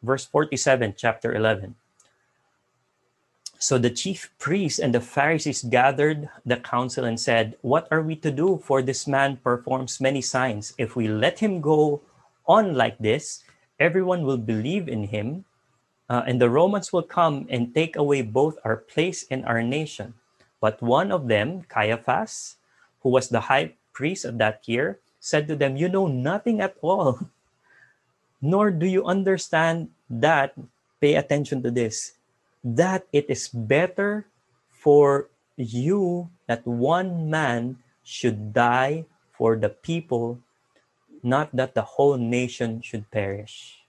Verse 0.01 0.25
47, 0.25 0.95
chapter 0.97 1.33
11. 1.33 1.75
So 3.59 3.77
the 3.77 3.91
chief 3.91 4.33
priests 4.39 4.79
and 4.79 4.93
the 4.93 4.99
Pharisees 4.99 5.61
gathered 5.61 6.29
the 6.43 6.57
council 6.57 7.05
and 7.05 7.19
said, 7.19 7.57
What 7.61 7.87
are 7.91 8.01
we 8.01 8.15
to 8.17 8.31
do? 8.31 8.59
For 8.65 8.81
this 8.81 9.05
man 9.05 9.37
performs 9.37 10.01
many 10.01 10.21
signs. 10.21 10.73
If 10.79 10.95
we 10.95 11.07
let 11.07 11.37
him 11.37 11.61
go 11.61 12.01
on 12.47 12.73
like 12.73 12.97
this, 12.97 13.43
everyone 13.79 14.23
will 14.23 14.39
believe 14.41 14.89
in 14.89 15.03
him 15.13 15.45
uh, 16.11 16.23
and 16.27 16.41
the 16.41 16.49
Romans 16.49 16.91
will 16.91 17.07
come 17.07 17.47
and 17.49 17.73
take 17.73 17.95
away 17.95 18.21
both 18.21 18.59
our 18.65 18.75
place 18.75 19.23
and 19.31 19.45
our 19.45 19.63
nation. 19.63 20.13
But 20.59 20.81
one 20.81 21.09
of 21.09 21.29
them, 21.29 21.63
Caiaphas, 21.69 22.57
who 22.99 23.09
was 23.09 23.29
the 23.29 23.47
high 23.47 23.75
priest 24.01 24.25
of 24.25 24.41
that 24.41 24.65
year, 24.65 24.97
said 25.21 25.45
to 25.45 25.53
them, 25.53 25.77
You 25.77 25.85
know 25.85 26.09
nothing 26.09 26.57
at 26.57 26.73
all, 26.81 27.21
nor 28.41 28.73
do 28.73 28.89
you 28.89 29.05
understand 29.05 29.93
that, 30.09 30.57
pay 30.97 31.13
attention 31.13 31.61
to 31.61 31.69
this, 31.69 32.17
that 32.65 33.05
it 33.13 33.29
is 33.29 33.45
better 33.45 34.25
for 34.73 35.29
you 35.53 36.33
that 36.49 36.65
one 36.65 37.29
man 37.29 37.77
should 38.01 38.57
die 38.57 39.05
for 39.29 39.53
the 39.53 39.69
people, 39.69 40.41
not 41.21 41.53
that 41.53 41.77
the 41.77 41.85
whole 41.85 42.17
nation 42.17 42.81
should 42.81 43.05
perish. 43.13 43.85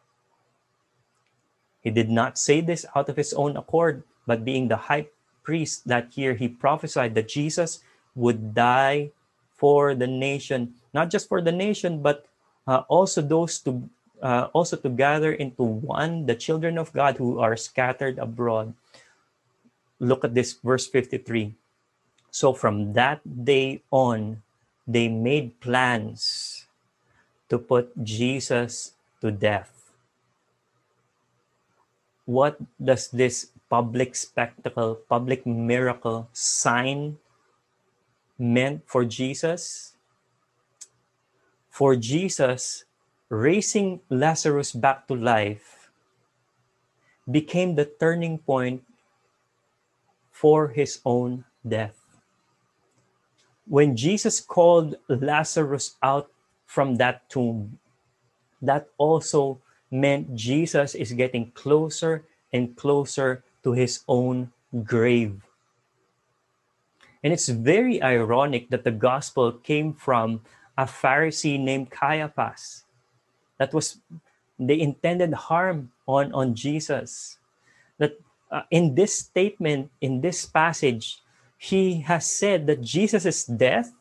He 1.81 1.89
did 1.89 2.13
not 2.13 2.37
say 2.37 2.61
this 2.61 2.85
out 2.93 3.09
of 3.09 3.17
his 3.17 3.33
own 3.33 3.57
accord, 3.57 4.05
but 4.29 4.45
being 4.45 4.69
the 4.69 4.93
high 4.93 5.09
priest 5.43 5.89
that 5.89 6.13
year, 6.21 6.37
he 6.37 6.53
prophesied 6.53 7.17
that 7.17 7.33
Jesus 7.33 7.81
would 8.15 8.53
die 8.53 9.17
for 9.63 9.95
the 9.95 10.11
nation, 10.11 10.75
not 10.91 11.07
just 11.07 11.31
for 11.31 11.39
the 11.39 11.55
nation, 11.55 12.03
but 12.03 12.27
uh, 12.67 12.83
also 12.91 13.23
those 13.23 13.63
to 13.63 13.79
uh, 14.19 14.51
also 14.51 14.75
to 14.75 14.91
gather 14.91 15.31
into 15.39 15.63
one 15.63 16.27
the 16.27 16.35
children 16.35 16.79
of 16.79 16.91
God 16.91 17.15
who 17.15 17.39
are 17.39 17.55
scattered 17.55 18.19
abroad. 18.19 18.75
Look 20.03 20.27
at 20.27 20.35
this 20.35 20.59
verse 20.59 20.91
53. 20.91 21.55
So 22.35 22.51
from 22.51 22.95
that 22.99 23.23
day 23.23 23.83
on, 23.95 24.43
they 24.87 25.07
made 25.07 25.59
plans 25.63 26.67
to 27.47 27.59
put 27.59 27.95
Jesus 28.03 28.99
to 29.23 29.31
death 29.31 29.83
what 32.25 32.59
does 32.83 33.09
this 33.11 33.51
public 33.69 34.15
spectacle, 34.15 34.95
public 35.09 35.47
miracle 35.47 36.29
sign 36.33 37.19
meant 38.43 38.83
for 38.91 39.07
Jesus? 39.07 39.95
For 41.71 41.95
Jesus, 41.95 42.85
raising 43.31 44.01
Lazarus 44.11 44.73
back 44.73 45.07
to 45.09 45.15
life 45.15 45.91
became 47.31 47.77
the 47.77 47.87
turning 47.87 48.39
point 48.39 48.83
for 50.33 50.69
his 50.69 51.01
own 51.07 51.45
death. 51.67 51.97
when 53.69 53.97
Jesus 53.97 54.41
called 54.41 54.97
Lazarus 55.09 55.97
out 56.03 56.31
from 56.67 56.97
that 56.97 57.29
tomb, 57.31 57.79
that 58.61 58.89
also 58.99 59.61
meant 59.91 60.35
Jesus 60.35 60.95
is 60.95 61.13
getting 61.13 61.51
closer 61.53 62.25
and 62.53 62.77
closer 62.77 63.45
to 63.65 63.73
his 63.73 64.05
own 64.09 64.53
grave. 64.85 65.43
And 67.23 67.33
it's 67.33 67.49
very 67.49 68.03
ironic 68.03 68.71
that 68.71 68.85
the 68.85 68.91
gospel 68.91 69.53
came 69.53 69.95
from 69.95 70.43
a 70.77 70.85
Pharisee 70.85 71.59
named 71.59 71.91
Caiaphas. 71.91 72.85
That 73.59 73.73
was, 73.73 73.99
they 74.59 74.81
intended 74.81 75.33
harm 75.35 75.93
on, 76.07 76.33
on 76.33 76.55
Jesus. 76.55 77.39
That 77.99 78.19
uh, 78.51 78.63
in 78.71 78.97
this 78.97 79.15
statement, 79.15 79.91
in 80.01 80.21
this 80.21 80.47
passage, 80.47 81.23
he 81.57 82.01
has 82.03 82.27
said 82.27 82.67
that 82.67 82.83
Jesus' 82.83 83.45
death, 83.45 83.93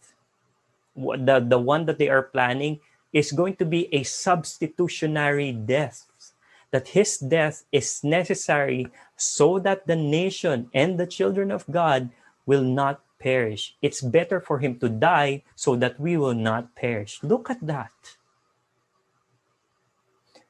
the, 0.95 1.45
the 1.45 1.59
one 1.59 1.86
that 1.86 1.99
they 1.99 2.09
are 2.09 2.24
planning, 2.24 2.80
is 3.13 3.32
going 3.32 3.55
to 3.57 3.65
be 3.65 3.93
a 3.93 4.01
substitutionary 4.03 5.51
death. 5.51 6.07
That 6.72 6.88
his 6.89 7.17
death 7.17 7.65
is 7.72 8.03
necessary 8.03 8.88
so 9.15 9.59
that 9.59 9.86
the 9.86 9.95
nation 9.95 10.72
and 10.74 10.97
the 10.97 11.05
children 11.05 11.51
of 11.51 11.69
God 11.69 12.09
will 12.47 12.63
not 12.63 13.01
perish. 13.22 13.78
It's 13.82 14.01
better 14.01 14.41
for 14.41 14.57
him 14.57 14.82
to 14.82 14.89
die 14.89 15.43
so 15.55 15.78
that 15.78 15.99
we 16.01 16.17
will 16.17 16.34
not 16.34 16.76
perish. 16.76 17.22
Look 17.22 17.49
at 17.49 17.61
that. 17.61 17.93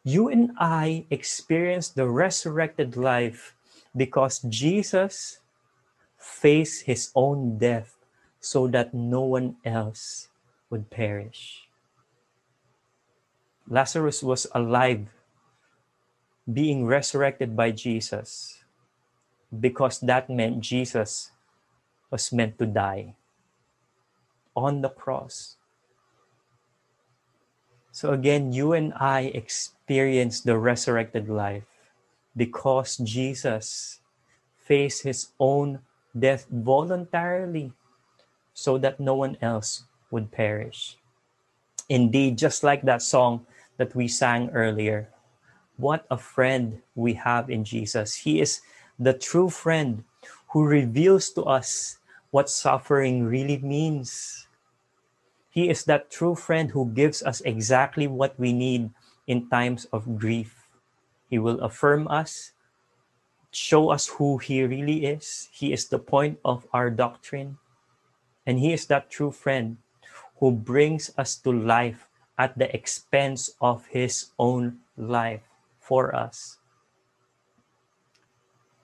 You 0.04 0.30
and 0.30 0.56
I 0.58 1.06
experience 1.12 1.90
the 1.90 2.08
resurrected 2.10 2.96
life 2.96 3.54
because 3.96 4.40
Jesus 4.48 5.44
faced 6.18 6.90
his 6.90 7.12
own 7.14 7.60
death 7.60 8.00
so 8.40 8.68
that 8.68 8.94
no 8.96 9.22
one 9.22 9.58
else 9.64 10.30
would 10.72 10.90
perish. 10.90 11.68
Lazarus 13.70 14.24
was 14.24 14.48
alive, 14.56 15.08
being 16.52 16.86
resurrected 16.86 17.56
by 17.56 17.72
Jesus, 17.72 18.64
because 19.54 20.00
that 20.02 20.30
meant 20.30 20.62
Jesus 20.62 21.32
was 22.12 22.32
meant 22.32 22.60
to 22.60 22.66
die 22.68 23.16
on 24.56 24.82
the 24.82 24.90
cross. 24.90 25.56
So 27.92 28.12
again, 28.12 28.52
you 28.52 28.74
and 28.74 28.94
I 28.96 29.32
experience 29.34 30.42
the 30.42 30.58
resurrected 30.58 31.28
life 31.28 31.64
because 32.36 32.98
Jesus 32.98 34.00
faced 34.60 35.04
his 35.04 35.28
own 35.40 35.80
death 36.18 36.48
voluntarily 36.52 37.74
so 38.54 38.78
that 38.78 39.00
no 39.00 39.16
one 39.16 39.38
else 39.42 39.84
would 40.12 40.32
perish. 40.32 40.98
Indeed, 41.90 42.38
just 42.38 42.64
like 42.64 42.84
that 42.84 43.02
song 43.02 43.46
that 43.78 43.96
we 43.96 44.08
sang 44.08 44.50
earlier, 44.52 45.10
what 45.78 46.06
a 46.12 46.18
friend 46.18 46.80
we 46.96 47.14
have 47.16 47.50
in 47.50 47.64
Jesus. 47.64 48.16
He 48.16 48.40
is 48.40 48.62
the 49.00 49.14
true 49.14 49.50
friend 49.50 50.04
who 50.50 50.64
reveals 50.64 51.32
to 51.32 51.44
us 51.44 51.98
what 52.32 52.50
suffering 52.50 53.26
really 53.26 53.60
means. 53.60 54.48
He 55.52 55.70
is 55.70 55.84
that 55.86 56.10
true 56.10 56.36
friend 56.36 56.72
who 56.72 56.92
gives 56.92 57.22
us 57.22 57.42
exactly 57.42 58.08
what 58.08 58.40
we 58.40 58.54
need 58.54 58.92
in 59.28 59.50
times 59.50 59.86
of 59.92 60.18
grief. 60.18 60.68
He 61.30 61.38
will 61.38 61.60
affirm 61.60 62.08
us, 62.08 62.54
show 63.52 63.92
us 63.92 64.08
who 64.16 64.38
He 64.38 64.64
really 64.64 65.06
is. 65.06 65.50
He 65.52 65.74
is 65.74 65.88
the 65.88 66.00
point 66.00 66.40
of 66.44 66.66
our 66.74 66.90
doctrine. 66.90 67.58
And 68.48 68.60
He 68.60 68.72
is 68.72 68.88
that 68.88 69.12
true 69.12 69.32
friend 69.32 69.78
who 70.40 70.52
brings 70.52 71.12
us 71.18 71.36
to 71.44 71.52
life 71.52 72.08
at 72.38 72.58
the 72.58 72.74
expense 72.74 73.52
of 73.60 73.88
His 73.88 74.32
own 74.40 74.80
life 74.98 75.44
for 75.80 76.16
us. 76.16 76.58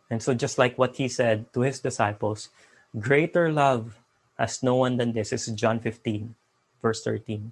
And 0.09 0.21
so, 0.21 0.33
just 0.33 0.57
like 0.57 0.77
what 0.77 0.97
He 0.97 1.07
said 1.07 1.51
to 1.53 1.61
His 1.61 1.79
disciples, 1.79 2.49
Greater 2.99 3.51
love 3.51 3.99
has 4.39 4.63
no 4.63 4.75
one 4.75 4.97
than 4.97 5.13
this. 5.13 5.29
This 5.29 5.47
is 5.47 5.53
John 5.53 5.79
15, 5.79 6.33
verse 6.81 7.03
13. 7.03 7.51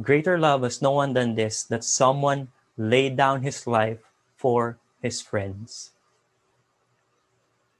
Greater 0.00 0.38
love 0.38 0.62
has 0.62 0.80
no 0.80 0.92
one 0.92 1.12
than 1.12 1.34
this, 1.34 1.62
that 1.64 1.84
someone 1.84 2.48
laid 2.76 3.16
down 3.16 3.42
his 3.42 3.66
life 3.66 4.00
for 4.36 4.78
his 5.02 5.20
friends. 5.20 5.90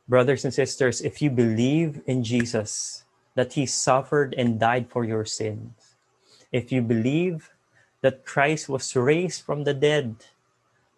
Brothers 0.08 0.44
and 0.44 0.52
sisters, 0.52 1.00
if 1.00 1.22
you 1.22 1.30
believe 1.30 2.02
in 2.06 2.22
Jesus, 2.22 3.04
that 3.34 3.54
he 3.54 3.64
suffered 3.66 4.34
and 4.36 4.60
died 4.60 4.90
for 4.90 5.04
your 5.04 5.24
sins, 5.24 5.96
if 6.52 6.70
you 6.70 6.82
believe 6.82 7.50
that 8.02 8.26
Christ 8.26 8.68
was 8.68 8.94
raised 8.94 9.42
from 9.42 9.64
the 9.64 9.74
dead, 9.74 10.16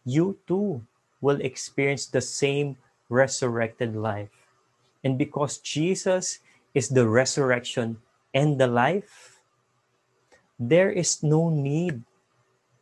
you 0.05 0.39
too 0.47 0.85
will 1.21 1.41
experience 1.41 2.07
the 2.07 2.21
same 2.21 2.77
resurrected 3.09 3.95
life. 3.95 4.36
And 5.07 5.15
because 5.15 5.63
Jesus 5.63 6.43
is 6.75 6.91
the 6.91 7.07
resurrection 7.07 8.03
and 8.35 8.59
the 8.59 8.67
life, 8.67 9.39
there 10.59 10.91
is 10.91 11.23
no 11.23 11.47
need 11.47 12.03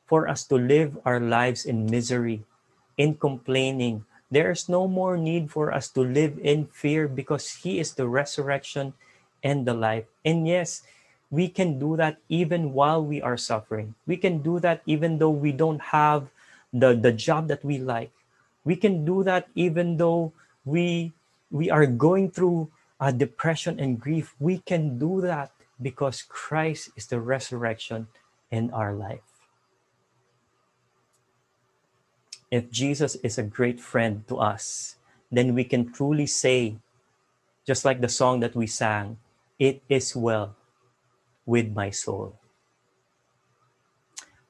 for 0.08 0.24
us 0.24 0.48
to 0.48 0.56
live 0.56 0.96
our 1.04 1.20
lives 1.20 1.68
in 1.68 1.84
misery, 1.84 2.48
in 2.96 3.20
complaining. 3.20 4.08
There 4.32 4.48
is 4.48 4.72
no 4.72 4.88
more 4.88 5.20
need 5.20 5.52
for 5.52 5.68
us 5.68 5.92
to 5.92 6.00
live 6.00 6.40
in 6.40 6.64
fear 6.72 7.12
because 7.12 7.60
He 7.60 7.76
is 7.76 7.92
the 7.92 8.08
resurrection 8.08 8.96
and 9.44 9.68
the 9.68 9.76
life. 9.76 10.08
And 10.24 10.48
yes, 10.48 10.80
we 11.28 11.52
can 11.52 11.76
do 11.76 11.92
that 12.00 12.24
even 12.32 12.72
while 12.72 13.04
we 13.04 13.20
are 13.20 13.36
suffering. 13.36 14.00
We 14.08 14.16
can 14.16 14.40
do 14.40 14.64
that 14.64 14.80
even 14.88 15.20
though 15.20 15.36
we 15.36 15.52
don't 15.52 15.92
have 15.92 16.32
the, 16.72 16.96
the 16.96 17.12
job 17.12 17.52
that 17.52 17.60
we 17.60 17.76
like. 17.76 18.16
We 18.64 18.80
can 18.80 19.04
do 19.04 19.24
that 19.28 19.52
even 19.54 20.00
though 20.00 20.32
we 20.64 21.12
we 21.50 21.70
are 21.70 21.86
going 21.86 22.30
through 22.30 22.70
a 23.00 23.12
depression 23.12 23.78
and 23.80 24.00
grief, 24.00 24.34
we 24.38 24.58
can 24.58 24.98
do 24.98 25.20
that 25.20 25.52
because 25.80 26.22
Christ 26.22 26.90
is 26.96 27.06
the 27.06 27.20
resurrection 27.20 28.06
in 28.50 28.70
our 28.70 28.94
life. 28.94 29.20
If 32.50 32.70
Jesus 32.70 33.16
is 33.16 33.38
a 33.38 33.42
great 33.42 33.80
friend 33.80 34.26
to 34.28 34.38
us, 34.38 34.96
then 35.30 35.54
we 35.54 35.64
can 35.64 35.92
truly 35.92 36.26
say, 36.26 36.78
just 37.66 37.84
like 37.84 38.00
the 38.00 38.08
song 38.08 38.40
that 38.40 38.54
we 38.54 38.66
sang, 38.66 39.18
it 39.58 39.82
is 39.88 40.14
well 40.14 40.54
with 41.46 41.74
my 41.74 41.90
soul. 41.90 42.38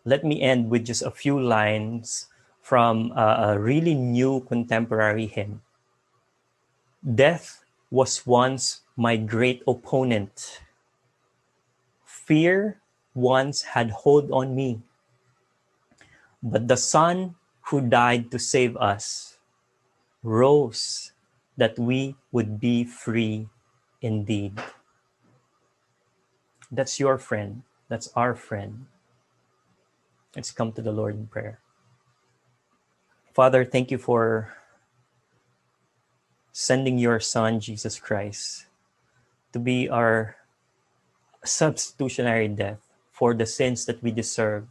Let 0.05 0.25
me 0.25 0.43
end 0.43 0.69
with 0.71 0.85
just 0.85 1.03
a 1.03 1.11
few 1.11 1.41
lines 1.41 2.29
from 2.61 3.13
a, 3.17 3.59
really 3.59 3.95
new 3.95 4.41
contemporary 4.41 5.27
hymn. 5.27 5.63
Death 7.05 7.63
was 7.91 8.27
once 8.27 8.81
my 8.97 9.17
great 9.17 9.63
opponent. 9.69 10.63
Fear 12.05 12.81
once 13.15 13.61
had 13.77 13.91
hold 13.91 14.33
on 14.33 14.57
me. 14.57 14.81
But 16.43 16.67
the 16.67 16.79
Son 16.81 17.37
who 17.69 17.83
died 17.83 18.31
to 18.31 18.39
save 18.39 18.77
us 18.79 19.37
rose 20.23 21.13
that 21.59 21.79
we 21.79 22.17
would 22.33 22.59
be 22.59 22.85
free 22.85 23.49
indeed. 24.01 24.57
That's 26.73 26.99
your 26.99 27.19
friend. 27.19 27.63
That's 27.89 28.09
our 28.17 28.35
friend. 28.35 28.87
Let's 30.35 30.51
come 30.51 30.73
to 30.73 30.83
the 30.83 30.91
Lord 30.93 31.15
in 31.15 31.27
prayer. 31.27 31.61
Father, 33.35 33.65
thank 33.65 33.91
you 33.91 33.99
for 33.99 34.55
sending 36.55 36.97
your 36.97 37.19
Son, 37.19 37.59
Jesus 37.59 37.99
Christ, 37.99 38.71
to 39.53 39.59
be 39.59 39.91
our 39.91 40.37
substitutionary 41.43 42.47
death 42.47 42.79
for 43.11 43.35
the 43.35 43.45
sins 43.45 43.85
that 43.91 44.01
we 44.07 44.15
deserve, 44.15 44.71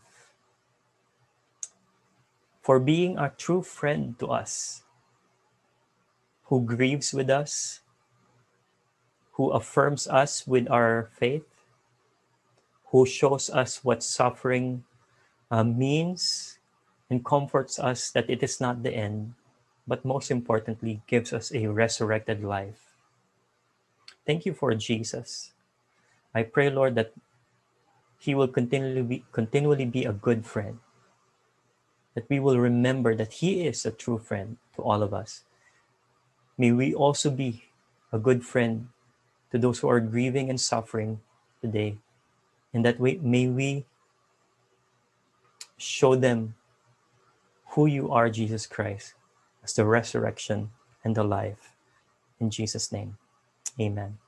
for 2.63 2.79
being 2.79 3.19
a 3.19 3.35
true 3.35 3.61
friend 3.61 4.17
to 4.19 4.31
us, 4.31 4.83
who 6.47 6.63
grieves 6.63 7.11
with 7.11 7.29
us, 7.29 7.81
who 9.35 9.51
affirms 9.51 10.07
us 10.07 10.47
with 10.47 10.71
our 10.71 11.11
faith, 11.19 11.43
who 12.95 13.05
shows 13.05 13.49
us 13.49 13.83
what 13.83 14.01
suffering 14.01 14.85
uh, 15.51 15.65
means 15.65 16.59
and 17.09 17.25
comforts 17.25 17.77
us 17.77 18.09
that 18.11 18.29
it 18.29 18.41
is 18.41 18.61
not 18.61 18.83
the 18.83 18.95
end 18.95 19.35
but 19.87 20.05
most 20.05 20.31
importantly, 20.31 21.01
gives 21.07 21.33
us 21.33 21.51
a 21.53 21.67
resurrected 21.67 22.43
life. 22.43 22.93
Thank 24.25 24.45
you 24.45 24.53
for 24.53 24.73
Jesus. 24.75 25.51
I 26.33 26.43
pray, 26.43 26.69
Lord, 26.69 26.95
that 26.95 27.13
He 28.19 28.33
will 28.33 28.47
continually 28.47 29.01
be, 29.03 29.25
continually 29.31 29.85
be 29.85 30.05
a 30.05 30.13
good 30.13 30.45
friend, 30.45 30.79
that 32.15 32.29
we 32.29 32.39
will 32.39 32.59
remember 32.59 33.15
that 33.15 33.43
He 33.43 33.67
is 33.67 33.85
a 33.85 33.91
true 33.91 34.17
friend 34.17 34.57
to 34.75 34.81
all 34.81 35.03
of 35.03 35.13
us. 35.13 35.43
May 36.57 36.71
we 36.71 36.93
also 36.93 37.29
be 37.29 37.65
a 38.11 38.19
good 38.19 38.45
friend 38.45 38.89
to 39.51 39.57
those 39.57 39.79
who 39.79 39.89
are 39.89 39.99
grieving 39.99 40.49
and 40.49 40.59
suffering 40.59 41.19
today. 41.61 41.97
In 42.73 42.81
that 42.83 42.99
way, 42.99 43.19
may 43.21 43.47
we 43.47 43.85
show 45.77 46.15
them 46.15 46.55
who 47.73 47.85
you 47.85 48.11
are, 48.11 48.29
Jesus 48.29 48.65
Christ, 48.65 49.13
as 49.63 49.73
the 49.73 49.85
resurrection 49.85 50.71
and 51.03 51.15
the 51.15 51.23
life. 51.23 51.73
In 52.39 52.49
Jesus' 52.49 52.91
name, 52.91 53.17
amen. 53.79 54.19